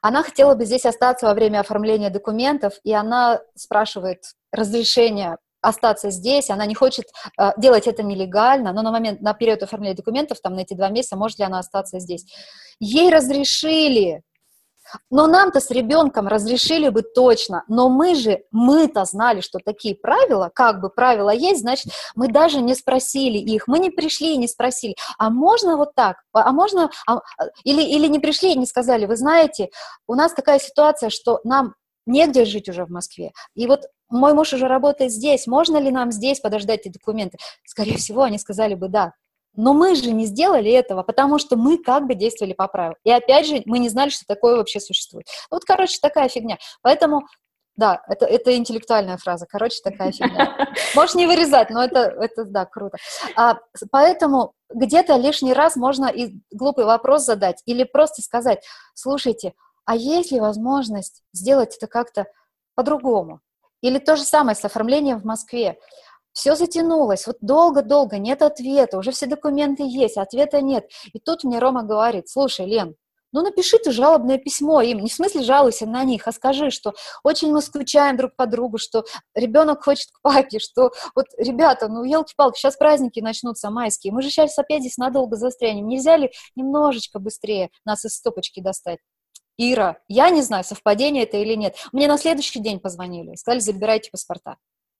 Она 0.00 0.22
хотела 0.22 0.54
бы 0.54 0.64
здесь 0.64 0.86
остаться 0.86 1.26
во 1.26 1.34
время 1.34 1.60
оформления 1.60 2.10
документов, 2.10 2.74
и 2.84 2.92
она 2.92 3.40
спрашивает 3.56 4.22
разрешения 4.52 5.38
остаться 5.66 6.10
здесь, 6.10 6.50
она 6.50 6.66
не 6.66 6.74
хочет 6.74 7.06
э, 7.38 7.50
делать 7.56 7.86
это 7.86 8.02
нелегально, 8.02 8.72
но 8.72 8.82
на 8.82 8.90
момент, 8.90 9.20
на 9.20 9.34
период 9.34 9.62
оформления 9.62 9.96
документов, 9.96 10.38
там 10.40 10.54
на 10.54 10.60
эти 10.60 10.74
два 10.74 10.88
месяца, 10.88 11.16
может 11.16 11.38
ли 11.38 11.44
она 11.44 11.58
остаться 11.58 11.98
здесь. 11.98 12.24
Ей 12.78 13.10
разрешили, 13.10 14.22
но 15.10 15.26
нам-то 15.26 15.60
с 15.60 15.70
ребенком 15.70 16.28
разрешили 16.28 16.88
бы 16.88 17.02
точно, 17.02 17.64
но 17.68 17.88
мы 17.88 18.14
же, 18.14 18.42
мы-то 18.50 19.04
знали, 19.04 19.40
что 19.40 19.58
такие 19.58 19.94
правила, 19.94 20.50
как 20.54 20.80
бы 20.80 20.90
правила 20.90 21.30
есть, 21.30 21.60
значит, 21.60 21.92
мы 22.14 22.28
даже 22.28 22.60
не 22.60 22.74
спросили 22.74 23.38
их, 23.38 23.66
мы 23.66 23.78
не 23.78 23.90
пришли 23.90 24.34
и 24.34 24.38
не 24.38 24.48
спросили, 24.48 24.94
а 25.18 25.30
можно 25.30 25.76
вот 25.76 25.94
так, 25.94 26.18
а 26.32 26.52
можно, 26.52 26.90
а, 27.06 27.20
или, 27.64 27.82
или 27.82 28.06
не 28.06 28.18
пришли 28.18 28.52
и 28.52 28.58
не 28.58 28.66
сказали, 28.66 29.06
вы 29.06 29.16
знаете, 29.16 29.70
у 30.06 30.14
нас 30.14 30.32
такая 30.32 30.58
ситуация, 30.58 31.10
что 31.10 31.40
нам 31.44 31.74
негде 32.06 32.44
жить 32.44 32.68
уже 32.68 32.84
в 32.84 32.90
Москве, 32.90 33.32
и 33.54 33.66
вот 33.66 33.82
мой 34.08 34.34
муж 34.34 34.52
уже 34.52 34.68
работает 34.68 35.12
здесь, 35.12 35.46
можно 35.46 35.78
ли 35.78 35.90
нам 35.90 36.12
здесь 36.12 36.40
подождать 36.40 36.80
эти 36.80 36.92
документы? 36.92 37.38
Скорее 37.64 37.96
всего, 37.96 38.22
они 38.22 38.38
сказали 38.38 38.74
бы 38.74 38.88
да. 38.88 39.12
Но 39.56 39.72
мы 39.72 39.94
же 39.94 40.10
не 40.10 40.26
сделали 40.26 40.70
этого, 40.70 41.02
потому 41.02 41.38
что 41.38 41.56
мы 41.56 41.78
как 41.78 42.06
бы 42.06 42.14
действовали 42.14 42.52
по 42.52 42.68
правилам. 42.68 42.96
И 43.04 43.10
опять 43.10 43.46
же, 43.46 43.62
мы 43.64 43.78
не 43.78 43.88
знали, 43.88 44.10
что 44.10 44.24
такое 44.26 44.56
вообще 44.56 44.80
существует. 44.80 45.26
Вот, 45.50 45.64
короче, 45.64 45.98
такая 46.00 46.28
фигня. 46.28 46.58
Поэтому 46.82 47.22
да, 47.76 48.02
это, 48.08 48.24
это 48.24 48.56
интеллектуальная 48.56 49.18
фраза. 49.18 49.46
Короче, 49.46 49.80
такая 49.82 50.10
фигня. 50.10 50.56
Можешь 50.94 51.14
не 51.14 51.26
вырезать, 51.26 51.70
но 51.70 51.84
это, 51.84 52.00
это 52.00 52.44
да, 52.44 52.64
круто. 52.64 52.96
А, 53.36 53.58
поэтому 53.90 54.52
где-то 54.70 55.16
лишний 55.16 55.52
раз 55.52 55.76
можно 55.76 56.06
и 56.06 56.34
глупый 56.50 56.86
вопрос 56.86 57.24
задать 57.24 57.62
или 57.66 57.84
просто 57.84 58.22
сказать, 58.22 58.64
слушайте, 58.94 59.52
а 59.86 59.96
есть 59.96 60.32
ли 60.32 60.40
возможность 60.40 61.22
сделать 61.32 61.76
это 61.76 61.86
как-то 61.86 62.26
по-другому? 62.74 63.40
Или 63.80 63.98
то 63.98 64.16
же 64.16 64.24
самое 64.24 64.56
с 64.56 64.64
оформлением 64.64 65.18
в 65.18 65.24
Москве. 65.24 65.78
Все 66.32 66.54
затянулось, 66.54 67.26
вот 67.26 67.38
долго-долго, 67.40 68.18
нет 68.18 68.42
ответа, 68.42 68.98
уже 68.98 69.12
все 69.12 69.26
документы 69.26 69.84
есть, 69.84 70.18
ответа 70.18 70.60
нет. 70.60 70.86
И 71.14 71.18
тут 71.18 71.44
мне 71.44 71.58
Рома 71.58 71.82
говорит, 71.82 72.28
слушай, 72.28 72.66
Лен, 72.66 72.96
ну 73.32 73.42
напиши 73.42 73.78
ты 73.78 73.90
жалобное 73.92 74.38
письмо 74.38 74.82
им, 74.82 74.98
не 74.98 75.08
в 75.08 75.12
смысле 75.12 75.42
жалуйся 75.42 75.86
на 75.86 76.04
них, 76.04 76.26
а 76.26 76.32
скажи, 76.32 76.70
что 76.70 76.94
очень 77.22 77.52
мы 77.52 77.62
скучаем 77.62 78.16
друг 78.16 78.34
по 78.36 78.46
другу, 78.46 78.76
что 78.78 79.04
ребенок 79.34 79.84
хочет 79.84 80.08
к 80.10 80.20
папе, 80.20 80.58
что 80.58 80.90
вот, 81.14 81.26
ребята, 81.38 81.88
ну 81.88 82.04
елки-палки, 82.04 82.58
сейчас 82.58 82.76
праздники 82.76 83.20
начнутся 83.20 83.70
майские, 83.70 84.12
мы 84.12 84.20
же 84.20 84.30
сейчас 84.30 84.58
опять 84.58 84.80
здесь 84.80 84.98
надолго 84.98 85.36
застрянем, 85.36 85.86
нельзя 85.86 86.16
ли 86.16 86.32
немножечко 86.54 87.18
быстрее 87.18 87.70
нас 87.84 88.04
из 88.04 88.14
стопочки 88.14 88.60
достать? 88.60 88.98
Ира, 89.58 89.98
я 90.08 90.30
не 90.30 90.42
знаю, 90.42 90.64
совпадение 90.64 91.24
это 91.24 91.38
или 91.38 91.54
нет. 91.54 91.76
Мне 91.92 92.08
на 92.08 92.18
следующий 92.18 92.60
день 92.60 92.78
позвонили, 92.78 93.34
сказали, 93.36 93.60
забирайте 93.60 94.10
паспорта. 94.10 94.56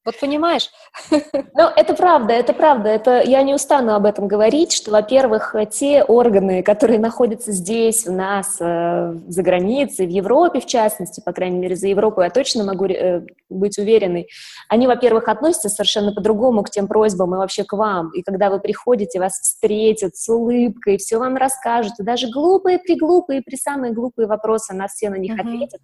Вот 0.07 0.19
понимаешь? 0.21 0.71
Ну, 1.59 1.69
это 1.75 1.95
правда, 1.95 2.35
это 2.35 2.53
правда. 2.53 2.91
Это, 2.91 3.23
я 3.23 3.43
не 3.43 3.55
устану 3.55 3.95
об 3.95 4.05
этом 4.05 4.29
говорить, 4.29 4.73
что, 4.73 4.91
во-первых, 4.91 5.55
те 5.71 6.05
органы, 6.05 6.63
которые 6.63 6.99
находятся 6.99 7.51
здесь, 7.51 8.07
у 8.07 8.13
нас, 8.13 8.59
э, 8.61 9.15
за 9.27 9.43
границей, 9.43 10.07
в 10.07 10.11
Европе, 10.11 10.61
в 10.61 10.67
частности, 10.67 11.23
по 11.25 11.33
крайней 11.33 11.59
мере, 11.59 11.77
за 11.77 11.89
Европу, 11.89 12.21
я 12.21 12.29
точно 12.29 12.65
могу 12.65 12.87
э, 12.87 13.23
быть 13.49 13.79
уверенной, 13.79 14.29
они, 14.69 14.87
во-первых, 14.87 15.29
относятся 15.29 15.71
совершенно 15.71 16.13
по-другому 16.13 16.63
к 16.63 16.71
тем 16.71 16.89
просьбам 16.89 17.35
и 17.35 17.39
вообще 17.39 17.65
к 17.65 17.73
вам. 17.73 18.11
И 18.11 18.23
когда 18.23 18.51
вы 18.51 18.61
приходите, 18.61 19.19
вас 19.19 19.41
встретят 19.41 20.15
с 20.17 20.29
улыбкой, 20.29 20.99
все 20.99 21.19
вам 21.19 21.37
расскажут, 21.37 21.95
и 21.99 22.03
даже 22.03 22.29
глупые, 22.31 22.79
приглупые, 22.79 23.41
при 23.41 23.57
самые 23.57 23.93
глупые 23.93 24.27
вопросы, 24.27 24.75
на 24.75 24.89
все 24.89 25.09
на 25.09 25.17
них 25.17 25.37
uh-huh. 25.37 25.41
ответят. 25.41 25.81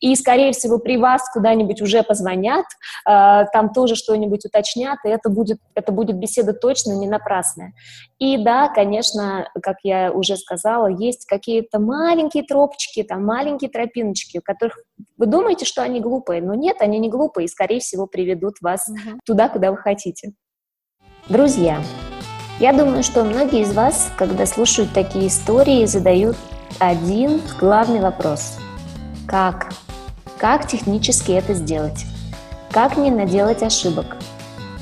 И, 0.00 0.14
скорее 0.14 0.52
всего, 0.52 0.78
при 0.78 0.96
вас 0.96 1.28
куда-нибудь 1.32 1.82
уже 1.82 2.02
позвонят, 2.02 2.66
э, 3.08 3.44
там 3.52 3.65
там 3.66 3.72
тоже 3.72 3.94
что-нибудь 3.96 4.44
уточнят, 4.44 4.98
и 5.04 5.08
это 5.08 5.28
будет, 5.28 5.58
это 5.74 5.92
будет 5.92 6.16
беседа 6.16 6.52
точно 6.52 6.92
не 6.92 7.08
напрасная. 7.08 7.72
И 8.18 8.36
да, 8.38 8.68
конечно, 8.68 9.48
как 9.62 9.76
я 9.82 10.12
уже 10.12 10.36
сказала, 10.36 10.86
есть 10.86 11.26
какие-то 11.26 11.78
маленькие 11.78 12.44
тропочки, 12.44 13.02
там 13.02 13.24
маленькие 13.24 13.70
тропиночки, 13.70 14.38
у 14.38 14.42
которых 14.42 14.78
вы 15.16 15.26
думаете, 15.26 15.64
что 15.64 15.82
они 15.82 16.00
глупые, 16.00 16.42
но 16.42 16.54
нет, 16.54 16.76
они 16.80 16.98
не 16.98 17.08
глупые 17.08 17.46
и, 17.46 17.48
скорее 17.48 17.80
всего, 17.80 18.06
приведут 18.06 18.56
вас 18.60 18.88
угу. 18.88 19.18
туда, 19.24 19.48
куда 19.48 19.70
вы 19.70 19.76
хотите. 19.78 20.32
Друзья, 21.28 21.80
я 22.60 22.72
думаю, 22.72 23.02
что 23.02 23.24
многие 23.24 23.62
из 23.62 23.74
вас, 23.74 24.10
когда 24.16 24.46
слушают 24.46 24.92
такие 24.92 25.26
истории, 25.26 25.84
задают 25.86 26.36
один 26.78 27.40
главный 27.58 28.00
вопрос. 28.00 28.58
Как? 29.26 29.72
Как 30.38 30.68
технически 30.68 31.32
это 31.32 31.54
сделать? 31.54 32.04
Как 32.76 32.98
не 32.98 33.10
наделать 33.10 33.62
ошибок? 33.62 34.18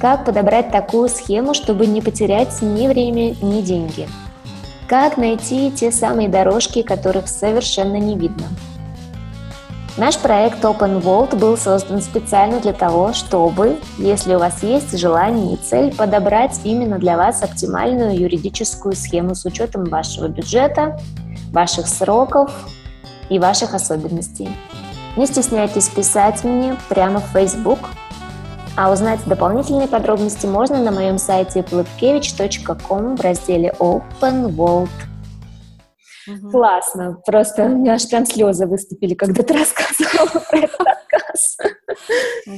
Как 0.01 0.25
подобрать 0.25 0.73
такую 0.73 1.09
схему, 1.09 1.55
чтобы 1.55 1.87
не 1.87 2.03
потерять 2.03 2.61
ни 2.61 2.89
время, 2.89 3.37
ни 3.41 3.61
деньги? 3.61 4.09
Как 4.89 5.17
найти 5.17 5.71
те 5.71 5.93
самые 5.93 6.29
дорожки, 6.29 6.83
которых 6.83 7.29
совершенно 7.29 7.95
не 7.95 8.19
видно? 8.19 8.47
Наш 9.97 10.19
проект 10.19 10.65
Open 10.65 11.01
Vault 11.01 11.37
был 11.37 11.57
создан 11.57 12.03
специально 12.03 12.59
для 12.59 12.73
того, 12.73 13.13
чтобы, 13.13 13.79
если 13.97 14.35
у 14.35 14.41
вас 14.41 14.65
есть 14.65 14.99
желание 14.99 15.55
и 15.55 15.57
цель, 15.57 15.95
подобрать 15.95 16.63
именно 16.65 16.99
для 16.99 17.17
вас 17.17 17.45
оптимальную 17.45 18.19
юридическую 18.19 18.97
схему 18.97 19.37
с 19.37 19.45
учетом 19.45 19.85
вашего 19.85 20.27
бюджета, 20.27 20.99
ваших 21.53 21.87
сроков 21.87 22.51
и 23.29 23.39
ваших 23.39 23.73
особенностей. 23.73 24.49
Не 25.17 25.27
стесняйтесь 25.27 25.89
писать 25.89 26.43
мне 26.43 26.77
прямо 26.89 27.21
в 27.21 27.27
Facebook, 27.27 27.79
а 28.77 28.91
узнать 28.91 29.21
дополнительные 29.27 29.87
подробности 29.87 30.47
можно 30.47 30.83
на 30.83 30.91
моем 30.91 31.19
сайте 31.19 31.61
plupkevich.com 31.61 33.17
в 33.17 33.21
разделе 33.21 33.73
Open 33.79 34.49
Vault. 34.49 34.89
Угу. 36.27 36.51
Классно. 36.51 37.21
Просто 37.25 37.65
у 37.65 37.69
меня 37.69 37.95
аж 37.95 38.09
прям 38.09 38.27
слезы 38.27 38.67
выступили, 38.67 39.15
когда 39.15 39.45
ты 39.45 39.55
рассказывала 39.55 40.41
про 40.51 40.59
этот 40.59 40.81
рассказ. 40.81 41.57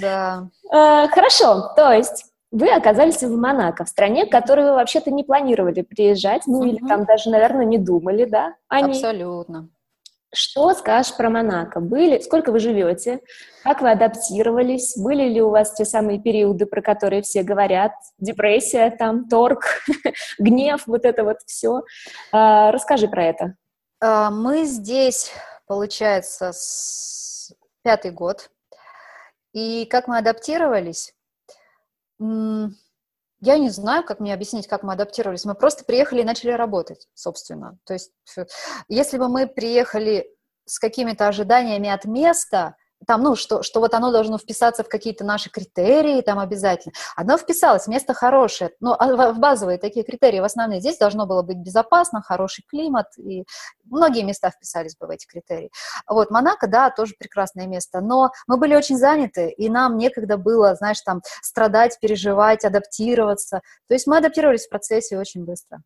Да. 0.01 0.49
А, 0.73 1.09
хорошо. 1.09 1.75
То 1.77 1.93
есть 1.93 2.25
вы 2.51 2.71
оказались 2.71 3.23
в 3.23 3.37
Монако, 3.37 3.85
в 3.85 3.89
стране, 3.89 4.25
в 4.25 4.31
которую 4.31 4.69
вы 4.69 4.75
вообще-то 4.77 5.11
не 5.11 5.25
планировали 5.25 5.83
приезжать, 5.83 6.47
ну 6.47 6.65
или 6.65 6.79
там 6.89 7.05
даже, 7.05 7.29
наверное, 7.29 7.67
не 7.67 7.77
думали, 7.77 8.25
да? 8.25 8.55
Абсолютно. 8.69 9.69
Что 10.37 10.75
скажешь 10.75 11.17
про 11.17 11.31
Монако? 11.31 11.81
Были, 11.81 12.19
сколько 12.21 12.53
вы 12.53 12.59
живете? 12.59 13.21
Как 13.63 13.81
вы 13.81 13.91
адаптировались? 13.91 14.95
Были 14.95 15.31
ли 15.31 15.41
у 15.41 15.49
вас 15.49 15.73
те 15.73 15.87
самые 15.87 16.21
периоды, 16.21 16.67
про 16.67 16.83
которые 16.83 17.23
все 17.23 17.43
говорят? 17.43 17.93
Депрессия, 18.19 18.91
там, 18.91 19.31
торг, 19.31 19.65
гнев, 20.39 20.87
вот 20.87 21.07
это 21.07 21.25
вот 21.25 21.39
все. 21.47 21.85
А, 22.33 22.71
расскажи 22.71 23.09
про 23.09 23.25
это. 23.25 23.57
А, 23.99 24.31
мы 24.31 24.67
здесь, 24.67 25.33
получается, 25.67 26.53
с 26.53 27.55
пятый 27.83 28.11
год. 28.11 28.51
И 29.55 29.87
как 29.87 30.07
мы 30.07 30.19
адаптировались? 30.19 31.15
Я 33.47 33.59
не 33.59 33.71
знаю, 33.71 34.03
как 34.03 34.19
мне 34.19 34.35
объяснить, 34.35 34.67
как 34.67 34.83
мы 34.83 34.95
адаптировались. 34.95 35.45
Мы 35.45 35.55
просто 35.55 35.85
приехали 35.85 36.23
и 36.23 36.25
начали 36.25 36.51
работать, 36.51 37.07
собственно. 37.15 37.79
То 37.85 37.93
есть, 37.93 38.11
если 38.89 39.19
бы 39.19 39.29
мы 39.29 39.47
приехали 39.47 40.29
с 40.65 40.81
какими-то 40.81 41.29
ожиданиями 41.29 41.89
от 41.89 42.07
места, 42.07 42.75
там, 43.07 43.23
ну, 43.23 43.37
что, 43.37 43.63
что 43.63 43.81
вот 43.81 43.95
оно 43.95 44.11
должно 44.13 44.39
вписаться 44.39 44.83
в 44.83 44.89
какие-то 44.89 45.25
наши 45.25 45.51
критерии, 45.51 46.21
там 46.21 46.39
обязательно. 46.39 46.93
Оно 47.15 47.39
вписалось, 47.39 47.87
место 47.87 48.15
хорошее, 48.15 48.71
ну, 48.81 48.95
а 48.99 49.33
в 49.33 49.39
базовые 49.39 49.79
такие 49.79 50.05
критерии, 50.05 50.41
в 50.41 50.45
основные. 50.45 50.81
Здесь 50.81 50.99
должно 50.99 51.27
было 51.27 51.43
быть 51.43 51.59
безопасно, 51.59 52.21
хороший 52.23 52.65
климат, 52.69 53.07
и 53.19 53.45
многие 53.85 54.23
места 54.23 54.51
вписались 54.51 54.97
бы 54.97 55.07
в 55.07 55.11
эти 55.11 55.27
критерии. 55.27 55.71
Вот, 56.09 56.31
Монако, 56.31 56.67
да, 56.67 56.91
тоже 56.91 57.15
прекрасное 57.19 57.67
место, 57.67 58.01
но 58.01 58.31
мы 58.47 58.57
были 58.57 58.75
очень 58.75 58.99
заняты, 58.99 59.51
и 59.51 59.69
нам 59.69 59.97
некогда 59.97 60.37
было, 60.37 60.75
знаешь, 60.75 61.01
там, 61.03 61.23
страдать, 61.43 61.99
переживать, 62.01 62.65
адаптироваться. 62.65 63.61
То 63.89 63.95
есть 63.95 64.07
мы 64.07 64.19
адаптировались 64.19 64.67
в 64.67 64.71
процессе 64.71 65.19
очень 65.19 65.45
быстро. 65.45 65.81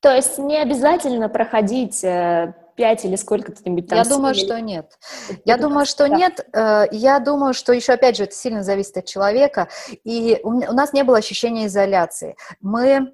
То 0.00 0.14
есть 0.14 0.38
не 0.38 0.58
обязательно 0.58 1.28
проходить 1.28 2.02
э, 2.04 2.54
5 2.74 3.04
или 3.04 3.16
сколько-нибудь 3.16 3.88
там? 3.88 3.98
Я 3.98 4.04
думаю, 4.04 4.34
что 4.34 4.60
нет. 4.60 4.98
Я 5.44 5.56
думаю, 5.56 5.86
что 5.86 6.08
нет. 6.08 6.46
Э, 6.52 6.84
я 6.90 7.18
думаю, 7.18 7.54
что 7.54 7.72
еще, 7.72 7.92
опять 7.92 8.16
же, 8.16 8.24
это 8.24 8.34
сильно 8.34 8.62
зависит 8.62 8.96
от 8.96 9.06
человека. 9.06 9.68
И 10.04 10.40
у 10.42 10.72
нас 10.72 10.92
не 10.92 11.04
было 11.04 11.18
ощущения 11.18 11.66
изоляции. 11.66 12.36
Мы 12.60 13.12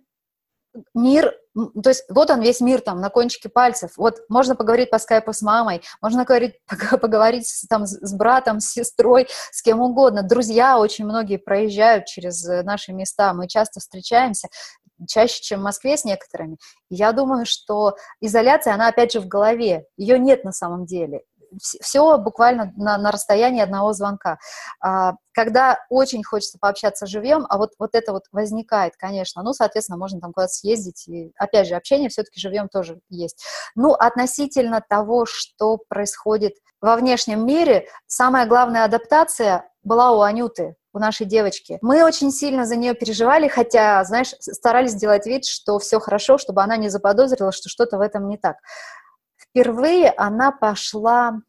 мир, 0.94 1.34
то 1.54 1.90
есть 1.90 2.04
вот 2.08 2.30
он 2.30 2.40
весь 2.40 2.60
мир 2.60 2.80
там 2.80 3.00
на 3.00 3.08
кончике 3.08 3.48
пальцев. 3.48 3.92
Вот 3.96 4.20
можно 4.28 4.54
поговорить 4.54 4.90
по 4.90 4.98
скайпу 4.98 5.32
с 5.32 5.42
мамой, 5.42 5.82
можно 6.00 6.24
говорить, 6.24 6.54
поговорить 6.90 7.46
с, 7.46 7.66
там 7.66 7.86
с 7.86 8.12
братом, 8.14 8.60
с 8.60 8.70
сестрой, 8.70 9.28
с 9.50 9.62
кем 9.62 9.80
угодно. 9.80 10.22
Друзья 10.22 10.78
очень 10.78 11.04
многие 11.04 11.38
проезжают 11.38 12.06
через 12.06 12.46
э, 12.48 12.62
наши 12.62 12.92
места, 12.92 13.32
мы 13.34 13.48
часто 13.48 13.80
встречаемся 13.80 14.48
чаще, 15.06 15.42
чем 15.42 15.60
в 15.60 15.64
Москве 15.64 15.96
с 15.96 16.04
некоторыми. 16.04 16.58
Я 16.90 17.12
думаю, 17.12 17.46
что 17.46 17.96
изоляция, 18.20 18.74
она 18.74 18.88
опять 18.88 19.12
же 19.12 19.20
в 19.20 19.28
голове, 19.28 19.86
ее 19.96 20.18
нет 20.18 20.44
на 20.44 20.52
самом 20.52 20.86
деле. 20.86 21.22
Все 21.60 22.18
буквально 22.18 22.74
на, 22.76 22.98
на 22.98 23.10
расстоянии 23.10 23.62
одного 23.62 23.94
звонка. 23.94 24.38
А, 24.82 25.14
когда 25.32 25.78
очень 25.88 26.22
хочется 26.22 26.58
пообщаться 26.60 27.06
живьем, 27.06 27.46
а 27.48 27.56
вот, 27.56 27.70
вот 27.78 27.94
это 27.94 28.12
вот 28.12 28.24
возникает, 28.32 28.96
конечно, 28.98 29.42
ну, 29.42 29.54
соответственно, 29.54 29.96
можно 29.96 30.20
там 30.20 30.32
куда-то 30.32 30.52
съездить, 30.52 31.08
и, 31.08 31.32
опять 31.36 31.68
же, 31.68 31.74
общение 31.74 32.10
все-таки 32.10 32.38
живьем 32.38 32.68
тоже 32.68 33.00
есть. 33.08 33.42
Ну, 33.74 33.92
относительно 33.92 34.84
того, 34.86 35.24
что 35.24 35.78
происходит 35.88 36.52
во 36.80 36.96
внешнем 36.96 37.46
мире, 37.46 37.88
самая 38.06 38.46
главная 38.46 38.84
адаптация 38.84 39.68
была 39.82 40.12
у 40.12 40.20
Анюты, 40.20 40.76
у 40.98 41.00
нашей 41.00 41.26
девочки. 41.26 41.78
Мы 41.80 42.04
очень 42.04 42.30
сильно 42.30 42.66
за 42.66 42.76
нее 42.76 42.94
переживали, 42.94 43.48
хотя, 43.48 44.04
знаешь, 44.04 44.34
старались 44.40 44.90
сделать 44.90 45.26
вид, 45.26 45.46
что 45.46 45.78
все 45.78 46.00
хорошо, 46.00 46.38
чтобы 46.38 46.62
она 46.62 46.76
не 46.76 46.88
заподозрила, 46.88 47.52
что 47.52 47.68
что-то 47.68 47.98
в 47.98 48.00
этом 48.00 48.28
не 48.28 48.36
так. 48.36 48.56
Впервые 49.36 50.10
она 50.10 50.50
пошла 50.50 51.40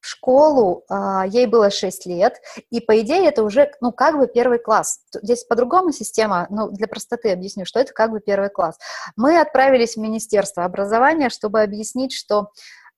в 0.00 0.06
школу, 0.06 0.84
а, 0.88 1.26
ей 1.26 1.46
было 1.46 1.70
6 1.70 2.06
лет, 2.06 2.40
и, 2.70 2.80
по 2.80 2.98
идее, 3.00 3.26
это 3.26 3.42
уже, 3.42 3.70
ну, 3.80 3.92
как 3.92 4.16
бы 4.18 4.26
первый 4.26 4.58
класс. 4.58 5.00
Здесь 5.22 5.44
по-другому 5.44 5.92
система, 5.92 6.46
ну, 6.48 6.70
для 6.70 6.88
простоты 6.88 7.32
объясню, 7.32 7.66
что 7.66 7.80
это 7.80 7.92
как 7.92 8.10
бы 8.10 8.20
первый 8.20 8.48
класс. 8.48 8.78
Мы 9.16 9.38
отправились 9.38 9.96
в 9.96 10.00
Министерство 10.00 10.64
образования, 10.64 11.28
чтобы 11.28 11.60
объяснить, 11.60 12.12
что 12.12 12.50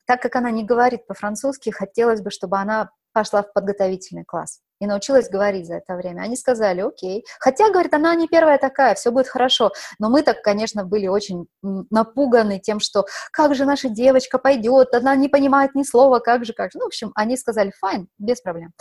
так 0.06 0.20
как 0.20 0.36
она 0.36 0.50
не 0.50 0.64
говорит 0.64 1.06
по-французски, 1.06 1.70
хотелось 1.70 2.20
бы, 2.20 2.30
чтобы 2.30 2.58
она 2.58 2.90
пошла 3.12 3.42
в 3.42 3.52
подготовительный 3.52 4.24
класс 4.24 4.60
и 4.82 4.86
научилась 4.86 5.28
говорить 5.28 5.68
за 5.68 5.76
это 5.76 5.94
время. 5.94 6.22
Они 6.22 6.36
сказали, 6.36 6.80
окей. 6.80 7.24
Хотя, 7.38 7.70
говорит, 7.70 7.94
она 7.94 8.16
не 8.16 8.26
первая 8.26 8.58
такая, 8.58 8.96
все 8.96 9.12
будет 9.12 9.28
хорошо. 9.28 9.70
Но 10.00 10.10
мы 10.10 10.22
так, 10.22 10.42
конечно, 10.42 10.84
были 10.84 11.06
очень 11.06 11.46
напуганы 11.62 12.58
тем, 12.58 12.80
что 12.80 13.06
как 13.30 13.54
же 13.54 13.64
наша 13.64 13.88
девочка 13.88 14.38
пойдет, 14.38 14.92
она 14.92 15.14
не 15.14 15.28
понимает 15.28 15.76
ни 15.76 15.84
слова, 15.84 16.18
как 16.18 16.44
же, 16.44 16.52
как 16.52 16.72
же. 16.72 16.78
Ну, 16.80 16.86
в 16.86 16.88
общем, 16.88 17.12
они 17.14 17.36
сказали, 17.36 17.70
файн, 17.78 18.08
без 18.18 18.40
проблем. 18.40 18.72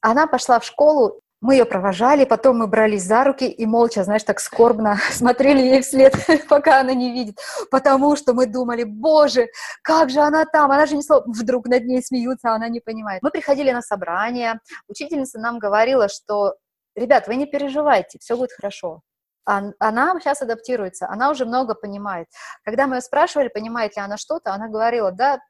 Она 0.00 0.28
пошла 0.28 0.60
в 0.60 0.64
школу, 0.64 1.20
мы 1.40 1.54
ее 1.54 1.64
провожали, 1.64 2.24
потом 2.24 2.58
мы 2.58 2.66
брались 2.66 3.04
за 3.04 3.24
руки 3.24 3.48
и 3.48 3.66
молча, 3.66 4.04
знаешь, 4.04 4.24
так 4.24 4.40
скорбно 4.40 4.98
смотрели 5.10 5.60
ей 5.60 5.80
вслед, 5.80 6.14
пока 6.48 6.80
она 6.80 6.92
не 6.94 7.12
видит, 7.12 7.38
потому 7.70 8.16
что 8.16 8.34
мы 8.34 8.46
думали, 8.46 8.84
боже, 8.84 9.48
как 9.82 10.10
же 10.10 10.20
она 10.20 10.44
там, 10.44 10.70
она 10.70 10.86
же 10.86 10.96
не 10.96 11.02
слова, 11.02 11.24
вдруг 11.26 11.66
над 11.66 11.84
ней 11.84 12.02
смеются, 12.02 12.50
а 12.50 12.56
она 12.56 12.68
не 12.68 12.80
понимает. 12.80 13.22
Мы 13.22 13.30
приходили 13.30 13.70
на 13.70 13.82
собрание, 13.82 14.60
учительница 14.88 15.38
нам 15.38 15.58
говорила, 15.58 16.08
что, 16.08 16.54
ребят, 16.94 17.26
вы 17.26 17.36
не 17.36 17.46
переживайте, 17.46 18.18
все 18.18 18.36
будет 18.36 18.52
хорошо. 18.52 19.00
Она 19.46 20.14
сейчас 20.20 20.42
адаптируется, 20.42 21.08
она 21.08 21.30
уже 21.30 21.44
много 21.44 21.74
понимает. 21.74 22.28
Когда 22.62 22.86
мы 22.86 22.96
ее 22.96 23.00
спрашивали, 23.00 23.48
понимает 23.48 23.96
ли 23.96 24.02
она 24.02 24.16
что-то, 24.16 24.52
она 24.52 24.68
говорила, 24.68 25.10
да, 25.10 25.40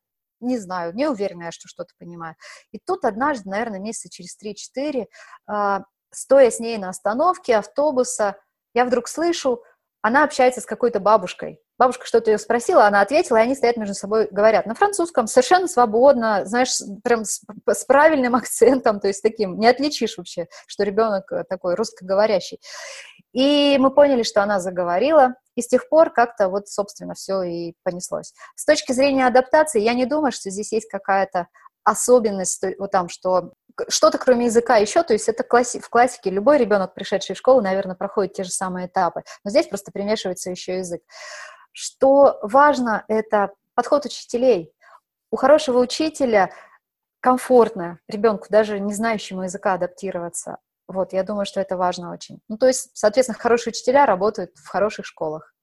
не 0.41 0.59
знаю, 0.59 0.95
не 0.95 1.07
уверена, 1.07 1.53
что 1.53 1.69
что-то 1.69 1.93
понимаю. 1.99 2.37
И 2.73 2.79
тут 2.79 3.05
однажды, 3.05 3.49
наверное, 3.49 3.81
месяца 3.81 4.09
через 4.11 4.37
3-4, 4.39 5.07
а, 5.47 5.85
стоя 6.13 6.51
с 6.51 6.61
ней 6.61 6.79
на 6.79 6.89
остановке 6.89 7.57
автобуса, 7.57 8.37
я 8.75 8.85
вдруг 8.85 9.09
слышу, 9.09 9.63
она 10.03 10.25
общается 10.25 10.61
с 10.61 10.67
какой-то 10.67 10.99
бабушкой. 11.01 11.61
Бабушка 11.79 12.07
что-то 12.07 12.31
ее 12.31 12.39
спросила, 12.39 12.87
она 12.87 13.01
ответила, 13.01 13.39
и 13.39 13.41
они 13.43 13.55
стоят 13.55 13.77
между 13.77 13.95
собой, 13.95 14.29
говорят 14.31 14.67
на 14.67 14.75
французском, 14.75 15.27
совершенно 15.27 15.67
свободно, 15.67 16.45
знаешь, 16.45 16.79
прям 17.03 17.25
с, 17.25 17.43
с 17.67 17.85
правильным 17.85 18.35
акцентом, 18.37 19.01
то 19.01 19.09
есть 19.09 19.23
таким, 19.23 19.59
не 19.59 19.67
отличишь 19.67 20.19
вообще, 20.19 20.47
что 20.67 20.85
ребенок 20.85 21.31
э, 21.33 21.45
такой 21.49 21.75
русскоговорящий. 21.75 22.61
И 23.33 23.77
мы 23.79 23.91
поняли, 23.95 24.23
что 24.25 24.43
она 24.43 24.59
заговорила, 24.61 25.35
и 25.61 25.63
с 25.63 25.69
тех 25.69 25.89
пор 25.89 26.11
как-то 26.11 26.49
вот, 26.49 26.69
собственно, 26.69 27.15
все 27.15 27.43
и 27.43 27.75
понеслось. 27.85 28.33
С 28.57 28.65
точки 28.65 28.93
зрения 28.93 29.27
адаптации, 29.27 29.81
я 29.81 29.95
не 29.95 30.07
думаю, 30.07 30.33
что 30.33 30.51
здесь 30.51 30.73
есть 30.73 30.89
какая-то 30.89 31.49
особенность, 31.85 32.63
вот 32.79 32.91
там, 32.91 33.09
что 33.09 33.53
что-то 33.89 34.19
кроме 34.19 34.47
языка 34.47 34.77
еще, 34.77 35.03
то 35.03 35.13
есть 35.13 35.29
это 35.29 35.43
класси- 35.43 35.81
в 35.81 35.89
классике 35.89 36.31
любой 36.31 36.59
ребенок, 36.59 36.95
пришедший 36.95 37.35
в 37.35 37.39
школу, 37.39 37.61
наверное, 37.61 37.95
проходит 37.95 38.35
те 38.35 38.45
же 38.45 38.51
самые 38.51 38.87
этапы, 38.87 39.23
но 39.45 39.51
здесь 39.51 39.67
просто 39.69 39.93
примешивается 39.93 40.51
еще 40.51 40.79
язык. 40.79 41.03
Что 41.73 42.39
важно, 42.43 43.05
это 43.09 43.53
подход 43.75 44.05
учителей. 44.05 44.73
У 45.31 45.37
хорошего 45.37 45.79
учителя 45.79 46.51
комфортно 47.21 48.01
ребенку, 48.09 48.47
даже 48.51 48.81
не 48.81 48.93
знающему 48.93 49.45
языка, 49.45 49.75
адаптироваться. 49.75 50.59
Вот, 50.93 51.13
я 51.13 51.23
думаю, 51.23 51.47
что 51.47 51.61
это 51.61 51.77
важно 51.77 52.13
очень. 52.13 52.41
Ну, 52.49 52.59
то 52.59 52.67
есть, 52.67 52.91
соответственно, 52.95 53.39
хорошие 53.39 53.71
учителя 53.71 54.07
работают 54.07 54.51
в 54.57 54.67
хороших 54.67 55.07
школах. 55.07 55.55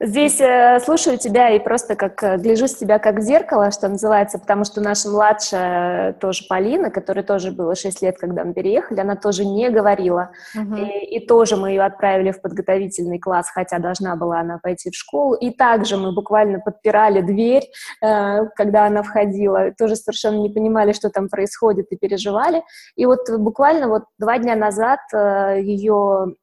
Здесь 0.00 0.40
э, 0.40 0.78
слушаю 0.78 1.18
тебя 1.18 1.50
и 1.50 1.58
просто 1.58 1.96
как 1.96 2.22
э, 2.22 2.36
гляжу 2.36 2.68
с 2.68 2.76
тебя 2.76 3.00
как 3.00 3.16
в 3.16 3.20
зеркало, 3.20 3.72
что 3.72 3.88
называется, 3.88 4.38
потому 4.38 4.64
что 4.64 4.80
наша 4.80 5.08
младшая 5.08 6.12
тоже 6.12 6.44
Полина, 6.48 6.88
которой 6.90 7.24
тоже 7.24 7.50
было 7.50 7.74
6 7.74 8.02
лет, 8.02 8.16
когда 8.16 8.44
мы 8.44 8.54
переехали, 8.54 9.00
она 9.00 9.16
тоже 9.16 9.44
не 9.44 9.70
говорила. 9.70 10.30
Мгм. 10.54 10.76
И, 10.76 11.16
и 11.16 11.26
тоже 11.26 11.56
мы 11.56 11.70
ее 11.70 11.82
отправили 11.82 12.30
в 12.30 12.40
подготовительный 12.40 13.18
класс, 13.18 13.50
хотя 13.52 13.80
должна 13.80 14.14
была 14.14 14.38
она 14.38 14.60
пойти 14.62 14.90
в 14.90 14.94
школу. 14.94 15.34
И 15.34 15.50
также 15.50 15.96
мы 15.96 16.14
буквально 16.14 16.60
подпирали 16.60 17.20
дверь, 17.20 17.64
э, 18.00 18.46
когда 18.54 18.86
она 18.86 19.02
входила, 19.02 19.72
тоже 19.76 19.96
совершенно 19.96 20.38
не 20.38 20.50
понимали, 20.50 20.92
что 20.92 21.10
там 21.10 21.28
происходит, 21.28 21.86
и 21.90 21.96
переживали. 21.96 22.62
И 22.94 23.04
вот 23.04 23.28
буквально 23.36 23.88
вот 23.88 24.04
два 24.16 24.38
дня 24.38 24.54
назад 24.54 25.00
э, 25.12 25.60
ее 25.60 26.36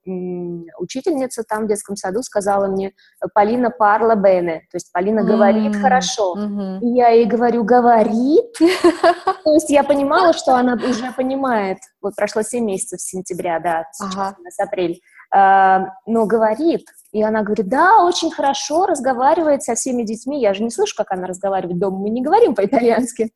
учительница 0.77 1.43
там 1.47 1.63
в 1.63 1.67
детском 1.69 1.95
саду 1.95 2.21
сказала 2.21 2.64
мне, 2.67 2.93
Полина 3.33 3.69
парла 3.69 4.15
бене, 4.15 4.59
то 4.71 4.75
есть 4.75 4.91
Полина 4.91 5.23
говорит 5.23 5.75
М, 5.75 5.81
хорошо. 5.81 6.35
И 6.81 6.87
я 6.87 7.09
ей 7.09 7.25
говорю, 7.25 7.63
говорит. 7.63 8.53
То 9.43 9.53
есть 9.53 9.69
я 9.69 9.83
понимала, 9.83 10.33
что 10.33 10.55
она 10.55 10.73
уже 10.73 11.11
понимает. 11.11 11.77
Вот 12.01 12.15
прошло 12.15 12.41
7 12.41 12.63
месяцев 12.65 12.99
с 12.99 13.09
сентября, 13.09 13.59
да, 13.59 13.83
сейчас 13.91 14.13
Ага. 14.15 14.35
у 14.39 14.43
нас 14.43 14.59
апрель. 14.59 14.99
А, 15.31 15.87
Но 16.05 16.25
говорит. 16.25 16.85
И 17.15 17.23
она 17.23 17.43
говорит, 17.43 17.69
да, 17.69 18.03
очень 18.03 18.29
хорошо 18.29 18.85
разговаривает 18.85 19.63
со 19.63 19.75
всеми 19.75 20.03
детьми. 20.03 20.41
Я 20.41 20.53
же 20.53 20.63
не 20.63 20.69
слышу, 20.69 20.97
как 20.97 21.13
она 21.13 21.27
разговаривает 21.27 21.79
дома. 21.79 21.99
Мы 21.99 22.09
не 22.09 22.21
говорим 22.21 22.55
по-итальянски. 22.55 23.31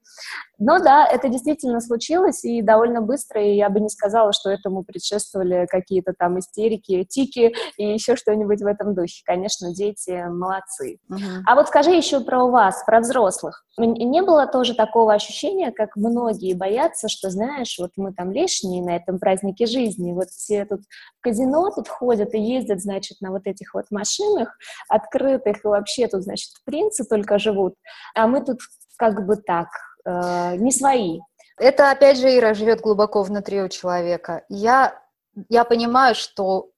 Но 0.61 0.79
да, 0.79 1.07
это 1.07 1.29
действительно 1.29 1.79
случилось, 1.79 2.43
и 2.43 2.61
довольно 2.61 2.99
быстро, 3.01 3.41
и 3.41 3.55
я 3.55 3.69
бы 3.69 3.79
не 3.79 3.87
сказала, 3.87 4.33
что 4.33 4.49
этому 4.49 4.83
предшествовали 4.83 5.65
какие-то 5.69 6.13
там 6.13 6.37
истерики, 6.37 7.05
тики 7.05 7.53
и 7.77 7.93
еще 7.93 8.17
что-нибудь 8.17 8.61
в 8.61 8.65
этом 8.65 8.93
духе. 8.93 9.23
Конечно, 9.25 9.73
дети 9.73 10.21
молодцы. 10.27 10.97
Мгм. 11.07 11.43
А 11.45 11.55
вот 11.55 11.69
скажи 11.69 11.91
еще 11.91 12.19
про 12.19 12.45
вас, 12.47 12.83
про 12.85 12.99
взрослых. 12.99 13.63
Не 13.77 14.21
было 14.21 14.45
тоже 14.47 14.75
такого 14.75 15.13
ощущения, 15.13 15.71
как 15.71 15.95
многие 15.95 16.53
боятся, 16.53 17.07
что, 17.07 17.29
знаешь, 17.29 17.77
вот 17.79 17.91
мы 17.95 18.11
там 18.13 18.33
лишние 18.33 18.83
на 18.83 18.97
этом 18.97 19.19
празднике 19.19 19.65
жизни, 19.65 20.11
вот 20.11 20.27
все 20.27 20.65
тут 20.65 20.81
в 20.81 21.21
казино 21.21 21.71
тут 21.73 21.87
ходят 21.87 22.33
и 22.33 22.41
ездят, 22.41 22.81
значит, 22.81 23.21
на 23.21 23.31
вот 23.31 23.43
этих 23.47 23.68
вот 23.73 23.85
машинах 23.91 24.57
открытых, 24.87 25.63
и 25.63 25.67
вообще 25.67 26.07
тут, 26.07 26.23
значит, 26.23 26.51
принцы 26.65 27.03
только 27.03 27.39
живут, 27.39 27.75
а 28.15 28.27
мы 28.27 28.43
тут 28.43 28.59
как 28.97 29.25
бы 29.25 29.37
так, 29.37 29.67
э, 30.05 30.55
не 30.57 30.71
свои. 30.71 31.19
Это, 31.57 31.91
опять 31.91 32.17
же, 32.17 32.35
Ира 32.37 32.53
живет 32.53 32.81
глубоко 32.81 33.23
внутри 33.23 33.61
у 33.61 33.69
человека. 33.69 34.43
Я, 34.49 35.01
я 35.49 35.63
понимаю, 35.65 36.15
что 36.15 36.69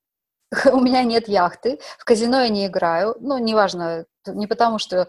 у 0.72 0.80
меня 0.80 1.04
нет 1.04 1.28
яхты, 1.28 1.80
в 1.98 2.06
казино 2.06 2.42
я 2.42 2.50
не 2.50 2.68
играю. 2.68 3.16
Ну, 3.20 3.38
неважно, 3.38 4.06
не 4.28 4.48
потому 4.48 4.80
что 4.80 5.08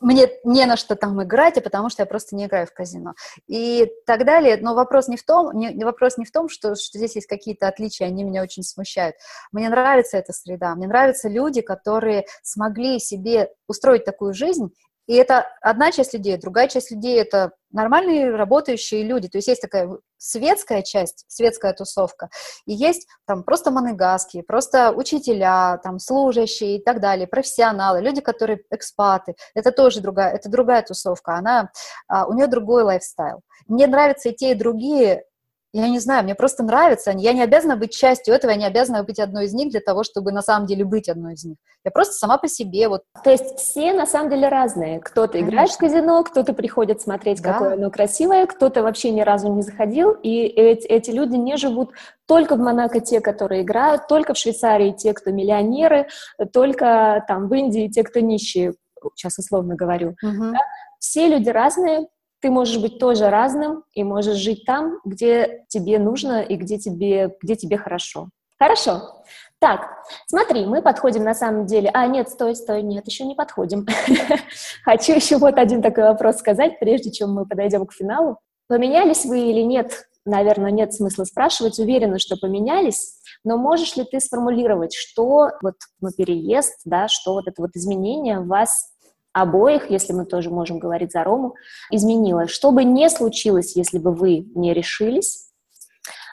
мне 0.00 0.28
не 0.44 0.66
на 0.66 0.76
что 0.76 0.96
там 0.96 1.22
играть, 1.22 1.58
а 1.58 1.60
потому 1.60 1.90
что 1.90 2.02
я 2.02 2.06
просто 2.06 2.34
не 2.34 2.46
играю 2.46 2.66
в 2.66 2.72
казино. 2.72 3.14
И 3.46 3.88
так 4.06 4.24
далее. 4.24 4.58
Но 4.60 4.74
вопрос 4.74 5.08
не 5.08 5.16
в 5.16 5.24
том, 5.24 5.52
не, 5.52 5.84
вопрос 5.84 6.16
не 6.16 6.24
в 6.24 6.32
том, 6.32 6.48
что, 6.48 6.74
что 6.74 6.98
здесь 6.98 7.14
есть 7.16 7.26
какие-то 7.26 7.68
отличия, 7.68 8.06
они 8.06 8.24
меня 8.24 8.42
очень 8.42 8.62
смущают. 8.62 9.16
Мне 9.52 9.68
нравится 9.68 10.16
эта 10.16 10.32
среда, 10.32 10.74
мне 10.74 10.86
нравятся 10.86 11.28
люди, 11.28 11.60
которые 11.60 12.24
смогли 12.42 12.98
себе 12.98 13.50
устроить 13.68 14.04
такую 14.04 14.32
жизнь, 14.34 14.70
и 15.10 15.14
это 15.14 15.48
одна 15.60 15.90
часть 15.90 16.14
людей, 16.14 16.36
другая 16.36 16.68
часть 16.68 16.92
людей— 16.92 17.16
это 17.20 17.50
нормальные 17.72 18.30
работающие 18.30 19.02
люди. 19.02 19.26
То 19.26 19.38
есть 19.38 19.48
есть 19.48 19.60
такая 19.60 19.90
светская 20.18 20.82
часть, 20.82 21.24
светская 21.26 21.72
тусовка, 21.72 22.30
и 22.64 22.72
есть 22.72 23.08
там 23.26 23.42
просто 23.42 23.72
монегаски, 23.72 24.42
просто 24.42 24.92
учителя, 24.92 25.80
там 25.82 25.98
служащие 25.98 26.76
и 26.76 26.80
так 26.80 27.00
далее, 27.00 27.26
профессионалы, 27.26 28.02
люди, 28.02 28.20
которые 28.20 28.60
экспаты. 28.70 29.34
Это 29.56 29.72
тоже 29.72 30.00
другая, 30.00 30.32
это 30.32 30.48
другая 30.48 30.82
тусовка. 30.82 31.34
Она, 31.34 31.72
а, 32.06 32.26
у 32.26 32.34
нее 32.34 32.46
другой 32.46 32.84
лайфстайл. 32.84 33.40
Мне 33.66 33.88
нравятся 33.88 34.28
и 34.28 34.32
те, 34.32 34.52
и 34.52 34.54
другие. 34.54 35.24
Я 35.72 35.88
не 35.88 36.00
знаю, 36.00 36.24
мне 36.24 36.34
просто 36.34 36.64
нравятся 36.64 37.10
они. 37.10 37.22
Я 37.22 37.32
не 37.32 37.42
обязана 37.42 37.76
быть 37.76 37.94
частью 37.94 38.34
этого, 38.34 38.50
я 38.50 38.56
не 38.56 38.66
обязана 38.66 39.04
быть 39.04 39.20
одной 39.20 39.44
из 39.44 39.54
них 39.54 39.70
для 39.70 39.80
того, 39.80 40.02
чтобы 40.02 40.32
на 40.32 40.42
самом 40.42 40.66
деле 40.66 40.84
быть 40.84 41.08
одной 41.08 41.34
из 41.34 41.44
них. 41.44 41.56
Я 41.84 41.92
просто 41.92 42.14
сама 42.14 42.38
по 42.38 42.48
себе, 42.48 42.88
вот 42.88 43.04
То 43.22 43.30
есть 43.30 43.56
все 43.56 43.92
на 43.92 44.04
самом 44.04 44.30
деле 44.30 44.48
разные. 44.48 44.98
Кто-то 45.00 45.40
играет 45.40 45.70
в 45.70 45.78
казино, 45.78 46.24
кто-то 46.24 46.54
приходит 46.54 47.00
смотреть, 47.00 47.40
Да. 47.40 47.52
какое 47.52 47.74
оно 47.74 47.90
красивое, 47.90 48.46
кто-то 48.46 48.82
вообще 48.82 49.10
ни 49.10 49.20
разу 49.20 49.52
не 49.52 49.62
заходил, 49.62 50.10
и 50.10 50.44
эти, 50.46 50.86
эти 50.86 51.10
люди 51.10 51.36
не 51.36 51.56
живут 51.56 51.92
только 52.26 52.56
в 52.56 52.58
Монако 52.58 53.00
те, 53.00 53.20
которые 53.20 53.62
играют, 53.62 54.08
только 54.08 54.34
в 54.34 54.38
Швейцарии 54.38 54.90
те, 54.90 55.12
кто 55.14 55.30
миллионеры, 55.30 56.08
только 56.52 57.24
там 57.28 57.48
в 57.48 57.54
Индии 57.54 57.88
те, 57.88 58.02
кто 58.02 58.18
нищие, 58.20 58.74
сейчас 59.14 59.38
условно 59.38 59.76
говорю. 59.76 60.16
Мгм. 60.20 60.54
Все 60.98 61.28
люди 61.28 61.48
разные, 61.48 62.08
ты 62.40 62.50
можешь 62.50 62.78
быть 62.78 62.98
тоже 62.98 63.30
разным 63.30 63.84
и 63.94 64.02
можешь 64.02 64.36
жить 64.36 64.64
там, 64.64 64.98
где 65.04 65.64
тебе 65.68 65.98
нужно 65.98 66.42
и 66.42 66.56
где 66.56 66.78
тебе, 66.78 67.36
где 67.42 67.56
тебе 67.56 67.76
хорошо. 67.76 68.28
Хорошо. 68.58 69.22
Так, 69.58 69.90
смотри, 70.26 70.64
мы 70.64 70.80
подходим 70.80 71.22
на 71.22 71.34
самом 71.34 71.66
деле... 71.66 71.90
А, 71.92 72.06
нет, 72.06 72.30
стой, 72.30 72.56
стой, 72.56 72.82
нет, 72.82 73.06
еще 73.06 73.24
не 73.24 73.34
подходим. 73.34 73.86
Хочу 74.84 75.12
еще 75.12 75.36
вот 75.36 75.58
один 75.58 75.82
такой 75.82 76.04
вопрос 76.04 76.38
сказать, 76.38 76.78
прежде 76.78 77.10
чем 77.10 77.32
мы 77.32 77.46
подойдем 77.46 77.86
к 77.86 77.92
финалу. 77.92 78.38
Поменялись 78.68 79.24
вы 79.24 79.50
или 79.50 79.60
нет? 79.60 80.06
Наверное, 80.24 80.70
нет 80.70 80.94
смысла 80.94 81.24
спрашивать. 81.24 81.78
Уверена, 81.78 82.18
что 82.18 82.36
поменялись. 82.36 83.20
Но 83.44 83.56
можешь 83.56 83.96
ли 83.96 84.04
ты 84.04 84.20
сформулировать, 84.20 84.94
что 84.94 85.50
вот 85.62 85.76
ну, 86.00 86.08
переезд, 86.16 86.80
да, 86.84 87.08
что 87.08 87.34
вот 87.34 87.46
это 87.46 87.60
вот 87.62 87.70
изменение 87.74 88.40
вас 88.40 88.89
обоих, 89.32 89.90
если 89.90 90.12
мы 90.12 90.24
тоже 90.24 90.50
можем 90.50 90.78
говорить 90.78 91.12
за 91.12 91.24
Рому, 91.24 91.54
изменило? 91.90 92.48
Что 92.48 92.72
бы 92.72 92.84
не 92.84 93.08
случилось, 93.10 93.76
если 93.76 93.98
бы 93.98 94.12
вы 94.12 94.46
не 94.54 94.74
решились? 94.74 95.50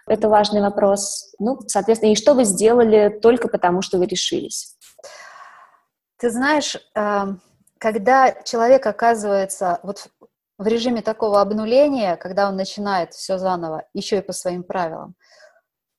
Это 0.08 0.30
важный 0.30 0.62
вопрос. 0.62 1.34
Ну, 1.40 1.60
соответственно, 1.68 2.12
и 2.12 2.16
что 2.16 2.34
вы 2.34 2.46
сделали 2.46 3.20
только 3.22 3.50
потому, 3.50 3.82
что 3.82 3.98
вы 3.98 4.06
решились? 4.06 4.78
Ты 6.18 6.30
знаешь, 6.30 6.78
эм, 6.96 7.42
когда 7.78 8.32
человек 8.44 8.86
оказывается 8.88 9.80
вот 9.84 10.08
в 10.58 10.66
режиме 10.66 11.02
такого 11.02 11.42
обнуления, 11.42 12.16
когда 12.16 12.48
он 12.48 12.56
начинает 12.56 13.14
все 13.14 13.38
заново, 13.38 13.86
еще 13.94 14.18
и 14.18 14.22
по 14.22 14.34
своим 14.34 14.64
правилам, 14.64 15.16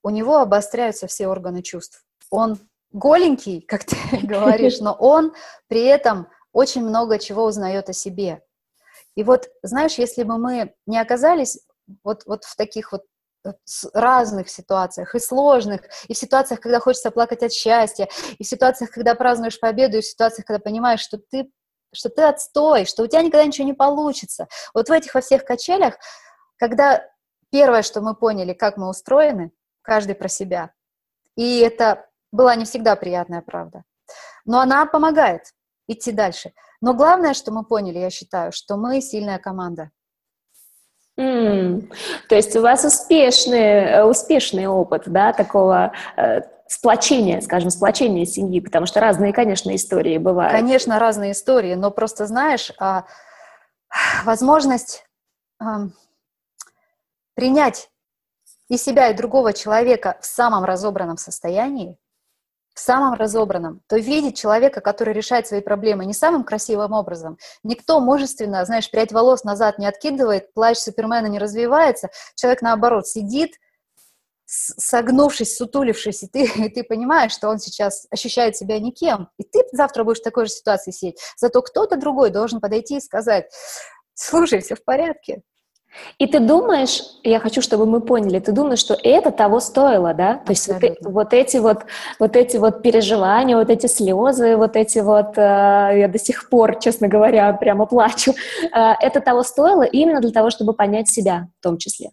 у 0.03 0.09
него 0.09 0.37
обостряются 0.37 1.07
все 1.07 1.27
органы 1.27 1.61
чувств. 1.61 2.03
Он 2.29 2.59
голенький, 2.91 3.61
как 3.61 3.85
ты 3.85 3.95
говоришь, 4.23 4.79
но 4.79 4.93
он 4.93 5.33
при 5.67 5.83
этом 5.83 6.27
очень 6.53 6.83
много 6.83 7.19
чего 7.19 7.45
узнает 7.45 7.89
о 7.89 7.93
себе. 7.93 8.41
И 9.15 9.23
вот, 9.23 9.49
знаешь, 9.63 9.95
если 9.95 10.23
бы 10.23 10.37
мы 10.37 10.73
не 10.85 10.99
оказались 10.99 11.59
вот, 12.03 12.23
вот 12.25 12.43
в 12.43 12.55
таких 12.55 12.91
вот 12.91 13.03
э, 13.45 13.51
разных 13.93 14.49
ситуациях, 14.49 15.15
и 15.15 15.19
сложных, 15.19 15.81
и 16.07 16.13
в 16.13 16.17
ситуациях, 16.17 16.59
когда 16.61 16.79
хочется 16.79 17.11
плакать 17.11 17.43
от 17.43 17.51
счастья, 17.51 18.07
и 18.37 18.43
в 18.43 18.47
ситуациях, 18.47 18.91
когда 18.91 19.15
празднуешь 19.15 19.59
победу, 19.59 19.97
и 19.97 20.01
в 20.01 20.05
ситуациях, 20.05 20.45
когда 20.45 20.59
понимаешь, 20.59 21.01
что 21.01 21.17
ты, 21.17 21.51
что 21.93 22.09
ты 22.09 22.23
отстой, 22.23 22.85
что 22.85 23.03
у 23.03 23.07
тебя 23.07 23.21
никогда 23.21 23.45
ничего 23.45 23.65
не 23.65 23.73
получится. 23.73 24.47
Вот 24.73 24.89
в 24.89 24.91
этих 24.91 25.13
во 25.13 25.21
всех 25.21 25.43
качелях, 25.43 25.95
когда 26.57 27.05
первое, 27.51 27.81
что 27.81 28.01
мы 28.01 28.15
поняли, 28.15 28.53
как 28.53 28.77
мы 28.77 28.89
устроены, 28.89 29.51
каждый 29.81 30.13
про 30.13 30.27
себя, 30.27 30.71
и 31.35 31.59
это 31.59 32.07
была 32.31 32.55
не 32.55 32.65
всегда 32.65 32.95
приятная 32.95 33.41
правда, 33.41 33.83
но 34.45 34.59
она 34.59 34.85
помогает 34.85 35.53
идти 35.91 36.11
дальше. 36.11 36.53
Но 36.81 36.93
главное, 36.93 37.33
что 37.33 37.51
мы 37.51 37.63
поняли, 37.63 37.99
я 37.99 38.09
считаю, 38.09 38.51
что 38.51 38.77
мы 38.77 39.01
сильная 39.01 39.39
команда. 39.39 39.91
М, 41.17 41.89
То 42.29 42.35
есть 42.35 42.55
у 42.55 42.61
вас 42.61 42.85
успешный, 42.85 43.59
э, 43.59 44.03
успешный 44.03 44.67
опыт, 44.67 45.03
да, 45.07 45.33
такого 45.33 45.91
э, 46.15 46.41
сплочения, 46.67 47.41
скажем, 47.41 47.71
сплочения 47.71 48.25
семьи, 48.25 48.61
потому 48.61 48.85
что 48.85 49.01
разные, 49.01 49.33
конечно, 49.33 49.75
истории 49.75 50.17
бывают. 50.17 50.53
Конечно, 50.53 50.99
разные 50.99 51.33
истории, 51.33 51.73
но 51.73 51.91
просто 51.91 52.25
знаешь, 52.27 52.71
а, 52.79 53.05
возможность 54.23 55.05
ам, 55.59 55.91
принять 57.33 57.89
и 58.69 58.77
себя, 58.77 59.09
и 59.09 59.15
другого 59.15 59.51
человека 59.51 60.17
в 60.21 60.25
самом 60.25 60.63
разобранном 60.63 61.17
состоянии, 61.17 61.97
в 62.79 62.81
самом 62.81 63.13
разобранном, 63.15 63.81
то 63.87 63.97
видеть 63.97 64.37
человека, 64.37 64.79
который 64.79 65.13
решает 65.13 65.45
свои 65.45 65.59
проблемы 65.59 66.05
не 66.05 66.13
самым 66.13 66.45
красивым 66.45 66.93
образом. 66.93 67.37
Никто 67.61 67.99
мужественно, 67.99 68.63
знаешь, 68.63 68.89
прядь 68.89 69.11
волос 69.11 69.43
назад 69.43 69.79
не 69.79 69.85
откидывает, 69.85 70.53
плащ 70.53 70.77
Супермена 70.77 71.27
не 71.27 71.39
развивается. 71.39 72.09
Человек, 72.35 72.61
наоборот, 72.61 73.05
сидит, 73.05 73.55
согнувшись, 74.45 75.57
сутулившись, 75.57 76.23
и 76.23 76.27
ты, 76.27 76.43
и 76.55 76.69
ты 76.69 76.83
понимаешь, 76.83 77.33
что 77.33 77.49
он 77.49 77.59
сейчас 77.59 78.07
ощущает 78.11 78.55
себя 78.55 78.79
никем, 78.79 79.27
и 79.37 79.43
ты 79.43 79.59
завтра 79.73 80.05
будешь 80.05 80.19
в 80.19 80.23
такой 80.23 80.45
же 80.45 80.51
ситуации 80.51 80.91
сидеть. 80.91 81.19
Зато 81.35 81.61
кто-то 81.61 81.97
другой 81.97 82.29
должен 82.29 82.61
подойти 82.61 82.95
и 82.95 83.01
сказать, 83.01 83.51
слушай, 84.13 84.61
все 84.61 84.75
в 84.75 84.85
порядке, 84.85 85.41
И 86.17 86.27
ты 86.27 86.39
думаешь, 86.39 87.01
я 87.23 87.39
хочу, 87.39 87.61
чтобы 87.61 87.85
мы 87.85 88.01
поняли, 88.01 88.39
ты 88.39 88.51
думаешь, 88.51 88.79
что 88.79 88.97
это 89.03 89.31
того 89.31 89.59
стоило, 89.59 90.13
да? 90.13 90.35
То 90.45 90.51
есть 90.51 90.67
вот, 90.67 90.81
вот 91.01 91.33
эти 91.33 91.57
вот, 91.57 91.79
вот 92.19 92.35
эти 92.35 92.57
вот 92.57 92.81
переживания, 92.81 93.57
вот 93.57 93.69
эти 93.69 93.87
слезы, 93.87 94.55
вот 94.55 94.75
эти 94.75 94.99
вот, 94.99 95.37
э, 95.37 95.41
я 95.41 96.07
до 96.07 96.19
сих 96.19 96.49
пор, 96.49 96.79
честно 96.79 97.07
говоря, 97.07 97.51
прямо 97.53 97.85
плачу, 97.85 98.33
э, 98.63 98.93
это 99.01 99.19
того 99.21 99.43
стоило 99.43 99.83
именно 99.83 100.21
для 100.21 100.31
того, 100.31 100.49
чтобы 100.49 100.73
понять 100.73 101.09
себя 101.09 101.47
в 101.59 101.63
том 101.63 101.77
числе 101.77 102.11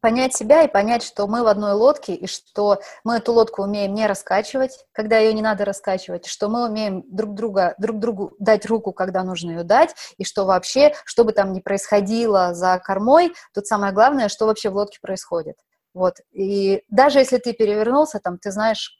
понять 0.00 0.34
себя 0.34 0.62
и 0.62 0.68
понять, 0.68 1.02
что 1.02 1.26
мы 1.26 1.42
в 1.42 1.46
одной 1.46 1.72
лодке, 1.72 2.14
и 2.14 2.26
что 2.26 2.80
мы 3.04 3.16
эту 3.16 3.32
лодку 3.32 3.62
умеем 3.62 3.94
не 3.94 4.06
раскачивать, 4.06 4.84
когда 4.92 5.18
ее 5.18 5.32
не 5.32 5.42
надо 5.42 5.64
раскачивать, 5.64 6.26
что 6.26 6.48
мы 6.48 6.66
умеем 6.68 7.04
друг, 7.06 7.34
друга, 7.34 7.74
друг 7.78 7.98
другу 7.98 8.34
дать 8.38 8.66
руку, 8.66 8.92
когда 8.92 9.22
нужно 9.22 9.50
ее 9.50 9.64
дать, 9.64 9.94
и 10.16 10.24
что 10.24 10.44
вообще, 10.44 10.94
что 11.04 11.24
бы 11.24 11.32
там 11.32 11.52
ни 11.52 11.60
происходило 11.60 12.54
за 12.54 12.78
кормой, 12.78 13.34
тут 13.54 13.66
самое 13.66 13.92
главное, 13.92 14.28
что 14.28 14.46
вообще 14.46 14.70
в 14.70 14.76
лодке 14.76 14.98
происходит. 15.00 15.56
Вот. 15.92 16.16
И 16.32 16.82
даже 16.88 17.18
если 17.18 17.38
ты 17.38 17.52
перевернулся, 17.52 18.20
там, 18.20 18.38
ты 18.38 18.50
знаешь, 18.52 18.96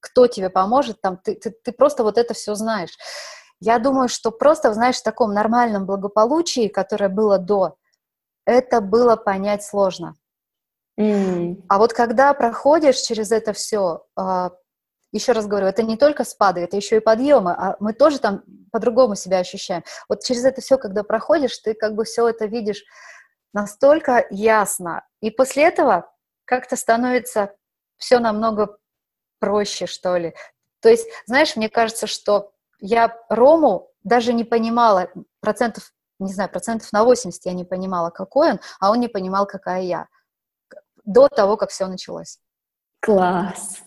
кто 0.00 0.26
тебе 0.26 0.50
поможет, 0.50 1.00
там, 1.00 1.16
ты, 1.16 1.34
ты, 1.36 1.50
ты 1.50 1.72
просто 1.72 2.02
вот 2.02 2.18
это 2.18 2.34
все 2.34 2.54
знаешь. 2.54 2.96
Я 3.60 3.78
думаю, 3.78 4.08
что 4.08 4.32
просто, 4.32 4.74
знаешь, 4.74 4.96
в 4.96 5.04
таком 5.04 5.32
нормальном 5.32 5.86
благополучии, 5.86 6.66
которое 6.66 7.08
было 7.08 7.38
до, 7.38 7.76
это 8.44 8.80
было 8.80 9.14
понять 9.14 9.62
сложно. 9.62 10.16
А 11.68 11.78
вот 11.78 11.92
когда 11.92 12.34
проходишь 12.34 12.96
через 12.96 13.32
это 13.32 13.52
все, 13.52 14.04
а, 14.16 14.50
еще 15.12 15.32
раз 15.32 15.46
говорю, 15.46 15.66
это 15.66 15.82
не 15.82 15.96
только 15.96 16.24
спады, 16.24 16.60
это 16.60 16.76
еще 16.76 16.96
и 16.96 17.00
подъемы, 17.00 17.52
а 17.52 17.76
мы 17.80 17.92
тоже 17.92 18.18
там 18.18 18.42
по-другому 18.70 19.14
себя 19.14 19.38
ощущаем. 19.38 19.84
Вот 20.08 20.24
через 20.24 20.44
это 20.44 20.60
все, 20.60 20.78
когда 20.78 21.02
проходишь, 21.02 21.58
ты 21.58 21.74
как 21.74 21.94
бы 21.94 22.04
все 22.04 22.28
это 22.28 22.46
видишь 22.46 22.82
настолько 23.52 24.26
ясно. 24.30 25.04
И 25.20 25.30
после 25.30 25.64
этого 25.64 26.10
как-то 26.44 26.76
становится 26.76 27.54
все 27.96 28.18
намного 28.18 28.78
проще, 29.38 29.86
что 29.86 30.16
ли. 30.16 30.34
То 30.80 30.88
есть, 30.88 31.06
знаешь, 31.26 31.56
мне 31.56 31.68
кажется, 31.68 32.06
что 32.06 32.52
я 32.80 33.16
Рому 33.28 33.90
даже 34.02 34.32
не 34.32 34.44
понимала, 34.44 35.10
процентов, 35.40 35.92
не 36.18 36.32
знаю, 36.32 36.50
процентов 36.50 36.92
на 36.92 37.04
80 37.04 37.44
я 37.44 37.52
не 37.52 37.64
понимала, 37.64 38.10
какой 38.10 38.52
он, 38.52 38.60
а 38.80 38.90
он 38.90 39.00
не 39.00 39.08
понимал, 39.08 39.46
какая 39.46 39.82
я 39.82 40.08
до 41.04 41.28
того, 41.28 41.56
как 41.56 41.70
все 41.70 41.86
началось. 41.86 42.38
Класс. 43.00 43.82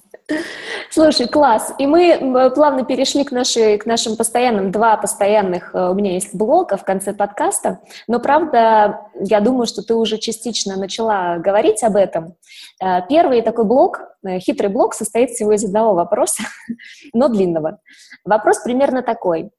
Слушай, 0.89 1.27
класс. 1.27 1.73
И 1.77 1.85
мы 1.85 2.51
плавно 2.55 2.83
перешли 2.83 3.23
к, 3.23 3.31
нашей, 3.31 3.77
к 3.77 3.85
нашим 3.85 4.17
постоянным, 4.17 4.71
два 4.71 4.97
постоянных 4.97 5.75
э, 5.75 5.89
у 5.89 5.93
меня 5.93 6.13
есть 6.13 6.33
блока 6.33 6.77
в 6.77 6.83
конце 6.83 7.13
подкаста, 7.13 7.79
но 8.07 8.19
правда, 8.19 9.01
я 9.19 9.39
думаю, 9.39 9.67
что 9.67 9.83
ты 9.83 9.93
уже 9.93 10.17
частично 10.17 10.77
начала 10.77 11.37
говорить 11.37 11.83
об 11.83 11.95
этом. 11.95 12.35
Э, 12.83 13.01
первый 13.07 13.41
такой 13.41 13.65
блок, 13.65 14.01
э, 14.25 14.39
хитрый 14.39 14.69
блок, 14.69 14.95
состоит 14.95 15.31
всего 15.31 15.53
из 15.53 15.63
одного 15.63 15.93
вопроса, 15.93 16.43
но 17.13 17.27
длинного. 17.27 17.79
Вопрос 18.23 18.59
примерно 18.59 19.01
такой. 19.01 19.51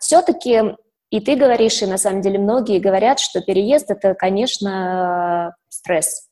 Все-таки 0.00 0.76
и 1.08 1.20
ты 1.20 1.36
говоришь, 1.36 1.80
и 1.80 1.86
на 1.86 1.96
самом 1.96 2.20
деле 2.20 2.38
многие 2.38 2.78
говорят, 2.80 3.18
что 3.18 3.40
переезд 3.40 3.90
это, 3.90 4.12
конечно, 4.12 5.56
стресс 5.70 6.27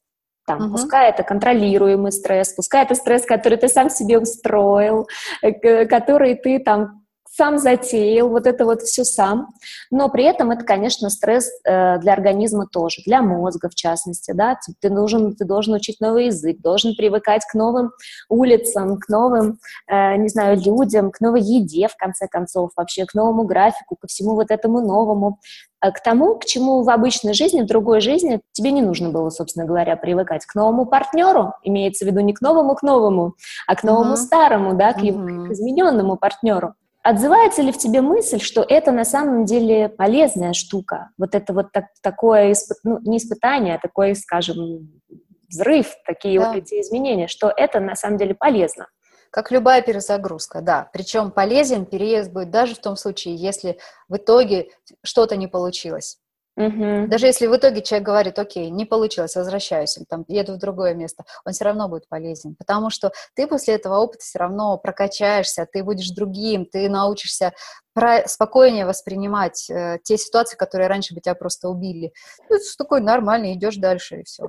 там, 0.46 0.66
угу. 0.66 0.72
Пускай 0.72 1.10
это 1.10 1.22
контролируемый 1.22 2.12
стресс, 2.12 2.52
пускай 2.52 2.84
это 2.84 2.94
стресс, 2.94 3.26
который 3.26 3.58
ты 3.58 3.68
сам 3.68 3.90
себе 3.90 4.18
устроил, 4.18 5.08
э, 5.42 5.86
который 5.86 6.36
ты 6.36 6.58
там 6.58 7.05
сам 7.36 7.58
затеял, 7.58 8.28
вот 8.28 8.46
это 8.46 8.64
вот 8.64 8.82
все 8.82 9.04
сам. 9.04 9.48
Но 9.90 10.08
при 10.08 10.24
этом 10.24 10.50
это, 10.50 10.64
конечно, 10.64 11.10
стресс 11.10 11.50
э, 11.64 11.98
для 11.98 12.12
организма 12.12 12.66
тоже, 12.66 13.02
для 13.04 13.22
мозга 13.22 13.68
в 13.68 13.74
частности, 13.74 14.32
да. 14.32 14.58
Ты 14.80 14.88
должен, 14.88 15.34
ты 15.36 15.44
должен 15.44 15.74
учить 15.74 16.00
новый 16.00 16.26
язык, 16.26 16.60
должен 16.60 16.94
привыкать 16.96 17.42
к 17.50 17.54
новым 17.54 17.92
улицам, 18.28 18.98
к 18.98 19.08
новым, 19.08 19.58
э, 19.88 20.16
не 20.16 20.28
знаю, 20.28 20.58
людям, 20.58 21.10
к 21.10 21.20
новой 21.20 21.42
еде, 21.42 21.88
в 21.88 21.96
конце 21.96 22.26
концов, 22.26 22.70
вообще 22.76 23.04
к 23.04 23.14
новому 23.14 23.44
графику, 23.44 23.96
ко 23.96 24.06
всему 24.06 24.34
вот 24.34 24.50
этому 24.50 24.80
новому. 24.80 25.38
А 25.80 25.90
к 25.90 26.02
тому, 26.02 26.36
к 26.36 26.46
чему 26.46 26.82
в 26.82 26.90
обычной 26.90 27.34
жизни, 27.34 27.60
в 27.60 27.66
другой 27.66 28.00
жизни 28.00 28.40
тебе 28.52 28.72
не 28.72 28.80
нужно 28.80 29.10
было, 29.10 29.28
собственно 29.28 29.66
говоря, 29.66 29.96
привыкать 29.96 30.46
к 30.46 30.54
новому 30.54 30.86
партнеру, 30.86 31.52
имеется 31.62 32.06
в 32.06 32.08
виду 32.08 32.20
не 32.20 32.32
к 32.32 32.40
новому, 32.40 32.74
к 32.74 32.82
новому, 32.82 33.34
а 33.66 33.76
к 33.76 33.84
новому 33.84 34.14
uh-huh. 34.14 34.16
старому, 34.16 34.74
да, 34.74 34.94
к, 34.94 34.98
uh-huh. 34.98 35.48
к 35.48 35.50
измененному 35.52 36.16
партнеру. 36.16 36.74
Отзывается 37.08 37.62
ли 37.62 37.70
в 37.70 37.78
тебе 37.78 38.00
мысль, 38.00 38.40
что 38.40 38.66
это 38.68 38.90
на 38.90 39.04
самом 39.04 39.44
деле 39.44 39.88
полезная 39.88 40.52
штука? 40.54 41.10
Вот 41.16 41.36
это 41.36 41.52
вот 41.52 41.70
так, 41.70 41.84
такое, 42.02 42.52
ну, 42.82 42.98
не 43.02 43.18
испытание, 43.18 43.76
а 43.76 43.78
такое, 43.78 44.14
скажем, 44.14 45.00
взрыв, 45.48 45.94
такие 46.04 46.40
да. 46.40 46.48
вот 46.48 46.56
эти 46.56 46.80
изменения, 46.80 47.28
что 47.28 47.52
это 47.56 47.78
на 47.78 47.94
самом 47.94 48.16
деле 48.16 48.34
полезно? 48.34 48.88
Как 49.30 49.52
любая 49.52 49.82
перезагрузка, 49.82 50.62
да. 50.62 50.90
Причем 50.92 51.30
полезен 51.30 51.86
переезд 51.86 52.32
будет 52.32 52.50
даже 52.50 52.74
в 52.74 52.80
том 52.80 52.96
случае, 52.96 53.36
если 53.36 53.78
в 54.08 54.16
итоге 54.16 54.70
что-то 55.04 55.36
не 55.36 55.46
получилось. 55.46 56.18
Угу. 56.56 57.08
Даже 57.08 57.26
если 57.26 57.46
в 57.46 57.56
итоге 57.56 57.82
человек 57.82 58.06
говорит, 58.06 58.38
окей, 58.38 58.70
не 58.70 58.86
получилось, 58.86 59.36
возвращаюсь, 59.36 59.98
там 60.08 60.24
еду 60.26 60.54
в 60.54 60.58
другое 60.58 60.94
место, 60.94 61.24
он 61.44 61.52
все 61.52 61.64
равно 61.64 61.88
будет 61.88 62.08
полезен, 62.08 62.54
потому 62.56 62.88
что 62.88 63.12
ты 63.34 63.46
после 63.46 63.74
этого 63.74 63.98
опыта 63.98 64.24
все 64.24 64.38
равно 64.38 64.78
прокачаешься, 64.78 65.68
ты 65.70 65.84
будешь 65.84 66.10
другим, 66.10 66.64
ты 66.64 66.88
научишься 66.88 67.52
про- 67.92 68.26
спокойнее 68.26 68.86
воспринимать 68.86 69.68
э, 69.68 69.98
те 70.02 70.16
ситуации, 70.16 70.56
которые 70.56 70.88
раньше 70.88 71.14
бы 71.14 71.20
тебя 71.20 71.34
просто 71.34 71.68
убили. 71.68 72.12
Ну, 72.48 72.56
это 72.56 72.64
такой 72.78 73.02
нормальный, 73.02 73.54
идешь 73.54 73.76
дальше 73.76 74.20
и 74.20 74.24
все. 74.24 74.48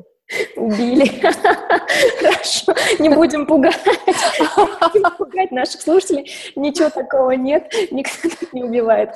Убили. 0.55 1.05
Хорошо, 2.19 2.73
не 2.99 3.09
будем 3.09 3.45
пугать. 3.45 3.79
пугать 5.17 5.51
наших 5.51 5.81
слушателей. 5.81 6.31
Ничего 6.55 6.89
такого 6.89 7.31
нет. 7.31 7.71
Никто 7.91 8.27
не 8.51 8.63
убивает 8.63 9.11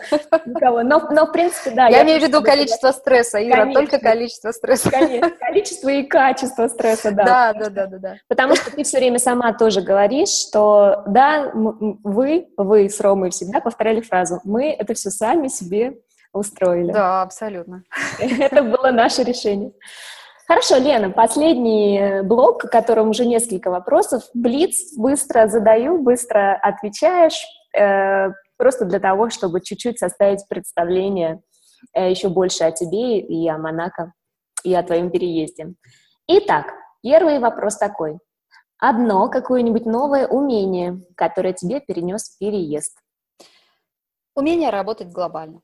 никого. 0.46 0.84
Но, 0.84 1.00
но 1.12 1.26
в 1.26 1.32
принципе, 1.32 1.72
да. 1.72 1.88
Я, 1.88 1.98
я 1.98 2.04
имею 2.04 2.20
в 2.22 2.24
виду 2.24 2.42
количество 2.42 2.92
стресса, 2.92 3.46
Ира, 3.46 3.64
конечно. 3.64 3.82
только 3.82 4.00
количество 4.00 4.52
стресса. 4.52 4.90
Конечно, 4.90 5.32
количество 5.32 5.90
и 5.90 6.04
качество 6.04 6.68
стресса, 6.68 7.12
да. 7.12 7.24
Да, 7.26 7.54
да, 7.54 7.70
да, 7.70 7.88
да, 7.88 7.98
да. 7.98 8.16
Потому 8.28 8.56
что 8.56 8.72
ты 8.72 8.84
все 8.84 8.98
время 8.98 9.20
сама 9.20 9.54
тоже 9.54 9.82
говоришь, 9.82 10.30
что 10.30 11.04
да, 11.08 11.52
вы, 11.54 12.48
вы 12.58 12.90
с 12.90 13.00
Ромой 13.00 13.32
всегда 13.32 13.60
повторяли 13.60 14.02
фразу 14.02 14.40
«мы 14.44 14.72
это 14.72 14.94
все 14.94 15.10
сами 15.10 15.48
себе 15.48 15.96
устроили». 16.34 16.92
Да, 16.92 17.22
абсолютно. 17.22 17.84
Это 18.20 18.64
было 18.64 18.92
наше 18.92 19.24
решение. 19.24 19.72
Хорошо, 20.52 20.76
Лена, 20.80 21.10
последний 21.12 21.98
э, 21.98 22.24
блок, 22.24 22.66
в 22.66 22.68
котором 22.68 23.12
уже 23.12 23.26
несколько 23.26 23.72
вопросов. 23.72 24.24
Блиц, 24.34 24.98
быстро 24.98 25.48
задаю, 25.48 26.04
быстро 26.04 26.60
отвечаешь, 26.62 27.42
э, 27.74 28.34
просто 28.58 28.84
для 28.84 29.00
того, 29.00 29.30
чтобы 29.30 29.62
чуть-чуть 29.62 29.98
составить 29.98 30.46
представление 30.50 31.42
э, 31.94 32.10
еще 32.10 32.28
больше 32.28 32.66
о 32.66 32.72
тебе 32.74 33.20
и 33.20 33.48
о 33.48 33.58
Монако, 33.58 34.12
и 34.66 34.74
о 34.74 34.84
твоем 34.84 35.10
переезде. 35.10 35.74
Итак, 36.28 36.74
первый 37.02 37.40
вопрос 37.40 37.78
такой. 37.78 38.20
Одно 38.78 39.30
какое-нибудь 39.30 39.86
новое 39.86 40.28
умение, 40.28 41.02
которое 41.16 41.54
тебе 41.54 41.80
перенес 41.80 42.36
переезд? 42.42 43.00
Умение 44.36 44.70
работать 44.70 45.14
глобально. 45.14 45.62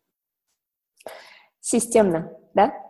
Системно, 1.59 2.31
да? 2.53 2.86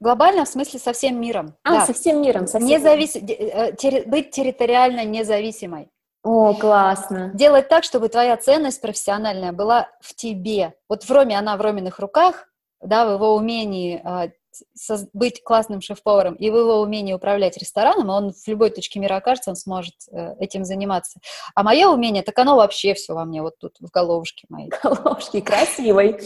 Глобально 0.00 0.44
в 0.44 0.48
смысле 0.48 0.80
со 0.80 0.92
всем 0.92 1.20
миром. 1.20 1.54
А, 1.62 1.74
да. 1.74 1.86
со 1.86 1.92
всем 1.92 2.20
миром. 2.20 2.46
Со 2.46 2.58
всем 2.58 2.68
Независ... 2.68 3.16
Э, 3.16 3.72
терри... 3.76 4.02
Быть 4.06 4.30
территориально 4.30 5.04
независимой. 5.04 5.88
О, 6.22 6.54
классно. 6.54 7.30
Делать 7.34 7.68
так, 7.68 7.84
чтобы 7.84 8.08
твоя 8.08 8.36
ценность 8.36 8.80
профессиональная 8.80 9.52
была 9.52 9.88
в 10.00 10.14
тебе. 10.14 10.74
Вот 10.88 11.04
в 11.04 11.10
Роме 11.10 11.38
она 11.38 11.56
в 11.56 11.60
Роминых 11.60 11.98
руках, 11.98 12.48
да, 12.80 13.06
в 13.06 13.12
его 13.12 13.34
умении 13.34 14.02
э, 14.02 14.30
быть 15.12 15.42
классным 15.42 15.80
шеф-поваром 15.80 16.34
и 16.34 16.50
в 16.50 16.56
его 16.56 16.80
умении 16.80 17.12
управлять 17.12 17.56
рестораном, 17.58 18.08
он 18.08 18.32
в 18.32 18.48
любой 18.48 18.70
точке 18.70 19.00
мира 19.00 19.16
окажется, 19.16 19.50
он 19.50 19.56
сможет 19.56 19.94
э, 20.10 20.34
этим 20.38 20.64
заниматься. 20.64 21.20
А 21.54 21.62
мое 21.62 21.88
умение, 21.88 22.22
так 22.22 22.38
оно 22.38 22.56
вообще 22.56 22.94
все 22.94 23.14
во 23.14 23.24
мне, 23.24 23.42
вот 23.42 23.58
тут 23.58 23.76
в 23.80 23.90
головушке 23.90 24.46
моей. 24.48 24.70
Головушки 24.82 25.40
красивой. 25.40 26.20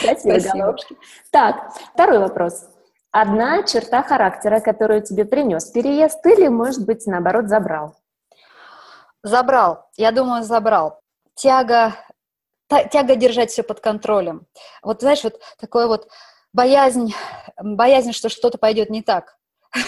Красивой 0.00 0.40
головушки. 0.40 0.96
Так, 1.30 1.72
второй 1.94 2.18
вопрос 2.18 2.66
одна 3.20 3.62
черта 3.62 4.02
характера, 4.02 4.60
которую 4.60 5.02
тебе 5.02 5.24
принес 5.24 5.70
переезд, 5.70 6.24
или, 6.26 6.48
может 6.48 6.84
быть, 6.84 7.06
наоборот, 7.06 7.48
забрал? 7.48 7.96
Забрал. 9.22 9.88
Я 9.96 10.12
думаю, 10.12 10.42
забрал. 10.42 11.00
Тяга, 11.34 11.94
тяга 12.68 13.16
держать 13.16 13.50
все 13.50 13.62
под 13.62 13.80
контролем. 13.80 14.46
Вот, 14.82 15.00
знаешь, 15.00 15.24
вот 15.24 15.40
такое 15.58 15.86
вот 15.86 16.08
боязнь, 16.52 17.14
боязнь, 17.58 18.12
что 18.12 18.28
что-то 18.28 18.58
пойдет 18.58 18.90
не 18.90 19.02
так. 19.02 19.36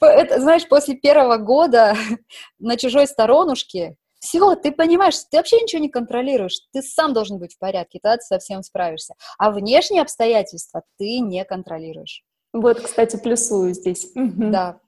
Это, 0.00 0.40
знаешь, 0.40 0.68
после 0.68 0.96
первого 0.96 1.36
года 1.36 1.94
на 2.58 2.76
чужой 2.76 3.06
сторонушке 3.06 3.96
все, 4.20 4.54
ты 4.54 4.70
понимаешь, 4.70 5.18
ты 5.30 5.38
вообще 5.38 5.60
ничего 5.60 5.82
не 5.82 5.88
контролируешь, 5.88 6.60
ты 6.72 6.82
сам 6.82 7.12
должен 7.14 7.38
быть 7.38 7.54
в 7.54 7.58
порядке, 7.58 7.98
тогда 8.02 8.18
ты 8.18 8.22
совсем 8.22 8.62
справишься. 8.62 9.14
А 9.38 9.50
внешние 9.50 10.02
обстоятельства 10.02 10.82
ты 10.98 11.20
не 11.20 11.44
контролируешь. 11.44 12.22
Вот, 12.52 12.80
кстати, 12.80 13.16
плюсую 13.16 13.74
здесь. 13.74 14.12
Да. 14.14 14.78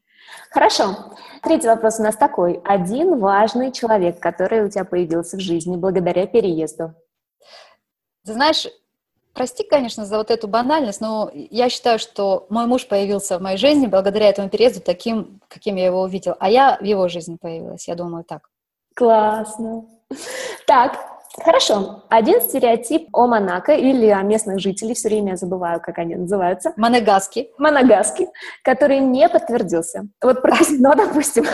Хорошо. 0.51 1.15
Третий 1.43 1.67
вопрос 1.67 1.99
у 1.99 2.03
нас 2.03 2.17
такой. 2.17 2.61
Один 2.65 3.19
важный 3.19 3.73
человек, 3.73 4.21
который 4.21 4.65
у 4.65 4.71
тебя 4.71 4.85
появился 4.85 5.37
в 5.37 5.41
жизни 5.41 5.77
благодаря 5.77 6.27
переезду. 6.27 6.95
Ты 8.25 8.35
знаешь, 8.35 8.69
прости, 9.35 9.65
конечно, 9.65 10.07
за 10.07 10.19
вот 10.19 10.31
эту 10.31 10.47
банальность, 10.47 11.01
но 11.01 11.31
я 11.35 11.69
считаю, 11.69 11.99
что 11.99 12.47
мой 12.51 12.67
муж 12.67 12.87
появился 12.87 13.39
в 13.39 13.43
моей 13.43 13.57
жизни 13.57 13.87
благодаря 13.87 14.29
этому 14.29 14.49
переезду 14.49 14.81
таким, 14.81 15.41
каким 15.49 15.77
я 15.77 15.87
его 15.87 16.03
увидел, 16.03 16.37
а 16.39 16.51
я 16.51 16.79
в 16.81 16.85
его 16.85 17.09
жизни 17.09 17.37
появилась, 17.41 17.89
я 17.89 17.95
думаю 17.95 18.25
так. 18.25 18.49
Классно. 18.95 19.87
Так, 20.67 20.99
Хорошо. 21.41 22.05
Один 22.11 22.43
стереотип 22.43 23.09
о 23.13 23.27
Монако 23.27 23.73
или 23.73 24.07
о 24.09 24.23
местных 24.23 24.61
жителях, 24.61 24.99
все 24.99 25.09
время 25.09 25.31
я 25.31 25.37
забываю, 25.37 25.81
как 25.81 25.99
они 25.99 26.15
называются. 26.15 26.75
Моногаски. 26.77 27.49
Моногаски, 27.57 28.29
который 28.63 29.01
не 29.01 29.29
подтвердился. 29.29 30.09
Вот 30.23 30.43
про 30.43 30.59
казино, 30.59 30.95
допустим. 30.97 31.45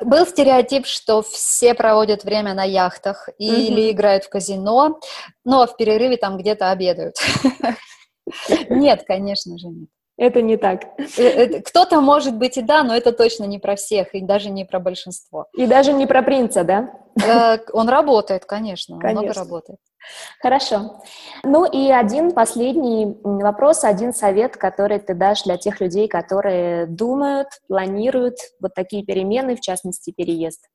Был 0.00 0.26
стереотип, 0.26 0.86
что 0.86 1.22
все 1.22 1.74
проводят 1.74 2.24
время 2.24 2.52
на 2.52 2.64
яхтах 2.64 3.28
или 3.38 3.92
играют 3.92 4.24
в 4.24 4.28
казино, 4.28 4.98
но 5.44 5.66
в 5.66 5.76
перерыве 5.76 6.16
там 6.16 6.36
где-то 6.36 6.72
обедают. 6.72 7.14
Нет, 8.68 9.04
конечно 9.06 9.56
же 9.58 9.68
нет. 9.68 9.88
Это 10.20 10.42
не 10.42 10.58
так. 10.58 10.82
Э, 11.16 11.62
кто-то 11.62 12.02
может 12.02 12.36
быть 12.36 12.58
и 12.58 12.62
да, 12.62 12.82
но 12.82 12.94
это 12.94 13.10
точно 13.10 13.44
не 13.44 13.58
про 13.58 13.74
всех, 13.74 14.14
и 14.14 14.20
даже 14.20 14.50
не 14.50 14.66
про 14.66 14.78
большинство. 14.78 15.46
И 15.56 15.66
даже 15.66 15.94
не 15.94 16.06
про 16.06 16.20
принца, 16.22 16.62
да? 16.62 16.90
Э, 17.26 17.56
он 17.72 17.88
работает, 17.88 18.44
конечно, 18.44 18.98
конечно. 18.98 19.22
много 19.22 19.32
работает. 19.32 19.78
Хорошо. 20.42 21.00
Ну 21.42 21.64
и 21.64 21.90
один 21.90 22.32
последний 22.32 23.16
вопрос, 23.24 23.82
один 23.82 24.12
совет, 24.12 24.58
который 24.58 24.98
ты 24.98 25.14
дашь 25.14 25.44
для 25.44 25.56
тех 25.56 25.80
людей, 25.80 26.06
которые 26.06 26.84
думают, 26.84 27.48
планируют 27.66 28.36
вот 28.60 28.74
такие 28.74 29.02
перемены, 29.02 29.56
в 29.56 29.60
частности, 29.62 30.12
переезд. 30.14 30.68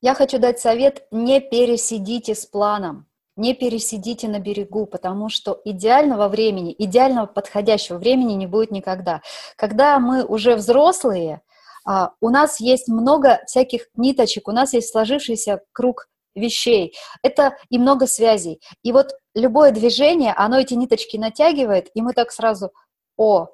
Я 0.00 0.14
хочу 0.14 0.38
дать 0.38 0.58
совет, 0.58 1.06
не 1.10 1.40
пересидите 1.40 2.34
с 2.34 2.46
планом 2.46 3.09
не 3.40 3.54
пересидите 3.54 4.28
на 4.28 4.38
берегу, 4.38 4.86
потому 4.86 5.28
что 5.28 5.60
идеального 5.64 6.28
времени, 6.28 6.74
идеального 6.78 7.26
подходящего 7.26 7.98
времени 7.98 8.34
не 8.34 8.46
будет 8.46 8.70
никогда. 8.70 9.22
Когда 9.56 9.98
мы 9.98 10.24
уже 10.24 10.56
взрослые, 10.56 11.40
а, 11.84 12.12
у 12.20 12.28
нас 12.28 12.60
есть 12.60 12.88
много 12.88 13.40
всяких 13.46 13.88
ниточек, 13.96 14.46
у 14.46 14.52
нас 14.52 14.74
есть 14.74 14.90
сложившийся 14.90 15.62
круг 15.72 16.08
вещей, 16.34 16.94
это 17.22 17.56
и 17.70 17.78
много 17.78 18.06
связей. 18.06 18.60
И 18.82 18.92
вот 18.92 19.12
любое 19.34 19.72
движение, 19.72 20.34
оно 20.36 20.58
эти 20.58 20.74
ниточки 20.74 21.16
натягивает, 21.16 21.90
и 21.94 22.02
мы 22.02 22.12
так 22.12 22.32
сразу, 22.32 22.72
о, 23.16 23.48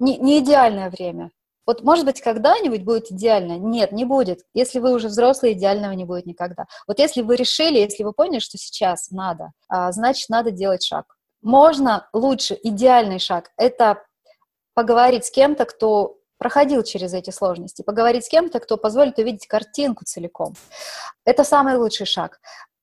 не, 0.00 0.18
не 0.18 0.40
идеальное 0.40 0.90
время, 0.90 1.30
вот, 1.66 1.82
может 1.82 2.04
быть, 2.04 2.20
когда-нибудь 2.20 2.82
будет 2.82 3.10
идеально? 3.10 3.58
Нет, 3.58 3.92
не 3.92 4.04
будет. 4.04 4.40
Если 4.54 4.78
вы 4.78 4.92
уже 4.92 5.08
взрослые, 5.08 5.54
идеального 5.54 5.92
не 5.92 6.04
будет 6.04 6.26
никогда. 6.26 6.66
Вот 6.86 6.98
если 6.98 7.22
вы 7.22 7.36
решили, 7.36 7.78
если 7.78 8.02
вы 8.02 8.12
поняли, 8.12 8.40
что 8.40 8.58
сейчас 8.58 9.10
надо, 9.10 9.52
а, 9.68 9.92
значит, 9.92 10.28
надо 10.28 10.50
делать 10.50 10.82
шаг. 10.82 11.16
Можно 11.40 12.08
лучше, 12.12 12.58
идеальный 12.62 13.18
шаг– 13.18 13.50
это 13.56 14.02
поговорить 14.74 15.26
с 15.26 15.30
кем-то, 15.30 15.64
кто 15.64 16.16
проходил 16.38 16.82
через 16.82 17.14
эти 17.14 17.30
сложности, 17.30 17.82
поговорить 17.82 18.24
с 18.24 18.28
кем-то, 18.28 18.58
кто 18.58 18.76
позволит 18.76 19.18
увидеть 19.18 19.46
картинку 19.46 20.04
целиком. 20.04 20.54
Это 21.24 21.44
самый 21.44 21.76
лучший 21.76 22.06
шаг. 22.06 22.40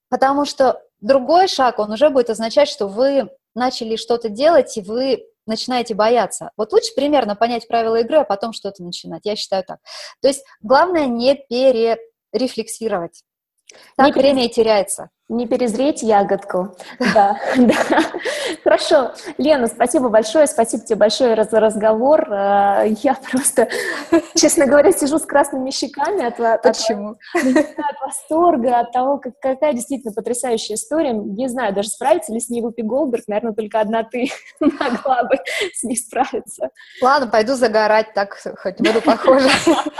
Потому 0.09 0.45
что 0.45 0.81
другой 1.01 1.47
шаг, 1.47 1.79
он 1.79 1.91
уже 1.91 2.09
будет 2.09 2.29
означать, 2.29 2.69
что 2.69 2.87
вы 2.87 3.29
начали 3.55 3.95
что-то 3.95 4.29
делать, 4.29 4.77
и 4.77 4.81
вы 4.81 5.25
начинаете 5.49 5.95
бояться. 5.95 6.51
Вот 6.55 6.71
лучше 6.71 6.93
примерно 6.95 7.35
понять 7.35 7.67
правила 7.67 7.99
игры, 7.99 8.17
а 8.17 8.23
потом 8.23 8.53
что-то 8.53 8.83
начинать. 8.83 9.21
Я 9.25 9.35
считаю 9.35 9.63
так. 9.65 9.79
То 10.21 10.27
есть 10.29 10.43
главное 10.61 11.07
не 11.07 11.35
перерефлексировать. 11.35 13.23
Так 13.95 14.07
не 14.07 14.11
время 14.13 14.45
и 14.45 14.49
теряется. 14.49 15.09
Не 15.27 15.45
перезреть 15.45 16.01
ягодку. 16.01 16.75
Да, 17.13 17.39
да. 17.57 18.01
Хорошо. 18.63 19.11
Лена, 19.37 19.67
спасибо 19.67 20.09
большое. 20.09 20.47
Спасибо 20.47 20.83
тебе 20.83 20.95
большое 20.95 21.43
за 21.43 21.59
разговор. 21.59 22.27
Э, 22.31 22.87
я 23.03 23.15
просто, 23.31 23.67
честно 24.35 24.65
говоря, 24.65 24.91
сижу 24.91 25.19
с 25.19 25.25
красными 25.25 25.69
щеками 25.69 26.25
от, 26.25 26.63
Почему? 26.63 27.17
от 27.35 28.01
восторга, 28.01 28.79
от 28.79 28.91
того, 28.91 29.19
как, 29.19 29.33
какая 29.39 29.73
действительно 29.73 30.13
потрясающая 30.13 30.75
история. 30.75 31.13
Не 31.13 31.47
знаю, 31.47 31.75
даже 31.75 31.89
справится 31.89 32.33
ли 32.33 32.39
с 32.39 32.49
ней 32.49 32.61
Вупи 32.61 32.81
Голдберг. 32.81 33.25
Наверное, 33.27 33.53
только 33.53 33.81
одна 33.81 34.03
ты 34.03 34.31
могла 34.59 35.25
бы 35.25 35.35
с 35.73 35.83
ней 35.83 35.97
справиться. 35.97 36.71
Ладно, 37.03 37.27
пойду 37.27 37.53
загорать, 37.53 38.13
так 38.15 38.35
хоть 38.63 38.79
буду 38.79 38.99
похожа. 39.01 39.49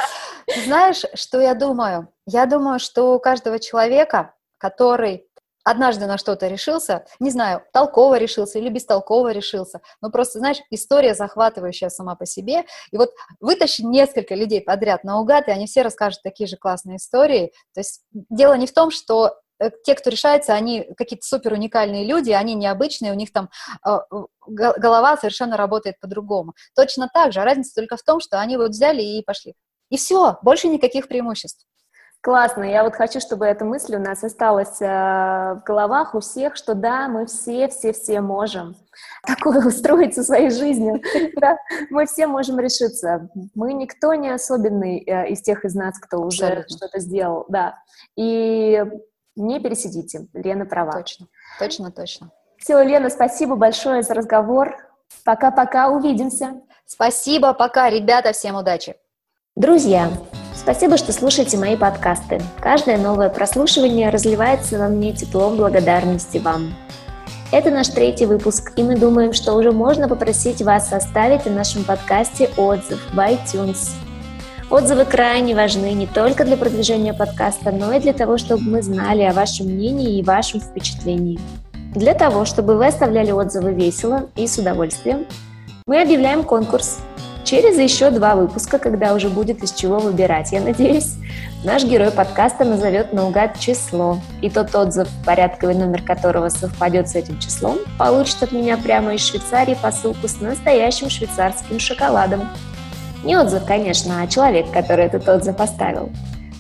Знаешь, 0.65 1.03
что 1.13 1.39
я 1.39 1.53
думаю? 1.53 2.07
Я 2.32 2.46
думаю, 2.46 2.80
что 2.80 3.16
у 3.16 3.20
каждого 3.20 3.60
человека 3.60 4.36
который 4.60 5.26
однажды 5.64 6.06
на 6.06 6.18
что-то 6.18 6.48
решился, 6.48 7.06
не 7.20 7.32
знаю, 7.32 7.64
толково 7.74 8.18
решился 8.18 8.60
или 8.60 8.70
бестолково 8.70 9.32
решился, 9.32 9.82
но 10.02 10.10
просто, 10.10 10.40
знаешь, 10.40 10.58
история 10.70 11.14
захватывающая 11.14 11.90
сама 11.90 12.16
по 12.16 12.26
себе, 12.26 12.66
и 12.92 12.98
вот 12.98 13.12
вытащи 13.40 13.82
несколько 13.82 14.36
людей 14.36 14.62
подряд 14.62 15.04
наугад, 15.04 15.48
и 15.48 15.52
они 15.52 15.66
все 15.66 15.82
расскажут 15.82 16.22
такие 16.24 16.48
же 16.48 16.58
классные 16.58 16.98
истории, 16.98 17.52
то 17.74 17.82
есть 17.82 18.02
дело 18.12 18.54
не 18.54 18.68
в 18.68 18.74
том, 18.74 18.90
что 18.90 19.36
э, 19.60 19.70
те, 19.84 19.96
кто 19.96 20.10
решается, 20.10 20.54
они 20.54 20.90
какие-то 20.98 21.26
супер 21.26 21.54
уникальные 21.54 22.06
люди, 22.06 22.32
они 22.32 22.56
необычные, 22.56 23.12
у 23.12 23.16
них 23.16 23.32
там 23.32 23.50
э, 23.86 24.00
голова 24.48 25.18
совершенно 25.18 25.56
работает 25.58 26.00
по-другому. 26.00 26.54
Точно 26.76 27.10
так 27.14 27.32
же, 27.32 27.42
а 27.42 27.46
разница 27.46 27.76
только 27.76 27.96
в 27.98 28.04
том, 28.04 28.22
что 28.22 28.40
они 28.40 28.58
вот 28.58 28.72
взяли 28.72 29.02
и 29.02 29.24
пошли. 29.24 29.56
И 29.90 29.98
все, 29.98 30.38
больше 30.42 30.68
никаких 30.68 31.08
преимуществ. 31.08 31.68
Классно. 32.22 32.63
Я 32.63 32.84
вот 32.84 32.95
хочу, 32.95 33.22
чтобы 33.22 33.45
эта 33.45 33.63
мысль 33.63 33.95
у 33.95 33.99
нас 33.99 34.24
осталась 34.26 34.82
э, 34.82 34.86
в 34.86 35.63
головах 35.65 36.15
у 36.15 36.20
всех, 36.20 36.57
что 36.57 36.74
да, 36.74 37.07
мы 37.07 37.26
все, 37.28 37.70
все, 37.70 37.93
все 37.93 38.20
можем 38.20 38.76
такое 39.26 39.65
устроить 39.65 40.15
со 40.15 40.24
своей 40.24 40.49
жизнью. 40.49 41.01
Да? 41.39 41.57
Мы 41.89 42.05
все 42.05 42.28
можем 42.28 42.59
решиться. 42.59 43.30
Мы 43.55 43.72
никто 43.72 44.13
не 44.15 44.30
особенный 44.30 44.99
э, 44.99 45.30
из 45.30 45.41
тех 45.41 45.63
из 45.63 45.76
нас, 45.76 45.97
кто 45.97 46.20
уже 46.20 46.65
что-то 46.67 46.99
сделал. 46.99 47.45
Да. 47.47 47.76
И 48.17 48.84
не 49.38 49.59
пересидите. 49.61 50.28
Лена 50.34 50.65
права. 50.65 50.91
Точно, 50.91 51.28
точно, 51.57 51.91
точно. 51.91 52.32
Все, 52.57 52.82
Лена, 52.82 53.09
спасибо 53.09 53.55
большое 53.55 54.03
за 54.03 54.13
разговор. 54.13 54.76
Пока-пока, 55.24 55.88
увидимся. 55.89 56.61
Спасибо, 56.86 57.53
пока, 57.53 57.89
ребята, 57.89 58.34
всем 58.34 58.55
удачи. 58.55 58.97
Друзья, 59.55 60.09
Спасибо, 60.60 60.97
что 60.97 61.14
слушаете 61.14 61.57
мои 61.57 61.78
подкасты. 61.78 62.41
Каждое 62.60 62.97
новое 62.97 63.30
прослушивание 63.30 64.10
разливается 64.10 64.78
во 64.78 64.89
мне 64.89 65.14
теплом 65.14 65.55
благодарности 65.55 66.38
вам. 66.38 66.76
Это 67.53 67.72
наш 67.72 67.88
третий 67.88 68.26
выпуск, 68.26 68.74
и 68.76 68.84
мы 68.84 68.97
думаем, 68.97 69.32
что 69.32 69.53
уже 69.53 69.72
можно 69.72 70.10
попросить 70.10 70.62
вас 70.62 70.91
оставить 70.91 71.47
о 71.47 71.51
нашем 71.51 71.86
подкасте 71.86 72.49
отзыв 72.57 72.99
в 73.14 73.18
iTunes. 73.18 73.91
Отзывы 74.70 75.05
крайне 75.05 75.55
важны 75.55 75.93
не 75.93 76.07
только 76.07 76.43
для 76.43 76.57
продвижения 76.57 77.14
подкаста, 77.14 77.72
но 77.72 77.93
и 77.93 78.01
для 78.01 78.12
того, 78.12 78.38
чтобы 78.38 78.64
мы 78.64 78.82
знали 78.82 79.22
о 79.22 79.34
вашем 79.34 79.68
мнении 79.68 80.20
и 80.20 80.24
вашем 80.24 80.60
впечатлении. 80.60 81.39
Для 81.95 82.14
того, 82.14 82.43
чтобы 82.43 82.76
вы 82.76 82.88
оставляли 82.88 83.32
отзывы 83.32 83.74
весело 83.74 84.30
и 84.36 84.45
с 84.45 84.57
удовольствием, 84.57 85.26
мы 85.88 86.01
объявляем 86.01 86.43
конкурс– 86.43 86.99
через 87.50 87.80
еще 87.80 88.12
два 88.12 88.36
выпуска, 88.36 88.78
когда 88.78 89.16
уже 89.16 89.28
будет 89.28 89.64
из 89.64 89.72
чего 89.72 89.97
выбирать, 89.97 90.52
я 90.52 90.62
надеюсь, 90.62 91.16
наш 91.64 91.84
герой 91.84 92.12
подкаста 92.12 92.64
назовет 92.64 93.12
наугад 93.12 93.58
число. 93.58 94.20
И 94.43 94.52
тот 94.52 94.76
отзыв, 94.76 95.08
порядковый 95.26 95.74
номер 95.74 96.04
которого 96.04 96.50
совпадет 96.50 97.10
с 97.10 97.16
этим 97.16 97.39
числом, 97.39 97.80
получит 97.97 98.43
от 98.43 98.52
меня 98.52 98.78
прямо 98.78 99.16
из 99.16 99.26
Швейцарии 99.26 99.76
посылку 99.82 100.28
с 100.28 100.39
настоящим 100.39 101.10
швейцарским 101.10 101.80
шоколадом. 101.80 102.47
Не 103.24 103.36
отзыв, 103.36 103.66
конечно, 103.66 104.22
а 104.22 104.28
человек, 104.28 104.70
который 104.72 105.06
этот 105.06 105.28
отзыв 105.28 105.60
оставил. 105.60 106.12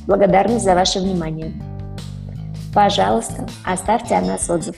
Благодарность 0.07 0.65
за 0.65 0.73
ваше 0.73 0.97
внимание. 0.97 1.53
Пожалуйста, 2.73 3.47
оставьте 3.63 4.15
о 4.15 4.21
нас 4.21 4.49
отзыв. 4.49 4.75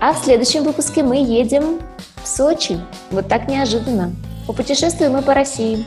А 0.00 0.14
в 0.14 0.18
следующем 0.24 0.64
выпуске 0.64 1.02
мы 1.02 1.16
едем 1.16 1.80
в 2.22 2.26
Сочи. 2.26 2.80
Вот 3.10 3.28
так 3.28 3.46
неожиданно. 3.46 4.12
Попутешествуем 4.46 5.12
мы 5.12 5.22
по 5.22 5.34
России. 5.34 5.84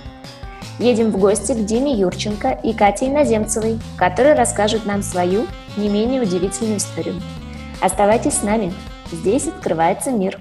Едем 0.79 1.11
в 1.11 1.17
гости 1.17 1.53
к 1.53 1.65
Диме 1.65 1.93
Юрченко 1.93 2.51
и 2.63 2.73
Кате 2.73 3.07
Иноземцевой, 3.07 3.79
которые 3.97 4.35
расскажут 4.35 4.85
нам 4.85 5.01
свою, 5.01 5.45
не 5.77 5.89
менее 5.89 6.21
удивительную 6.21 6.77
историю. 6.77 7.15
Оставайтесь 7.81 8.33
с 8.33 8.43
нами. 8.43 8.73
Здесь 9.11 9.47
открывается 9.47 10.11
мир. 10.11 10.39